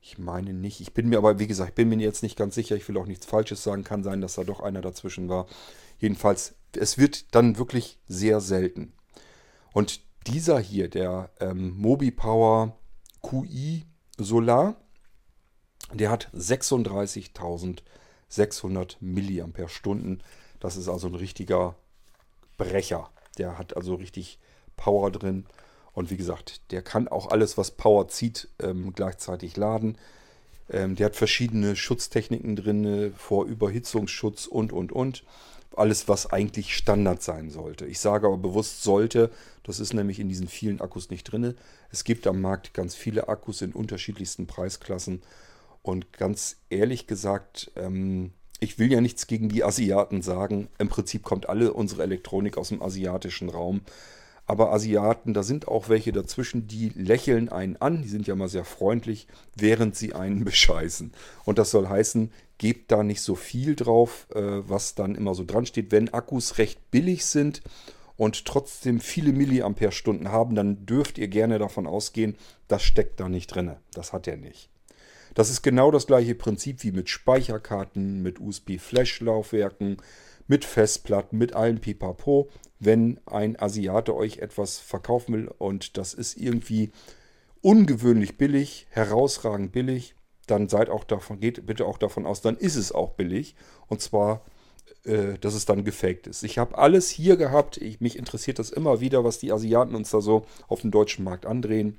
Ich 0.00 0.18
meine 0.18 0.52
nicht. 0.52 0.80
Ich 0.80 0.94
bin 0.94 1.08
mir 1.08 1.18
aber, 1.18 1.38
wie 1.38 1.46
gesagt, 1.46 1.70
ich 1.70 1.74
bin 1.74 1.88
mir 1.88 1.98
jetzt 1.98 2.22
nicht 2.22 2.36
ganz 2.36 2.54
sicher. 2.54 2.76
Ich 2.76 2.88
will 2.88 2.96
auch 2.96 3.06
nichts 3.06 3.26
Falsches 3.26 3.62
sagen. 3.64 3.82
Kann 3.82 4.04
sein, 4.04 4.20
dass 4.20 4.34
da 4.34 4.44
doch 4.44 4.60
einer 4.60 4.80
dazwischen 4.80 5.28
war. 5.28 5.46
Jedenfalls, 5.98 6.54
es 6.76 6.98
wird 6.98 7.34
dann 7.34 7.58
wirklich 7.58 7.98
sehr 8.06 8.40
selten. 8.40 8.92
Und 9.72 10.02
dieser 10.26 10.60
hier, 10.60 10.88
der 10.88 11.30
ähm, 11.40 11.76
MobiPower 11.78 12.76
QI 13.22 13.86
Solar, 14.18 14.76
der 15.92 16.10
hat 16.10 16.30
36.600 16.34 18.96
mAh. 19.00 20.18
Das 20.60 20.76
ist 20.76 20.88
also 20.88 21.06
ein 21.06 21.14
richtiger 21.14 21.76
Brecher. 22.56 23.10
Der 23.38 23.58
hat 23.58 23.76
also 23.76 23.94
richtig 23.94 24.38
Power 24.76 25.10
drin. 25.10 25.46
Und 25.92 26.10
wie 26.10 26.16
gesagt, 26.16 26.72
der 26.72 26.82
kann 26.82 27.08
auch 27.08 27.30
alles, 27.30 27.56
was 27.56 27.70
Power 27.72 28.08
zieht, 28.08 28.48
ähm, 28.60 28.92
gleichzeitig 28.92 29.56
laden. 29.56 29.96
Ähm, 30.70 30.96
der 30.96 31.06
hat 31.06 31.16
verschiedene 31.16 31.76
Schutztechniken 31.76 32.56
drin, 32.56 33.14
vor 33.16 33.46
Überhitzungsschutz 33.46 34.46
und, 34.46 34.72
und, 34.72 34.92
und. 34.92 35.24
Alles, 35.76 36.08
was 36.08 36.32
eigentlich 36.32 36.76
Standard 36.76 37.22
sein 37.22 37.50
sollte. 37.50 37.86
Ich 37.86 38.00
sage 38.00 38.26
aber 38.26 38.38
bewusst 38.38 38.82
sollte, 38.82 39.30
das 39.62 39.80
ist 39.80 39.92
nämlich 39.92 40.18
in 40.18 40.28
diesen 40.28 40.48
vielen 40.48 40.80
Akkus 40.80 41.10
nicht 41.10 41.24
drin. 41.24 41.54
Es 41.90 42.04
gibt 42.04 42.26
am 42.26 42.40
Markt 42.40 42.74
ganz 42.74 42.94
viele 42.94 43.28
Akkus 43.28 43.62
in 43.62 43.72
unterschiedlichsten 43.72 44.46
Preisklassen. 44.46 45.22
Und 45.82 46.12
ganz 46.12 46.56
ehrlich 46.70 47.06
gesagt, 47.06 47.70
ähm, 47.76 48.32
ich 48.60 48.78
will 48.78 48.90
ja 48.90 49.00
nichts 49.00 49.26
gegen 49.26 49.48
die 49.48 49.62
Asiaten 49.62 50.22
sagen. 50.22 50.68
Im 50.78 50.88
Prinzip 50.88 51.22
kommt 51.22 51.48
alle 51.48 51.72
unsere 51.72 52.02
Elektronik 52.02 52.58
aus 52.58 52.70
dem 52.70 52.82
asiatischen 52.82 53.48
Raum. 53.48 53.82
Aber 54.46 54.72
Asiaten, 54.72 55.34
da 55.34 55.42
sind 55.42 55.68
auch 55.68 55.90
welche 55.90 56.10
dazwischen, 56.10 56.66
die 56.66 56.88
lächeln 56.88 57.50
einen 57.50 57.76
an, 57.76 58.02
die 58.02 58.08
sind 58.08 58.26
ja 58.26 58.34
mal 58.34 58.48
sehr 58.48 58.64
freundlich, 58.64 59.28
während 59.54 59.94
sie 59.94 60.14
einen 60.14 60.44
bescheißen. 60.46 61.12
Und 61.44 61.58
das 61.58 61.70
soll 61.70 61.88
heißen, 61.88 62.32
gebt 62.58 62.90
da 62.92 63.02
nicht 63.02 63.22
so 63.22 63.34
viel 63.34 63.74
drauf, 63.76 64.26
äh, 64.34 64.40
was 64.68 64.94
dann 64.94 65.14
immer 65.14 65.34
so 65.34 65.44
dran 65.44 65.66
steht. 65.66 65.92
Wenn 65.92 66.12
Akkus 66.12 66.58
recht 66.58 66.90
billig 66.90 67.24
sind 67.24 67.62
und 68.16 68.44
trotzdem 68.44 69.00
viele 69.00 69.32
Milliampere-Stunden 69.32 70.30
haben, 70.30 70.54
dann 70.54 70.84
dürft 70.84 71.18
ihr 71.18 71.28
gerne 71.28 71.58
davon 71.58 71.86
ausgehen, 71.86 72.36
das 72.66 72.82
steckt 72.82 73.20
da 73.20 73.28
nicht 73.28 73.46
drin. 73.54 73.76
Das 73.92 74.12
hat 74.12 74.26
er 74.26 74.36
nicht. 74.36 74.68
Das 75.34 75.50
ist 75.50 75.62
genau 75.62 75.92
das 75.92 76.08
gleiche 76.08 76.34
Prinzip 76.34 76.82
wie 76.82 76.90
mit 76.90 77.08
Speicherkarten, 77.08 78.22
mit 78.22 78.40
USB-Flash-Laufwerken, 78.40 79.98
mit 80.48 80.64
Festplatten, 80.64 81.38
mit 81.38 81.52
allen 81.52 81.80
Pipapo. 81.80 82.48
Wenn 82.80 83.20
ein 83.26 83.60
Asiate 83.60 84.16
euch 84.16 84.38
etwas 84.38 84.78
verkaufen 84.78 85.34
will 85.34 85.50
und 85.58 85.96
das 85.96 86.14
ist 86.14 86.36
irgendwie 86.36 86.90
ungewöhnlich 87.60 88.36
billig, 88.36 88.86
herausragend 88.90 89.70
billig, 89.70 90.14
dann 90.50 90.68
seid 90.68 90.90
auch 90.90 91.04
davon, 91.04 91.40
geht 91.40 91.64
bitte 91.66 91.86
auch 91.86 91.98
davon 91.98 92.26
aus, 92.26 92.40
dann 92.40 92.56
ist 92.56 92.76
es 92.76 92.92
auch 92.92 93.12
billig. 93.12 93.54
Und 93.86 94.00
zwar, 94.00 94.44
äh, 95.04 95.38
dass 95.40 95.54
es 95.54 95.64
dann 95.64 95.84
gefaked 95.84 96.26
ist. 96.26 96.42
Ich 96.42 96.58
habe 96.58 96.76
alles 96.76 97.08
hier 97.08 97.36
gehabt. 97.36 97.76
Ich, 97.76 98.00
mich 98.00 98.18
interessiert 98.18 98.58
das 98.58 98.70
immer 98.70 99.00
wieder, 99.00 99.24
was 99.24 99.38
die 99.38 99.52
Asiaten 99.52 99.94
uns 99.94 100.10
da 100.10 100.20
so 100.20 100.44
auf 100.66 100.80
dem 100.82 100.90
deutschen 100.90 101.24
Markt 101.24 101.46
andrehen. 101.46 101.98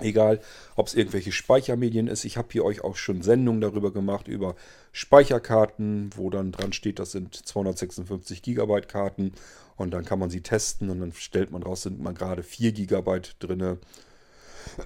Egal, 0.00 0.40
ob 0.74 0.86
es 0.86 0.94
irgendwelche 0.94 1.32
Speichermedien 1.32 2.08
ist. 2.08 2.24
Ich 2.24 2.38
habe 2.38 2.48
hier 2.50 2.64
euch 2.64 2.82
auch 2.82 2.96
schon 2.96 3.20
Sendungen 3.20 3.60
darüber 3.60 3.92
gemacht, 3.92 4.26
über 4.26 4.56
Speicherkarten, 4.90 6.10
wo 6.16 6.30
dann 6.30 6.50
dran 6.50 6.72
steht, 6.72 6.98
das 6.98 7.12
sind 7.12 7.34
256 7.34 8.40
Gigabyte 8.42 8.88
Karten. 8.88 9.32
Und 9.76 9.90
dann 9.90 10.04
kann 10.04 10.18
man 10.18 10.30
sie 10.30 10.40
testen 10.40 10.90
und 10.90 11.00
dann 11.00 11.12
stellt 11.12 11.50
man 11.50 11.62
raus, 11.62 11.82
sind 11.82 12.00
mal 12.00 12.14
gerade 12.14 12.42
4 12.42 12.72
Gigabyte 12.72 13.36
drin. 13.38 13.78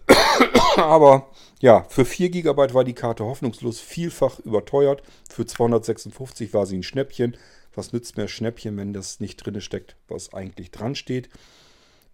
Aber 0.76 1.30
ja, 1.60 1.84
für 1.88 2.04
4 2.04 2.30
Gigabyte 2.30 2.74
war 2.74 2.84
die 2.84 2.94
Karte 2.94 3.24
hoffnungslos 3.24 3.80
vielfach 3.80 4.38
überteuert. 4.40 5.02
Für 5.30 5.46
256 5.46 6.52
war 6.52 6.66
sie 6.66 6.78
ein 6.78 6.82
Schnäppchen. 6.82 7.36
Was 7.74 7.92
nützt 7.92 8.16
mir 8.16 8.28
Schnäppchen, 8.28 8.76
wenn 8.76 8.92
das 8.92 9.20
nicht 9.20 9.36
drin 9.36 9.60
steckt, 9.60 9.96
was 10.08 10.32
eigentlich 10.32 10.70
dran 10.70 10.94
steht? 10.94 11.28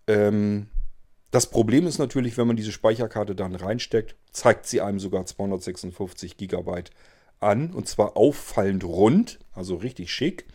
Ähm, 0.06 0.68
das 1.30 1.46
Problem 1.46 1.86
ist 1.86 1.98
natürlich, 1.98 2.36
wenn 2.36 2.46
man 2.46 2.56
diese 2.56 2.72
Speicherkarte 2.72 3.34
dann 3.34 3.54
reinsteckt, 3.54 4.16
zeigt 4.32 4.66
sie 4.66 4.80
einem 4.80 5.00
sogar 5.00 5.24
256 5.24 6.36
GB 6.36 6.84
an. 7.40 7.72
Und 7.72 7.88
zwar 7.88 8.16
auffallend 8.16 8.84
rund, 8.84 9.38
also 9.52 9.76
richtig 9.76 10.12
schick. 10.12 10.46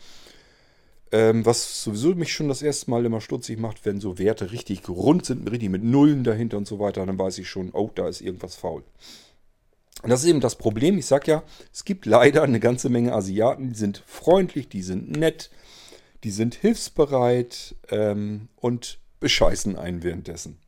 Ähm, 1.12 1.46
was 1.46 1.84
sowieso 1.84 2.14
mich 2.16 2.34
schon 2.34 2.50
das 2.50 2.62
erste 2.62 2.90
Mal 2.90 3.06
immer 3.06 3.22
stutzig 3.22 3.60
macht, 3.60 3.86
wenn 3.86 4.02
so 4.02 4.18
Werte 4.20 4.52
richtig 4.52 4.88
rund 4.90 5.26
sind, 5.26 5.50
richtig 5.50 5.70
mit 5.70 5.84
Nullen 5.84 6.24
dahinter 6.24 6.58
und 6.58 6.68
so 6.68 6.80
weiter, 6.80 7.06
dann 7.06 7.18
weiß 7.18 7.38
ich 7.38 7.50
schon, 7.50 7.70
oh, 7.72 7.90
da 7.96 8.08
ist 8.08 8.22
irgendwas 8.22 8.56
faul. 8.56 8.84
Und 10.04 10.10
das 10.10 10.24
ist 10.24 10.30
eben 10.30 10.42
das 10.42 10.56
Problem. 10.56 10.98
Ich 10.98 11.06
sage 11.06 11.32
ja, 11.32 11.44
es 11.74 11.86
gibt 11.86 12.06
leider 12.06 12.44
eine 12.44 12.60
ganze 12.60 12.90
Menge 12.90 13.14
Asiaten, 13.14 13.70
die 13.70 13.80
sind 13.80 14.04
freundlich, 14.06 14.70
die 14.70 14.82
sind 14.84 15.12
nett, 15.12 15.50
die 16.24 16.32
sind 16.32 16.56
hilfsbereit 16.56 17.76
ähm, 17.90 18.50
und 18.56 19.00
bescheißen 19.20 19.78
einen 19.78 20.04
währenddessen. 20.04 20.60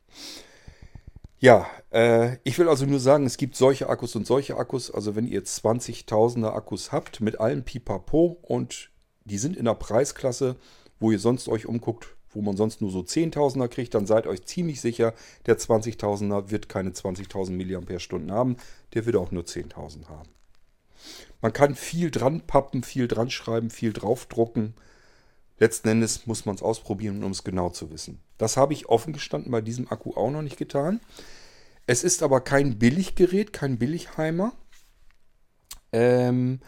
Ja, 1.38 1.66
äh, 1.90 2.36
ich 2.44 2.58
will 2.58 2.68
also 2.68 2.84
nur 2.84 3.00
sagen, 3.00 3.24
es 3.24 3.36
gibt 3.36 3.56
solche 3.56 3.88
Akkus 3.88 4.14
und 4.14 4.26
solche 4.26 4.56
Akkus. 4.56 4.90
Also 4.90 5.16
wenn 5.16 5.26
ihr 5.26 5.42
20.000er 5.42 6.52
Akkus 6.52 6.92
habt 6.92 7.20
mit 7.20 7.40
allen 7.40 7.64
Pipapo 7.64 8.38
und 8.42 8.90
die 9.30 9.38
sind 9.38 9.56
in 9.56 9.64
der 9.64 9.74
Preisklasse, 9.74 10.56
wo 10.98 11.10
ihr 11.10 11.18
sonst 11.18 11.48
euch 11.48 11.66
umguckt, 11.66 12.08
wo 12.32 12.42
man 12.42 12.56
sonst 12.56 12.80
nur 12.80 12.90
so 12.90 13.00
10.000er 13.00 13.68
kriegt, 13.68 13.94
dann 13.94 14.06
seid 14.06 14.26
euch 14.26 14.44
ziemlich 14.44 14.80
sicher, 14.80 15.14
der 15.46 15.58
20.000er 15.58 16.50
wird 16.50 16.68
keine 16.68 16.90
20.000 16.90 17.52
mAh 17.52 18.34
haben, 18.34 18.56
der 18.94 19.06
wird 19.06 19.16
auch 19.16 19.30
nur 19.30 19.44
10.000 19.44 20.08
haben. 20.08 20.28
Man 21.40 21.52
kann 21.52 21.74
viel 21.74 22.10
dran 22.10 22.42
pappen, 22.42 22.82
viel 22.82 23.08
dran 23.08 23.30
schreiben, 23.30 23.70
viel 23.70 23.92
draufdrucken. 23.92 24.74
Letzten 25.58 25.88
Endes 25.88 26.26
muss 26.26 26.44
man 26.44 26.54
es 26.54 26.62
ausprobieren, 26.62 27.24
um 27.24 27.32
es 27.32 27.44
genau 27.44 27.70
zu 27.70 27.90
wissen. 27.90 28.20
Das 28.38 28.56
habe 28.56 28.72
ich 28.72 28.88
offen 28.88 29.12
gestanden 29.12 29.50
bei 29.50 29.60
diesem 29.60 29.90
Akku 29.90 30.14
auch 30.14 30.30
noch 30.30 30.42
nicht 30.42 30.56
getan. 30.56 31.00
Es 31.86 32.04
ist 32.04 32.22
aber 32.22 32.40
kein 32.40 32.78
Billiggerät, 32.78 33.52
kein 33.52 33.78
Billigheimer. 33.78 34.52
Ähm, 35.92 36.60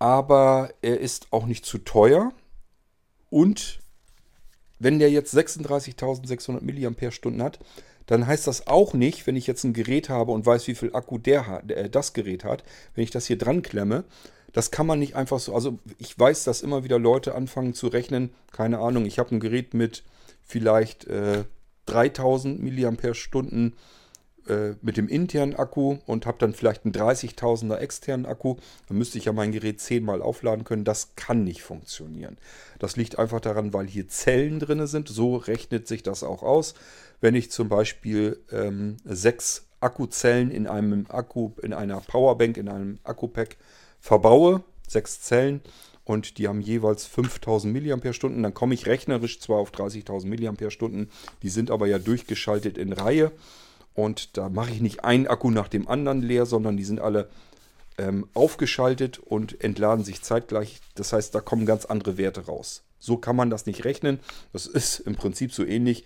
aber 0.00 0.70
er 0.82 0.98
ist 0.98 1.28
auch 1.30 1.46
nicht 1.46 1.64
zu 1.64 1.78
teuer. 1.78 2.32
Und 3.28 3.78
wenn 4.80 4.98
der 4.98 5.10
jetzt 5.10 5.32
36.600 5.32 6.60
mAh 6.62 7.44
hat, 7.44 7.60
dann 8.06 8.26
heißt 8.26 8.48
das 8.48 8.66
auch 8.66 8.94
nicht, 8.94 9.28
wenn 9.28 9.36
ich 9.36 9.46
jetzt 9.46 9.62
ein 9.62 9.74
Gerät 9.74 10.08
habe 10.08 10.32
und 10.32 10.44
weiß, 10.44 10.66
wie 10.66 10.74
viel 10.74 10.96
Akku 10.96 11.18
der 11.18 11.46
hat, 11.46 11.70
äh, 11.70 11.88
das 11.88 12.12
Gerät 12.12 12.42
hat, 12.42 12.64
wenn 12.94 13.04
ich 13.04 13.12
das 13.12 13.26
hier 13.26 13.38
dran 13.38 13.62
klemme, 13.62 14.04
das 14.52 14.72
kann 14.72 14.86
man 14.86 14.98
nicht 14.98 15.14
einfach 15.14 15.38
so. 15.38 15.54
Also 15.54 15.78
ich 15.98 16.18
weiß, 16.18 16.42
dass 16.44 16.62
immer 16.62 16.82
wieder 16.82 16.98
Leute 16.98 17.36
anfangen 17.36 17.74
zu 17.74 17.86
rechnen. 17.86 18.30
Keine 18.50 18.80
Ahnung, 18.80 19.06
ich 19.06 19.20
habe 19.20 19.32
ein 19.36 19.38
Gerät 19.38 19.74
mit 19.74 20.02
vielleicht 20.42 21.04
äh, 21.04 21.44
3000 21.86 22.60
mAh 22.60 22.96
äh, 24.48 24.74
mit 24.82 24.96
dem 24.96 25.08
internen 25.08 25.54
Akku 25.54 25.98
und 26.06 26.26
habe 26.26 26.38
dann 26.38 26.54
vielleicht 26.54 26.84
einen 26.84 26.94
30.000er 26.94 27.76
externen 27.76 28.26
Akku. 28.26 28.56
Dann 28.88 28.98
müsste 28.98 29.18
ich 29.18 29.26
ja 29.26 29.32
mein 29.32 29.52
Gerät 29.52 29.80
zehnmal 29.80 30.22
aufladen 30.22 30.64
können. 30.64 30.84
Das 30.84 31.14
kann 31.16 31.44
nicht 31.44 31.62
funktionieren. 31.62 32.38
Das 32.78 32.96
liegt 32.96 33.18
einfach 33.18 33.40
daran, 33.40 33.72
weil 33.72 33.86
hier 33.86 34.08
Zellen 34.08 34.58
drin 34.58 34.86
sind. 34.86 35.08
So 35.08 35.36
rechnet 35.36 35.86
sich 35.86 36.02
das 36.02 36.22
auch 36.22 36.42
aus. 36.42 36.74
Wenn 37.20 37.34
ich 37.34 37.50
zum 37.50 37.68
Beispiel 37.68 38.40
ähm, 38.50 38.96
sechs 39.04 39.66
Akkuzellen 39.80 40.50
in 40.50 40.66
einem 40.66 41.06
Akku, 41.08 41.52
in 41.62 41.72
einer 41.72 42.00
Powerbank, 42.00 42.56
in 42.56 42.68
einem 42.68 42.98
Akkupack 43.04 43.56
verbaue, 44.00 44.62
sechs 44.86 45.20
Zellen 45.20 45.60
und 46.04 46.38
die 46.38 46.48
haben 46.48 46.60
jeweils 46.60 47.06
5000 47.06 47.72
mAh, 47.72 47.96
dann 48.42 48.54
komme 48.54 48.74
ich 48.74 48.86
rechnerisch 48.86 49.40
zwar 49.40 49.58
auf 49.58 49.70
30.000 49.70 50.26
mAh, 50.26 51.06
die 51.42 51.48
sind 51.48 51.70
aber 51.70 51.86
ja 51.86 51.98
durchgeschaltet 51.98 52.78
in 52.78 52.92
Reihe 52.92 53.32
und 53.94 54.36
da 54.36 54.48
mache 54.48 54.70
ich 54.70 54.80
nicht 54.80 55.04
einen 55.04 55.26
Akku 55.26 55.50
nach 55.50 55.68
dem 55.68 55.88
anderen 55.88 56.22
leer, 56.22 56.46
sondern 56.46 56.76
die 56.76 56.84
sind 56.84 57.00
alle 57.00 57.28
ähm, 57.98 58.28
aufgeschaltet 58.34 59.18
und 59.18 59.62
entladen 59.62 60.04
sich 60.04 60.22
zeitgleich. 60.22 60.80
Das 60.94 61.12
heißt, 61.12 61.34
da 61.34 61.40
kommen 61.40 61.66
ganz 61.66 61.84
andere 61.84 62.16
Werte 62.16 62.46
raus. 62.46 62.84
So 62.98 63.16
kann 63.16 63.36
man 63.36 63.50
das 63.50 63.66
nicht 63.66 63.84
rechnen. 63.84 64.20
Das 64.52 64.66
ist 64.66 65.00
im 65.00 65.16
Prinzip 65.16 65.52
so 65.52 65.64
ähnlich 65.64 66.04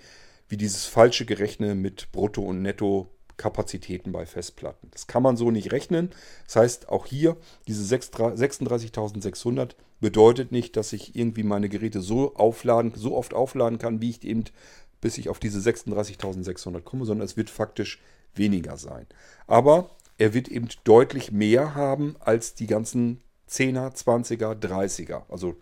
wie 0.49 0.57
dieses 0.57 0.87
falsche 0.87 1.27
Gerechne 1.27 1.75
mit 1.75 2.11
Brutto- 2.13 2.43
und 2.43 2.63
Netto 2.63 3.09
Kapazitäten 3.37 4.13
bei 4.13 4.27
Festplatten. 4.27 4.89
Das 4.93 5.07
kann 5.09 5.23
man 5.23 5.37
so 5.37 5.51
nicht 5.51 5.73
rechnen. 5.73 6.11
Das 6.47 6.57
heißt, 6.57 6.89
auch 6.89 7.07
hier, 7.07 7.37
diese 7.67 7.83
36.600 7.95 9.71
bedeutet 10.01 10.53
nicht, 10.53 10.77
dass 10.77 10.93
ich 10.93 11.17
irgendwie 11.17 11.43
meine 11.43 11.69
Geräte 11.69 12.01
so 12.01 12.35
aufladen, 12.37 12.93
so 12.95 13.17
oft 13.17 13.35
aufladen 13.35 13.79
kann, 13.79 14.01
wie 14.01 14.11
ich 14.11 14.23
eben 14.23 14.45
bis 15.05 15.19
ich 15.19 15.29
auf 15.29 15.39
diese 15.39 15.59
36.600 15.59 16.81
komme, 16.81 17.05
sondern 17.05 17.27
es 17.27 17.37
wird 17.37 17.51
faktisch 17.51 18.01
weniger 18.35 18.79
sein. 18.79 19.07
Aber 19.47 19.91
er 20.17 20.33
wird 20.33 20.49
eben 20.49 20.69
deutlich 20.85 21.31
mehr 21.31 21.75
haben 21.75 22.17
als 22.21 22.55
die 22.55 22.67
ganzen 22.67 23.21
10er, 23.51 23.95
20er, 23.95 24.55
30er. 24.55 25.25
Also 25.29 25.57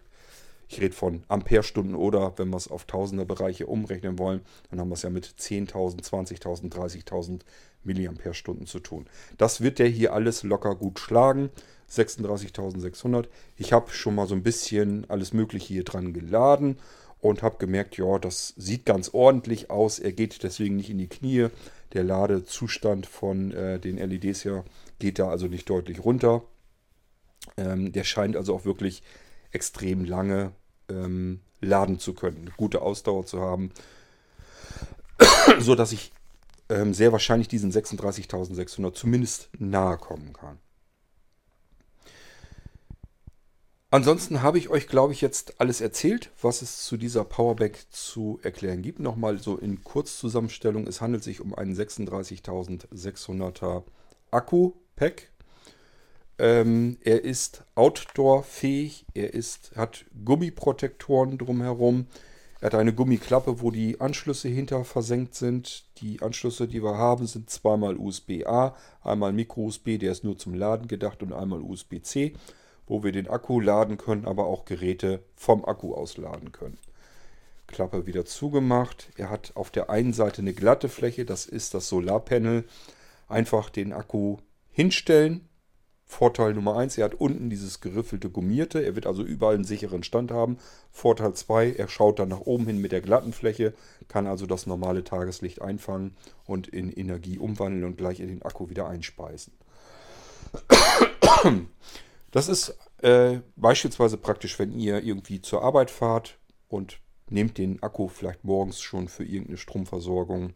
ich 0.68 0.80
rede 0.80 0.94
von 0.94 1.24
Amperestunden 1.26 1.96
oder 1.96 2.34
wenn 2.38 2.50
wir 2.50 2.56
es 2.56 2.68
auf 2.68 2.84
Tausender 2.84 3.24
Bereiche 3.24 3.66
umrechnen 3.66 4.16
wollen, 4.16 4.42
dann 4.70 4.78
haben 4.78 4.90
wir 4.90 4.94
es 4.94 5.02
ja 5.02 5.10
mit 5.10 5.26
10.000, 5.26 6.04
20.000, 6.04 6.72
30.000 6.72 7.40
Milliampere-Stunden 7.82 8.66
zu 8.66 8.78
tun. 8.78 9.06
Das 9.38 9.60
wird 9.60 9.80
der 9.80 9.88
hier 9.88 10.12
alles 10.12 10.44
locker 10.44 10.76
gut 10.76 11.00
schlagen. 11.00 11.50
36.600. 11.90 13.26
Ich 13.56 13.72
habe 13.72 13.90
schon 13.90 14.14
mal 14.14 14.28
so 14.28 14.36
ein 14.36 14.44
bisschen 14.44 15.10
alles 15.10 15.32
Mögliche 15.32 15.74
hier 15.74 15.84
dran 15.84 16.12
geladen 16.12 16.78
und 17.22 17.42
habe 17.42 17.56
gemerkt, 17.58 17.96
ja, 17.96 18.18
das 18.18 18.52
sieht 18.56 18.84
ganz 18.84 19.10
ordentlich 19.14 19.70
aus. 19.70 20.00
Er 20.00 20.12
geht 20.12 20.42
deswegen 20.42 20.76
nicht 20.76 20.90
in 20.90 20.98
die 20.98 21.08
Knie. 21.08 21.48
Der 21.92 22.02
Ladezustand 22.02 23.06
von 23.06 23.52
äh, 23.52 23.78
den 23.78 23.96
LEDs 23.96 24.42
hier 24.42 24.64
geht 24.98 25.20
da 25.20 25.28
also 25.28 25.46
nicht 25.46 25.70
deutlich 25.70 26.04
runter. 26.04 26.42
Ähm, 27.56 27.92
der 27.92 28.02
scheint 28.02 28.36
also 28.36 28.54
auch 28.54 28.64
wirklich 28.64 29.04
extrem 29.52 30.04
lange 30.04 30.50
ähm, 30.88 31.40
laden 31.60 32.00
zu 32.00 32.12
können, 32.12 32.38
eine 32.42 32.50
gute 32.56 32.82
Ausdauer 32.82 33.24
zu 33.24 33.40
haben, 33.40 33.70
so 35.60 35.76
dass 35.76 35.92
ich 35.92 36.12
ähm, 36.68 36.92
sehr 36.92 37.12
wahrscheinlich 37.12 37.46
diesen 37.46 37.70
36.600 37.70 38.94
zumindest 38.94 39.48
nahe 39.58 39.96
kommen 39.96 40.32
kann. 40.32 40.58
Ansonsten 43.92 44.42
habe 44.42 44.58
ich 44.58 44.70
euch, 44.70 44.88
glaube 44.88 45.12
ich, 45.12 45.20
jetzt 45.20 45.60
alles 45.60 45.80
erzählt, 45.80 46.32
was 46.40 46.62
es 46.62 46.84
zu 46.84 46.96
dieser 46.96 47.24
Powerbank 47.24 47.78
zu 47.90 48.40
erklären 48.42 48.82
gibt. 48.82 48.98
Nochmal 48.98 49.38
so 49.38 49.56
in 49.56 49.84
Kurzzusammenstellung. 49.84 50.88
Es 50.88 51.00
handelt 51.00 51.22
sich 51.22 51.40
um 51.40 51.54
einen 51.54 51.76
36.600er 51.76 53.84
Akku-Pack 54.32 55.28
ähm, 56.38 56.98
er 57.02 57.24
ist 57.24 57.62
outdoor-fähig, 57.76 59.06
er 59.14 59.32
ist, 59.32 59.76
hat 59.76 60.04
Gummiprotektoren 60.24 61.38
drumherum, 61.38 62.06
er 62.60 62.66
hat 62.66 62.74
eine 62.74 62.92
Gummiklappe, 62.92 63.60
wo 63.60 63.70
die 63.70 64.00
Anschlüsse 64.00 64.48
hinter 64.48 64.84
versenkt 64.84 65.34
sind. 65.34 65.84
Die 66.00 66.22
Anschlüsse, 66.22 66.66
die 66.66 66.82
wir 66.82 66.96
haben, 66.96 67.26
sind 67.26 67.50
zweimal 67.50 67.96
USB-A, 67.96 68.74
einmal 69.02 69.32
Micro-USB, 69.32 69.98
der 69.98 70.12
ist 70.12 70.24
nur 70.24 70.38
zum 70.38 70.54
Laden 70.54 70.88
gedacht, 70.88 71.22
und 71.22 71.32
einmal 71.32 71.60
USB-C, 71.60 72.34
wo 72.86 73.02
wir 73.02 73.12
den 73.12 73.28
Akku 73.28 73.60
laden 73.60 73.96
können, 73.96 74.26
aber 74.26 74.46
auch 74.46 74.64
Geräte 74.64 75.22
vom 75.36 75.64
Akku 75.64 75.94
aus 75.94 76.16
laden 76.16 76.52
können. 76.52 76.78
Klappe 77.66 78.06
wieder 78.06 78.24
zugemacht. 78.24 79.10
Er 79.16 79.30
hat 79.30 79.52
auf 79.54 79.70
der 79.70 79.90
einen 79.90 80.12
Seite 80.12 80.42
eine 80.42 80.52
glatte 80.52 80.88
Fläche, 80.88 81.24
das 81.24 81.46
ist 81.46 81.74
das 81.74 81.88
Solarpanel. 81.88 82.64
Einfach 83.28 83.70
den 83.70 83.92
Akku 83.92 84.36
hinstellen, 84.70 85.48
Vorteil 86.12 86.52
Nummer 86.52 86.76
1, 86.76 86.98
er 86.98 87.06
hat 87.06 87.14
unten 87.14 87.48
dieses 87.48 87.80
geriffelte 87.80 88.28
Gummierte. 88.28 88.84
Er 88.84 88.94
wird 88.94 89.06
also 89.06 89.22
überall 89.22 89.54
einen 89.54 89.64
sicheren 89.64 90.02
Stand 90.02 90.30
haben. 90.30 90.58
Vorteil 90.90 91.32
2, 91.32 91.72
er 91.72 91.88
schaut 91.88 92.18
dann 92.18 92.28
nach 92.28 92.40
oben 92.40 92.66
hin 92.66 92.82
mit 92.82 92.92
der 92.92 93.00
glatten 93.00 93.32
Fläche, 93.32 93.72
kann 94.08 94.26
also 94.26 94.44
das 94.44 94.66
normale 94.66 95.04
Tageslicht 95.04 95.62
einfangen 95.62 96.14
und 96.44 96.68
in 96.68 96.92
Energie 96.92 97.38
umwandeln 97.38 97.84
und 97.84 97.96
gleich 97.96 98.20
in 98.20 98.28
den 98.28 98.42
Akku 98.42 98.68
wieder 98.68 98.86
einspeisen. 98.86 99.54
Das 102.32 102.48
ist 102.48 102.76
äh, 103.02 103.40
beispielsweise 103.56 104.16
praktisch, 104.16 104.58
wenn 104.58 104.72
ihr 104.72 105.02
irgendwie 105.04 105.42
zur 105.42 105.62
Arbeit 105.62 105.90
fahrt 105.90 106.38
und 106.68 106.98
nehmt 107.28 107.58
den 107.58 107.82
Akku 107.82 108.08
vielleicht 108.08 108.42
morgens 108.42 108.80
schon 108.80 109.08
für 109.08 109.24
irgendeine 109.24 109.58
Stromversorgung 109.58 110.54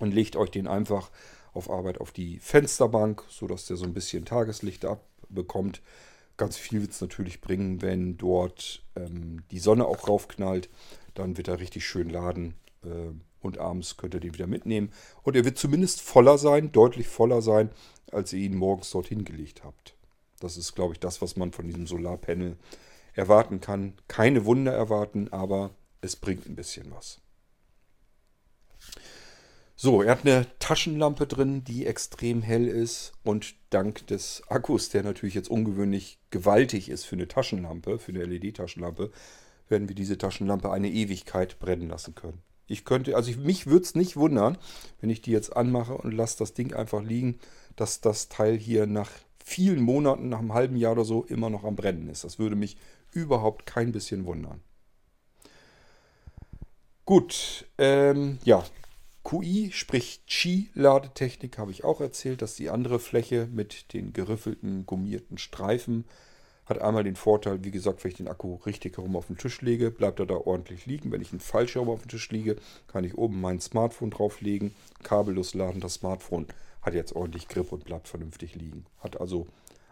und 0.00 0.12
legt 0.12 0.36
euch 0.36 0.50
den 0.50 0.66
einfach 0.66 1.10
auf 1.54 1.70
Arbeit 1.70 2.00
auf 2.00 2.10
die 2.10 2.38
Fensterbank, 2.40 3.24
sodass 3.28 3.66
der 3.66 3.76
so 3.76 3.84
ein 3.84 3.94
bisschen 3.94 4.24
Tageslicht 4.24 4.84
abbekommt. 4.84 5.80
Ganz 6.36 6.56
viel 6.56 6.82
wird 6.82 6.90
es 6.90 7.00
natürlich 7.00 7.40
bringen, 7.40 7.80
wenn 7.82 8.18
dort 8.18 8.84
ähm, 8.96 9.44
die 9.52 9.60
Sonne 9.60 9.86
auch 9.86 10.08
raufknallt. 10.08 10.68
Dann 11.14 11.36
wird 11.36 11.48
er 11.48 11.60
richtig 11.60 11.86
schön 11.86 12.10
laden 12.10 12.54
äh, 12.84 13.12
und 13.40 13.58
abends 13.58 13.96
könnt 13.96 14.14
ihr 14.14 14.20
den 14.20 14.34
wieder 14.34 14.48
mitnehmen. 14.48 14.92
Und 15.22 15.36
er 15.36 15.44
wird 15.44 15.56
zumindest 15.56 16.02
voller 16.02 16.36
sein, 16.36 16.72
deutlich 16.72 17.06
voller 17.06 17.42
sein, 17.42 17.70
als 18.10 18.32
ihr 18.32 18.40
ihn 18.40 18.56
morgens 18.56 18.90
dorthin 18.90 19.24
gelegt 19.24 19.64
habt. 19.64 19.95
Das 20.40 20.56
ist, 20.56 20.74
glaube 20.74 20.94
ich, 20.94 21.00
das, 21.00 21.22
was 21.22 21.36
man 21.36 21.52
von 21.52 21.66
diesem 21.66 21.86
Solarpanel 21.86 22.56
erwarten 23.14 23.60
kann. 23.60 23.94
Keine 24.08 24.44
Wunder 24.44 24.72
erwarten, 24.72 25.32
aber 25.32 25.70
es 26.00 26.16
bringt 26.16 26.46
ein 26.46 26.56
bisschen 26.56 26.90
was. 26.92 27.20
So, 29.78 30.00
er 30.00 30.12
hat 30.12 30.24
eine 30.24 30.46
Taschenlampe 30.58 31.26
drin, 31.26 31.62
die 31.62 31.84
extrem 31.84 32.40
hell 32.40 32.66
ist 32.66 33.12
und 33.24 33.54
dank 33.68 34.06
des 34.06 34.42
Akkus, 34.48 34.88
der 34.88 35.02
natürlich 35.02 35.34
jetzt 35.34 35.50
ungewöhnlich 35.50 36.18
gewaltig 36.30 36.88
ist 36.88 37.04
für 37.04 37.16
eine 37.16 37.28
Taschenlampe, 37.28 37.98
für 37.98 38.12
eine 38.12 38.24
LED-Taschenlampe, 38.24 39.10
werden 39.68 39.88
wir 39.88 39.94
diese 39.94 40.16
Taschenlampe 40.16 40.70
eine 40.70 40.90
Ewigkeit 40.90 41.58
brennen 41.58 41.88
lassen 41.88 42.14
können. 42.14 42.40
Ich 42.66 42.86
könnte, 42.86 43.16
also 43.16 43.30
ich, 43.30 43.36
mich 43.36 43.66
würde 43.66 43.84
es 43.84 43.94
nicht 43.94 44.16
wundern, 44.16 44.56
wenn 45.00 45.10
ich 45.10 45.20
die 45.20 45.30
jetzt 45.30 45.54
anmache 45.54 45.94
und 45.94 46.12
lasse 46.12 46.38
das 46.38 46.54
Ding 46.54 46.72
einfach 46.72 47.02
liegen, 47.02 47.38
dass 47.76 48.00
das 48.00 48.28
Teil 48.28 48.56
hier 48.56 48.86
nach 48.86 49.10
vielen 49.46 49.80
Monaten, 49.80 50.28
nach 50.28 50.40
einem 50.40 50.54
halben 50.54 50.76
Jahr 50.76 50.92
oder 50.92 51.04
so, 51.04 51.24
immer 51.24 51.48
noch 51.50 51.62
am 51.62 51.76
Brennen 51.76 52.08
ist. 52.08 52.24
Das 52.24 52.40
würde 52.40 52.56
mich 52.56 52.76
überhaupt 53.12 53.64
kein 53.64 53.92
bisschen 53.92 54.26
wundern. 54.26 54.60
Gut, 57.04 57.64
ähm, 57.78 58.38
ja, 58.44 58.64
QI, 59.22 59.70
sprich 59.72 60.22
Qi-Ladetechnik, 60.26 61.58
habe 61.58 61.70
ich 61.70 61.84
auch 61.84 62.00
erzählt, 62.00 62.42
dass 62.42 62.56
die 62.56 62.70
andere 62.70 62.98
Fläche 62.98 63.46
mit 63.46 63.92
den 63.92 64.12
geriffelten, 64.12 64.84
gummierten 64.84 65.38
Streifen 65.38 66.04
hat 66.66 66.82
einmal 66.82 67.04
den 67.04 67.14
Vorteil, 67.14 67.62
wie 67.62 67.70
gesagt, 67.70 68.02
wenn 68.02 68.10
ich 68.10 68.16
den 68.16 68.26
Akku 68.26 68.56
richtig 68.66 68.96
herum 68.96 69.14
auf 69.14 69.28
den 69.28 69.38
Tisch 69.38 69.62
lege, 69.62 69.92
bleibt 69.92 70.18
er 70.18 70.26
da 70.26 70.34
ordentlich 70.34 70.86
liegen. 70.86 71.12
Wenn 71.12 71.22
ich 71.22 71.32
ihn 71.32 71.38
falsch 71.38 71.76
herum 71.76 71.90
auf 71.90 72.02
den 72.02 72.08
Tisch 72.08 72.28
liege, 72.30 72.56
kann 72.88 73.04
ich 73.04 73.16
oben 73.16 73.40
mein 73.40 73.60
Smartphone 73.60 74.10
drauflegen, 74.10 74.74
kabellos 75.04 75.54
laden. 75.54 75.80
Das 75.80 75.94
Smartphone 75.94 76.48
hat 76.86 76.94
jetzt 76.94 77.14
ordentlich 77.14 77.48
Grip 77.48 77.72
und 77.72 77.84
bleibt 77.84 78.08
vernünftig 78.08 78.54
liegen. 78.54 78.86
Hat 79.00 79.20
also 79.20 79.46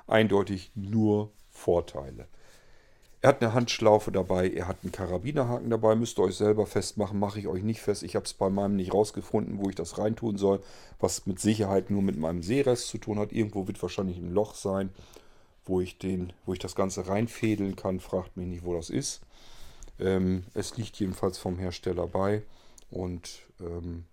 eindeutig 0.06 0.70
nur 0.74 1.30
Vorteile. 1.50 2.28
Er 3.20 3.28
hat 3.28 3.42
eine 3.42 3.54
Handschlaufe 3.54 4.12
dabei, 4.12 4.50
er 4.50 4.68
hat 4.68 4.76
einen 4.82 4.92
Karabinerhaken 4.92 5.70
dabei, 5.70 5.94
müsst 5.94 6.18
ihr 6.18 6.24
euch 6.24 6.36
selber 6.36 6.66
festmachen, 6.66 7.18
mache 7.18 7.38
ich 7.38 7.48
euch 7.48 7.62
nicht 7.62 7.80
fest. 7.80 8.02
Ich 8.02 8.16
habe 8.16 8.26
es 8.26 8.34
bei 8.34 8.50
meinem 8.50 8.76
nicht 8.76 8.92
rausgefunden, 8.92 9.58
wo 9.58 9.70
ich 9.70 9.74
das 9.74 9.96
reintun 9.96 10.36
soll, 10.36 10.60
was 11.00 11.24
mit 11.26 11.40
Sicherheit 11.40 11.90
nur 11.90 12.02
mit 12.02 12.18
meinem 12.18 12.42
Seerest 12.42 12.88
zu 12.88 12.98
tun 12.98 13.18
hat. 13.18 13.32
Irgendwo 13.32 13.66
wird 13.66 13.80
wahrscheinlich 13.80 14.18
ein 14.18 14.30
Loch 14.30 14.54
sein, 14.54 14.90
wo 15.64 15.80
ich, 15.80 15.98
den, 15.98 16.34
wo 16.44 16.52
ich 16.52 16.58
das 16.58 16.74
Ganze 16.74 17.08
reinfädeln 17.08 17.76
kann. 17.76 17.98
Fragt 17.98 18.36
mich 18.36 18.46
nicht, 18.46 18.64
wo 18.64 18.74
das 18.74 18.90
ist. 18.90 19.22
Ähm, 19.98 20.44
es 20.52 20.76
liegt 20.76 21.00
jedenfalls 21.00 21.38
vom 21.38 21.58
Hersteller 21.58 22.06
bei 22.06 22.42
und 22.90 23.40
ähm, 23.58 24.04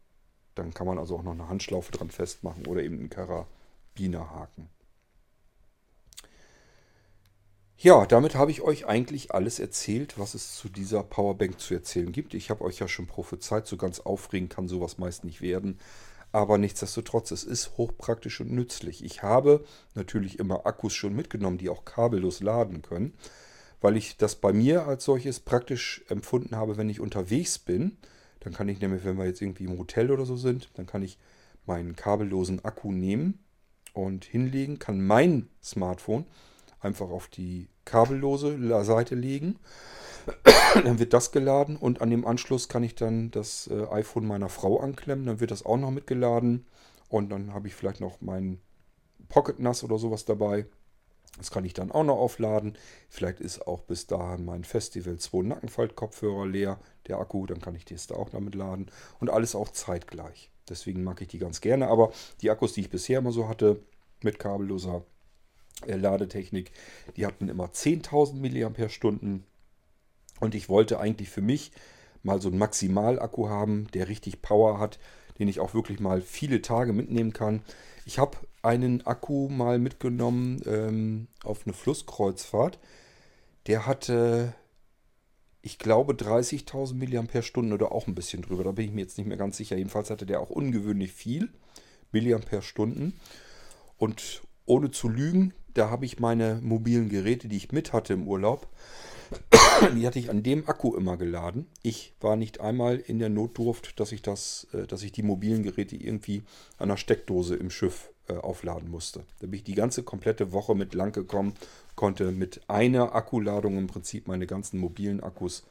dann 0.56 0.74
kann 0.74 0.88
man 0.88 0.97
also 0.97 1.18
auch 1.18 1.24
noch 1.24 1.34
eine 1.34 1.49
Handschlaufe 1.49 1.91
dran 1.91 2.10
festmachen 2.10 2.68
oder 2.68 2.84
eben 2.84 2.99
einen 2.99 3.10
Karabinerhaken. 3.10 4.70
Ja, 7.84 8.06
damit 8.06 8.36
habe 8.36 8.52
ich 8.52 8.62
euch 8.62 8.86
eigentlich 8.86 9.34
alles 9.34 9.58
erzählt, 9.58 10.20
was 10.20 10.36
es 10.36 10.56
zu 10.56 10.70
dieser 10.70 11.02
Powerbank 11.02 11.60
zu 11.60 11.74
erzählen 11.74 12.12
gibt. 12.12 12.36
Ich 12.36 12.52
habe 12.52 12.64
euch 12.64 12.78
ja 12.78 12.88
schon 12.88 13.08
prophezeit, 13.08 13.66
so 13.66 13.76
ganz 13.76 13.99
aufregend 13.99 14.52
kann 14.52 14.68
sowas 14.68 14.99
meist 14.99 15.24
nicht 15.24 15.41
werden. 15.41 15.80
Aber 16.32 16.60
nichtsdestotrotz, 16.60 17.32
es 17.32 17.43
ist 17.43 17.78
hochpraktisch 17.78 18.39
und 18.39 18.52
nützlich. 18.52 19.04
Ich 19.04 19.24
habe 19.24 19.66
natürlich 19.95 20.38
immer 20.38 20.68
Akkus 20.68 20.93
schon 20.93 21.16
mitgenommen, 21.16 21.58
die 21.58 21.70
auch 21.70 21.84
kabellos 21.84 22.41
laden 22.41 22.84
können, 22.84 23.16
weil 23.82 23.97
ich 23.97 24.16
das 24.16 24.36
bei 24.36 24.54
mir 24.54 24.86
als 24.86 25.04
solches 25.04 25.39
praktisch 25.39 26.04
empfunden 26.08 26.56
habe, 26.56 26.78
wenn 26.78 26.89
ich 26.89 26.99
unterwegs 26.99 27.58
bin. 27.58 27.97
Dann 28.41 28.53
kann 28.53 28.69
ich 28.69 28.81
nämlich, 28.81 29.05
wenn 29.05 29.17
wir 29.17 29.25
jetzt 29.25 29.41
irgendwie 29.41 29.65
im 29.65 29.77
Hotel 29.77 30.11
oder 30.11 30.25
so 30.25 30.35
sind, 30.35 30.69
dann 30.75 30.85
kann 30.85 31.01
ich 31.01 31.17
meinen 31.65 31.95
kabellosen 31.95 32.63
Akku 32.65 32.91
nehmen 32.91 33.39
und 33.93 34.25
hinlegen, 34.25 34.79
kann 34.79 35.05
mein 35.05 35.49
Smartphone 35.63 36.25
einfach 36.79 37.09
auf 37.09 37.27
die 37.27 37.67
kabellose 37.85 38.83
Seite 38.83 39.15
legen. 39.15 39.59
dann 40.83 40.99
wird 40.99 41.13
das 41.13 41.31
geladen 41.31 41.77
und 41.77 42.01
an 42.01 42.09
dem 42.09 42.25
Anschluss 42.25 42.67
kann 42.67 42.83
ich 42.83 42.95
dann 42.95 43.31
das 43.31 43.67
äh, 43.67 43.87
iPhone 43.91 44.25
meiner 44.25 44.49
Frau 44.49 44.79
anklemmen. 44.79 45.25
Dann 45.25 45.39
wird 45.39 45.51
das 45.51 45.65
auch 45.65 45.77
noch 45.77 45.91
mitgeladen 45.91 46.65
und 47.09 47.29
dann 47.31 47.53
habe 47.53 47.67
ich 47.67 47.75
vielleicht 47.75 48.01
noch 48.01 48.21
mein 48.21 48.59
Pocket 49.29 49.59
NAS 49.59 49.83
oder 49.83 49.97
sowas 49.97 50.25
dabei. 50.25 50.65
Das 51.41 51.49
kann 51.49 51.65
ich 51.65 51.73
dann 51.73 51.91
auch 51.91 52.03
noch 52.03 52.17
aufladen. 52.17 52.77
Vielleicht 53.09 53.39
ist 53.39 53.65
auch 53.65 53.81
bis 53.81 54.05
dahin 54.05 54.45
mein 54.45 54.63
Festival 54.63 55.17
2 55.17 55.41
Nackenfalt-Kopfhörer 55.47 56.45
leer, 56.45 56.79
der 57.07 57.17
Akku. 57.17 57.47
Dann 57.47 57.59
kann 57.59 57.73
ich 57.73 57.83
das 57.83 58.05
da 58.05 58.13
auch 58.13 58.29
damit 58.29 58.53
laden. 58.53 58.91
Und 59.19 59.31
alles 59.31 59.55
auch 59.55 59.71
zeitgleich. 59.71 60.51
Deswegen 60.69 61.03
mag 61.03 61.19
ich 61.19 61.29
die 61.29 61.39
ganz 61.39 61.59
gerne. 61.59 61.87
Aber 61.87 62.11
die 62.41 62.51
Akkus, 62.51 62.73
die 62.73 62.81
ich 62.81 62.91
bisher 62.91 63.17
immer 63.17 63.31
so 63.31 63.47
hatte, 63.49 63.81
mit 64.21 64.37
kabelloser 64.37 65.03
äh, 65.87 65.95
Ladetechnik, 65.95 66.73
die 67.17 67.25
hatten 67.25 67.49
immer 67.49 67.69
10.000 67.69 68.35
mAh. 68.35 69.39
Und 70.41 70.53
ich 70.53 70.69
wollte 70.69 70.99
eigentlich 70.99 71.31
für 71.31 71.41
mich 71.41 71.71
mal 72.21 72.39
so 72.39 72.49
einen 72.49 72.59
Maximalakku 72.59 73.49
haben, 73.49 73.87
der 73.95 74.09
richtig 74.09 74.43
Power 74.43 74.77
hat, 74.77 74.99
den 75.39 75.47
ich 75.47 75.59
auch 75.59 75.73
wirklich 75.73 75.99
mal 75.99 76.21
viele 76.21 76.61
Tage 76.61 76.93
mitnehmen 76.93 77.33
kann. 77.33 77.63
Ich 78.05 78.19
habe 78.19 78.37
einen 78.62 79.05
Akku 79.05 79.49
mal 79.49 79.80
mitgenommen 79.80 80.62
ähm, 80.66 81.28
auf 81.43 81.66
eine 81.66 81.74
Flusskreuzfahrt. 81.74 82.80
Der 83.68 83.86
hatte, 83.86 84.53
ich 85.62 85.80
glaube, 85.80 86.14
30.000 86.14 86.93
mAh 86.95 87.74
oder 87.74 87.91
auch 87.91 88.07
ein 88.07 88.16
bisschen 88.16 88.41
drüber. 88.41 88.64
Da 88.64 88.72
bin 88.72 88.86
ich 88.86 88.91
mir 88.91 89.01
jetzt 89.01 89.18
nicht 89.18 89.28
mehr 89.28 89.38
ganz 89.38 89.57
sicher. 89.57 89.78
Jedenfalls 89.78 90.09
hatte 90.09 90.26
der 90.26 90.39
auch 90.39 90.49
ungewöhnlich 90.49 91.12
viel 91.12 91.49
mAh. 92.12 93.12
Und 93.97 94.41
ohne 94.66 94.91
zu 94.91 95.09
lügen, 95.09 95.53
da 95.74 95.89
habe 95.89 96.05
ich 96.05 96.20
meine 96.20 96.59
mobilen 96.62 97.09
Geräte, 97.09 97.47
die 97.47 97.57
ich 97.57 97.72
mit 97.72 97.93
hatte 97.93 98.14
im 98.14 98.28
Urlaub, 98.28 98.68
die 99.95 100.05
hatte 100.05 100.20
ich 100.20 100.30
an 100.30 100.43
dem 100.43 100.68
Akku 100.68 100.95
immer 100.95 101.18
geladen. 101.18 101.68
Ich 101.84 102.14
war 102.20 102.36
nicht 102.36 102.59
einmal 102.59 102.97
in 102.97 103.20
der 103.20 103.30
Notdurft, 103.30 103.99
dass 103.99 104.12
ich 104.12 104.22
das, 104.22 104.68
äh, 104.74 104.88
dass 104.88 105.03
ich 105.03 105.12
die 105.12 105.24
mobilen 105.24 105.64
Geräte 105.64 105.95
irgendwie 105.95 106.43
an 106.78 106.89
der 106.89 106.97
Steckdose 106.97 107.55
im 107.55 107.70
Schiff 107.70 108.09
äh, 108.32 108.38
aufladen 108.38 108.89
musste. 108.89 109.25
Da 109.39 109.47
bin 109.47 109.53
ich 109.53 109.63
die 109.63 109.75
ganze 109.75 110.03
komplette 110.03 110.51
Woche 110.53 110.75
mit 110.75 110.93
lang 110.93 111.11
gekommen, 111.11 111.53
konnte 111.95 112.32
mit 112.32 112.61
einer 112.67 113.13
Akkuladung 113.13 113.77
im 113.77 113.88
Prinzip 113.88 114.27
meine 114.27 114.47
ganzen 114.47 114.79
mobilen 114.79 115.21
Akkus 115.21 115.63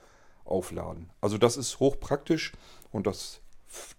aufladen. 0.45 1.11
Also 1.21 1.39
das 1.39 1.57
ist 1.57 1.81
hochpraktisch 1.81 2.53
und 2.93 3.07
das 3.07 3.41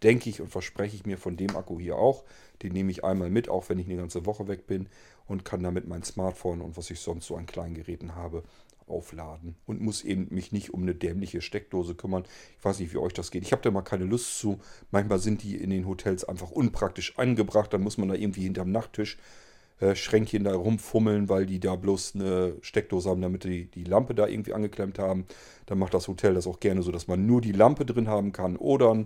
denke 0.03 0.29
ich 0.29 0.41
und 0.41 0.49
verspreche 0.49 0.95
ich 0.95 1.05
mir 1.05 1.17
von 1.17 1.37
dem 1.37 1.55
Akku 1.55 1.79
hier 1.79 1.97
auch. 1.97 2.23
Den 2.61 2.73
nehme 2.73 2.91
ich 2.91 3.03
einmal 3.03 3.29
mit, 3.29 3.49
auch 3.49 3.69
wenn 3.69 3.79
ich 3.79 3.87
eine 3.87 3.97
ganze 3.97 4.25
Woche 4.25 4.47
weg 4.47 4.67
bin 4.67 4.87
und 5.27 5.45
kann 5.45 5.63
damit 5.63 5.87
mein 5.87 6.03
Smartphone 6.03 6.61
und 6.61 6.77
was 6.77 6.91
ich 6.91 6.99
sonst 6.99 7.27
so 7.27 7.35
an 7.35 7.45
kleinen 7.45 7.73
Geräten 7.73 8.15
habe, 8.15 8.43
aufladen 8.87 9.55
und 9.65 9.81
muss 9.81 10.03
eben 10.03 10.27
mich 10.29 10.51
nicht 10.51 10.73
um 10.73 10.81
eine 10.81 10.95
dämliche 10.95 11.41
Steckdose 11.41 11.95
kümmern. 11.95 12.23
Ich 12.57 12.65
weiß 12.65 12.79
nicht, 12.79 12.93
wie 12.93 12.97
euch 12.97 13.13
das 13.13 13.31
geht. 13.31 13.43
Ich 13.43 13.51
habe 13.51 13.61
da 13.61 13.71
mal 13.71 13.81
keine 13.81 14.05
Lust 14.05 14.37
zu. 14.39 14.59
Manchmal 14.91 15.19
sind 15.19 15.43
die 15.43 15.55
in 15.55 15.69
den 15.69 15.87
Hotels 15.87 16.23
einfach 16.23 16.51
unpraktisch 16.51 17.17
angebracht. 17.17 17.73
Dann 17.73 17.81
muss 17.81 17.97
man 17.97 18.09
da 18.09 18.15
irgendwie 18.15 18.43
hinterm 18.43 18.71
Nachttisch 18.71 19.17
äh, 19.81 19.95
Schränkchen 19.95 20.43
da 20.43 20.53
rumfummeln, 20.53 21.27
weil 21.27 21.45
die 21.45 21.59
da 21.59 21.75
bloß 21.75 22.15
eine 22.15 22.55
Steckdose 22.61 23.09
haben, 23.09 23.21
damit 23.21 23.43
die 23.43 23.65
die 23.65 23.83
Lampe 23.83 24.13
da 24.13 24.27
irgendwie 24.27 24.53
angeklemmt 24.53 24.99
haben. 24.99 25.25
Dann 25.65 25.79
macht 25.79 25.93
das 25.93 26.07
Hotel 26.07 26.35
das 26.35 26.47
auch 26.47 26.59
gerne 26.59 26.83
so, 26.83 26.91
dass 26.91 27.07
man 27.07 27.25
nur 27.25 27.41
die 27.41 27.51
Lampe 27.51 27.85
drin 27.85 28.07
haben 28.07 28.31
kann 28.31 28.57
oder 28.57 29.05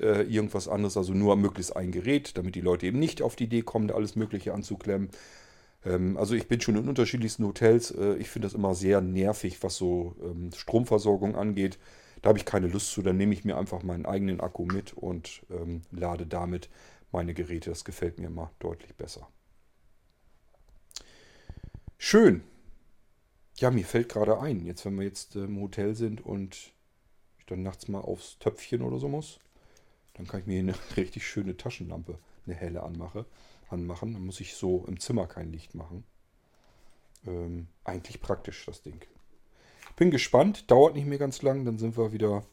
äh, 0.00 0.22
irgendwas 0.22 0.68
anderes, 0.68 0.96
also 0.96 1.12
nur 1.12 1.36
möglichst 1.36 1.76
ein 1.76 1.92
Gerät, 1.92 2.36
damit 2.36 2.54
die 2.54 2.60
Leute 2.60 2.86
eben 2.86 2.98
nicht 2.98 3.22
auf 3.22 3.36
die 3.36 3.44
Idee 3.44 3.62
kommen, 3.62 3.88
da 3.88 3.94
alles 3.94 4.16
Mögliche 4.16 4.54
anzuklemmen. 4.54 5.10
Ähm, 5.86 6.16
also 6.16 6.34
ich 6.34 6.48
bin 6.48 6.60
schon 6.60 6.76
in 6.76 6.88
unterschiedlichsten 6.88 7.44
Hotels. 7.46 7.90
Äh, 7.92 8.16
ich 8.16 8.28
finde 8.28 8.46
das 8.46 8.54
immer 8.54 8.74
sehr 8.74 9.00
nervig, 9.00 9.62
was 9.62 9.76
so 9.76 10.16
ähm, 10.22 10.50
Stromversorgung 10.54 11.36
angeht. 11.36 11.78
Da 12.22 12.28
habe 12.28 12.38
ich 12.38 12.44
keine 12.44 12.66
Lust 12.66 12.90
zu. 12.90 13.02
Dann 13.02 13.16
nehme 13.16 13.32
ich 13.32 13.44
mir 13.44 13.56
einfach 13.56 13.82
meinen 13.82 14.06
eigenen 14.06 14.40
Akku 14.40 14.64
mit 14.66 14.92
und 14.94 15.42
ähm, 15.50 15.82
lade 15.92 16.26
damit 16.26 16.68
meine 17.12 17.34
Geräte. 17.34 17.70
Das 17.70 17.84
gefällt 17.84 18.18
mir 18.18 18.26
immer 18.26 18.50
deutlich 18.58 18.94
besser. 18.94 19.28
Schön. 21.98 22.42
Ja, 23.58 23.70
mir 23.70 23.86
fällt 23.86 24.10
gerade 24.10 24.38
ein, 24.38 24.66
jetzt 24.66 24.84
wenn 24.84 24.96
wir 24.96 25.04
jetzt 25.04 25.34
im 25.34 25.58
Hotel 25.58 25.94
sind 25.94 26.20
und 26.20 26.72
ich 27.38 27.46
dann 27.46 27.62
nachts 27.62 27.88
mal 27.88 28.00
aufs 28.00 28.38
Töpfchen 28.38 28.82
oder 28.82 28.98
so 28.98 29.08
muss, 29.08 29.40
dann 30.12 30.26
kann 30.26 30.40
ich 30.40 30.46
mir 30.46 30.58
eine 30.58 30.74
richtig 30.98 31.26
schöne 31.26 31.56
Taschenlampe, 31.56 32.18
eine 32.44 32.54
helle 32.54 32.82
anmache 32.82 33.24
anmachen. 33.68 34.12
Dann 34.12 34.24
muss 34.24 34.40
ich 34.40 34.54
so 34.54 34.84
im 34.86 35.00
Zimmer 35.00 35.26
kein 35.26 35.52
Licht 35.52 35.74
machen. 35.74 36.04
Ähm, 37.26 37.68
eigentlich 37.84 38.20
praktisch 38.20 38.64
das 38.66 38.82
Ding. 38.82 39.00
Bin 39.96 40.10
gespannt, 40.10 40.70
dauert 40.70 40.94
nicht 40.94 41.06
mehr 41.06 41.18
ganz 41.18 41.42
lang. 41.42 41.64
Dann 41.64 41.78
sind 41.78 41.96
wir 41.96 42.12
wieder 42.12 42.44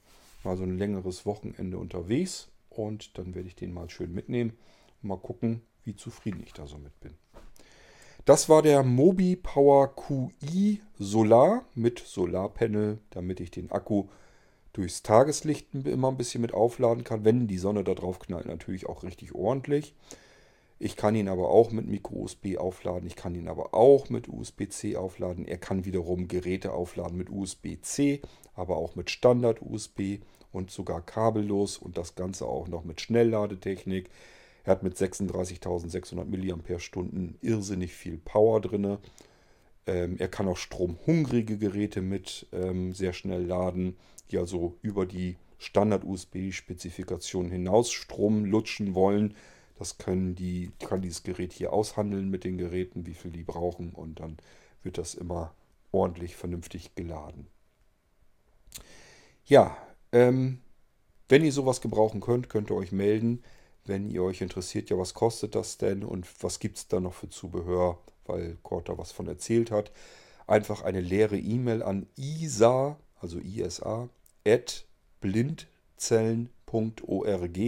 mal 0.43 0.57
so 0.57 0.64
ein 0.64 0.78
längeres 0.78 1.26
Wochenende 1.26 1.78
unterwegs. 1.78 2.49
Und 2.70 3.18
dann 3.18 3.36
werde 3.36 3.47
ich 3.47 3.55
den 3.55 3.74
mal 3.74 3.89
schön 3.89 4.14
mitnehmen. 4.14 4.57
Mal 5.01 5.18
gucken, 5.18 5.61
wie 5.84 5.95
zufrieden 5.95 6.41
ich 6.43 6.53
da 6.53 6.66
so 6.66 6.78
mit 6.78 6.97
bin. 7.01 7.14
Das 8.26 8.47
war 8.47 8.61
der 8.61 8.84
Mobi 8.84 9.36
Power 9.36 9.93
QI 9.95 10.82
Solar 10.97 11.66
mit 11.76 11.99
Solarpanel, 11.99 12.99
damit 13.09 13.41
ich 13.41 13.51
den 13.51 13.70
Akku 13.70 14.07
durchs 14.72 15.03
Tageslicht 15.03 15.74
immer 15.74 16.09
ein 16.09 16.18
bisschen 16.18 16.41
mit 16.41 16.53
aufladen 16.53 17.03
kann. 17.03 17.26
Wenn 17.26 17.47
die 17.47 17.57
Sonne 17.57 17.84
da 17.84 17.93
drauf 17.93 18.20
knallt, 18.20 18.45
natürlich 18.45 18.88
auch 18.88 19.03
richtig 19.03 19.36
ordentlich. 19.36 19.93
Ich 20.80 20.95
kann 20.95 21.15
ihn 21.15 21.30
aber 21.30 21.49
auch 21.49 21.71
mit 21.71 21.88
Micro-USB 21.88 22.57
aufladen. 22.57 23.07
Ich 23.07 23.15
kann 23.15 23.36
ihn 23.36 23.47
aber 23.47 23.74
auch 23.74 24.09
mit 24.09 24.28
USB-C 24.28 24.97
aufladen. 24.97 25.45
Er 25.45 25.57
kann 25.57 25.86
wiederum 25.86 26.28
Geräte 26.28 26.74
aufladen 26.74 27.17
mit 27.17 27.30
USB-C, 27.30 28.21
aber 28.53 28.78
auch 28.78 28.95
mit 28.95 29.09
Standard-USB 29.09 30.19
und 30.51 30.71
sogar 30.71 31.01
kabellos 31.01 31.78
und 31.78 31.97
das 31.97 32.15
Ganze 32.15 32.45
auch 32.45 32.67
noch 32.67 32.84
mit 32.84 33.01
Schnellladetechnik. 33.01 34.09
Er 34.63 34.71
hat 34.71 34.84
mit 34.84 34.95
36.600 34.95 36.26
mAh 36.26 37.34
irrsinnig 37.41 37.93
viel 37.93 38.17
Power 38.17 38.61
drin. 38.61 38.97
Ähm, 39.86 40.15
er 40.17 40.30
kann 40.30 40.47
auch 40.47 40.57
stromhungrige 40.57 41.57
Geräte 41.57 42.01
mit 42.01 42.47
ähm, 42.53 42.93
sehr 42.93 43.13
schnell 43.13 43.43
laden, 43.43 43.97
die 44.32 44.38
also 44.38 44.78
über 44.82 45.05
die 45.05 45.38
Standard-USB-Spezifikation 45.57 47.49
hinaus 47.49 47.91
Strom 47.91 48.45
lutschen 48.45 48.95
wollen. 48.95 49.36
Das 49.76 49.97
können 49.97 50.36
die, 50.36 50.71
kann 50.80 51.01
dieses 51.01 51.24
Gerät 51.24 51.53
hier 51.53 51.74
aushandeln 51.74 52.30
mit 52.30 52.43
den 52.43 52.57
Geräten, 52.57 53.05
wie 53.05 53.13
viel 53.13 53.32
die 53.32 53.43
brauchen 53.43 53.91
und 53.91 54.19
dann 54.19 54.38
wird 54.84 54.97
das 54.97 55.15
immer 55.15 55.53
ordentlich 55.91 56.36
vernünftig 56.36 56.95
geladen. 56.95 57.47
Ja, 59.45 59.78
ähm, 60.11 60.59
wenn 61.30 61.43
ihr 61.43 61.51
sowas 61.51 61.82
gebrauchen 61.82 62.21
könnt, 62.21 62.49
könnt 62.49 62.69
ihr 62.69 62.76
euch 62.76 62.91
melden. 62.91 63.43
Wenn 63.86 64.09
ihr 64.09 64.24
euch 64.24 64.41
interessiert, 64.41 64.89
ja, 64.89 64.97
was 64.97 65.13
kostet 65.13 65.55
das 65.55 65.78
denn 65.78 66.03
und 66.03 66.28
was 66.41 66.59
gibt 66.59 66.78
es 66.78 66.88
da 66.88 66.99
noch 66.99 67.13
für 67.13 67.30
Zubehör, 67.30 67.99
weil 68.26 68.57
Kurt 68.63 68.89
da 68.89 68.97
was 68.97 69.11
von 69.11 69.28
erzählt 69.28 69.71
hat. 69.71 69.91
Einfach 70.47 70.84
eine 70.84 71.01
leere 71.01 71.38
E-Mail 71.38 71.84
an 71.84 72.07
isa, 72.15 72.97
also 73.19 73.39
isa, 73.39 74.09
at 74.45 74.86
blindzellen.org 75.21 77.59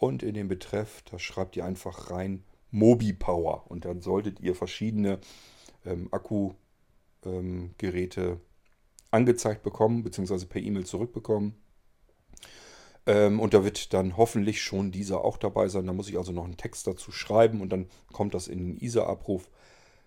und 0.00 0.22
in 0.22 0.34
den 0.34 0.48
Betreff, 0.48 1.02
da 1.02 1.18
schreibt 1.18 1.56
ihr 1.56 1.64
einfach 1.64 2.10
rein 2.10 2.42
Mobi 2.70 3.12
Power 3.12 3.70
und 3.70 3.84
dann 3.84 4.00
solltet 4.00 4.40
ihr 4.40 4.54
verschiedene 4.54 5.18
ähm, 5.84 6.08
Akkugeräte 6.10 8.20
ähm, 8.20 8.40
angezeigt 9.10 9.62
bekommen, 9.62 10.02
beziehungsweise 10.02 10.46
per 10.46 10.62
E-Mail 10.62 10.86
zurückbekommen. 10.86 11.54
Ähm, 13.06 13.40
und 13.40 13.52
da 13.52 13.62
wird 13.62 13.92
dann 13.92 14.16
hoffentlich 14.16 14.62
schon 14.62 14.90
dieser 14.90 15.22
auch 15.22 15.36
dabei 15.36 15.68
sein. 15.68 15.86
Da 15.86 15.92
muss 15.92 16.08
ich 16.08 16.16
also 16.16 16.32
noch 16.32 16.44
einen 16.44 16.56
Text 16.56 16.86
dazu 16.86 17.12
schreiben 17.12 17.60
und 17.60 17.70
dann 17.70 17.86
kommt 18.10 18.32
das 18.32 18.48
in 18.48 18.58
den 18.58 18.76
ISA-Abruf. 18.78 19.50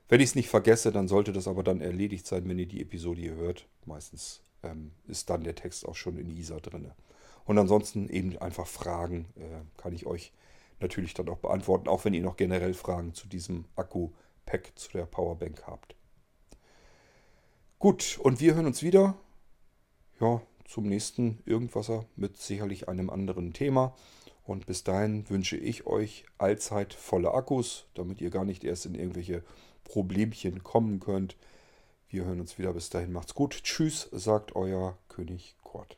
Wenn 0.09 0.21
ich 0.21 0.29
es 0.29 0.35
nicht 0.35 0.49
vergesse, 0.49 0.91
dann 0.91 1.07
sollte 1.07 1.33
das 1.33 1.47
aber 1.47 1.61
dann 1.61 1.81
erledigt 1.81 2.25
sein, 2.25 2.49
wenn 2.49 2.57
ihr 2.57 2.67
die 2.67 2.81
Episode 2.81 3.21
hier 3.21 3.35
hört. 3.35 3.67
Meistens 3.85 4.41
ähm, 4.63 4.91
ist 5.07 5.29
dann 5.29 5.43
der 5.43 5.53
Text 5.53 5.87
auch 5.87 5.95
schon 5.95 6.17
in 6.17 6.35
ISA 6.35 6.59
drin. 6.59 6.91
Und 7.45 7.57
ansonsten 7.57 8.09
eben 8.09 8.37
einfach 8.37 8.67
Fragen 8.67 9.25
äh, 9.35 9.81
kann 9.81 9.93
ich 9.93 10.05
euch 10.05 10.31
natürlich 10.79 11.13
dann 11.13 11.29
auch 11.29 11.39
beantworten, 11.39 11.87
auch 11.87 12.05
wenn 12.05 12.13
ihr 12.13 12.21
noch 12.21 12.37
generell 12.37 12.73
Fragen 12.73 13.13
zu 13.13 13.27
diesem 13.27 13.65
Akku-Pack, 13.75 14.73
zu 14.75 14.91
der 14.91 15.05
Powerbank 15.05 15.63
habt. 15.65 15.95
Gut, 17.79 18.17
und 18.21 18.39
wir 18.39 18.55
hören 18.55 18.65
uns 18.65 18.81
wieder. 18.81 19.15
Ja, 20.19 20.41
zum 20.65 20.87
nächsten 20.87 21.39
Irgendwasser 21.45 22.05
mit 22.15 22.37
sicherlich 22.37 22.87
einem 22.87 23.09
anderen 23.09 23.53
Thema. 23.53 23.95
Und 24.45 24.65
bis 24.65 24.83
dahin 24.83 25.29
wünsche 25.29 25.57
ich 25.57 25.85
euch 25.85 26.25
allzeit 26.37 26.93
volle 26.93 27.33
Akkus, 27.33 27.85
damit 27.93 28.21
ihr 28.21 28.29
gar 28.29 28.45
nicht 28.45 28.63
erst 28.63 28.85
in 28.85 28.95
irgendwelche 28.95 29.43
Problemchen 29.83 30.63
kommen 30.63 30.99
könnt. 30.99 31.37
Wir 32.09 32.25
hören 32.25 32.39
uns 32.39 32.57
wieder. 32.57 32.73
Bis 32.73 32.89
dahin 32.89 33.11
macht's 33.11 33.35
gut. 33.35 33.63
Tschüss, 33.63 34.09
sagt 34.11 34.55
euer 34.55 34.97
König 35.09 35.55
Kurt. 35.63 35.97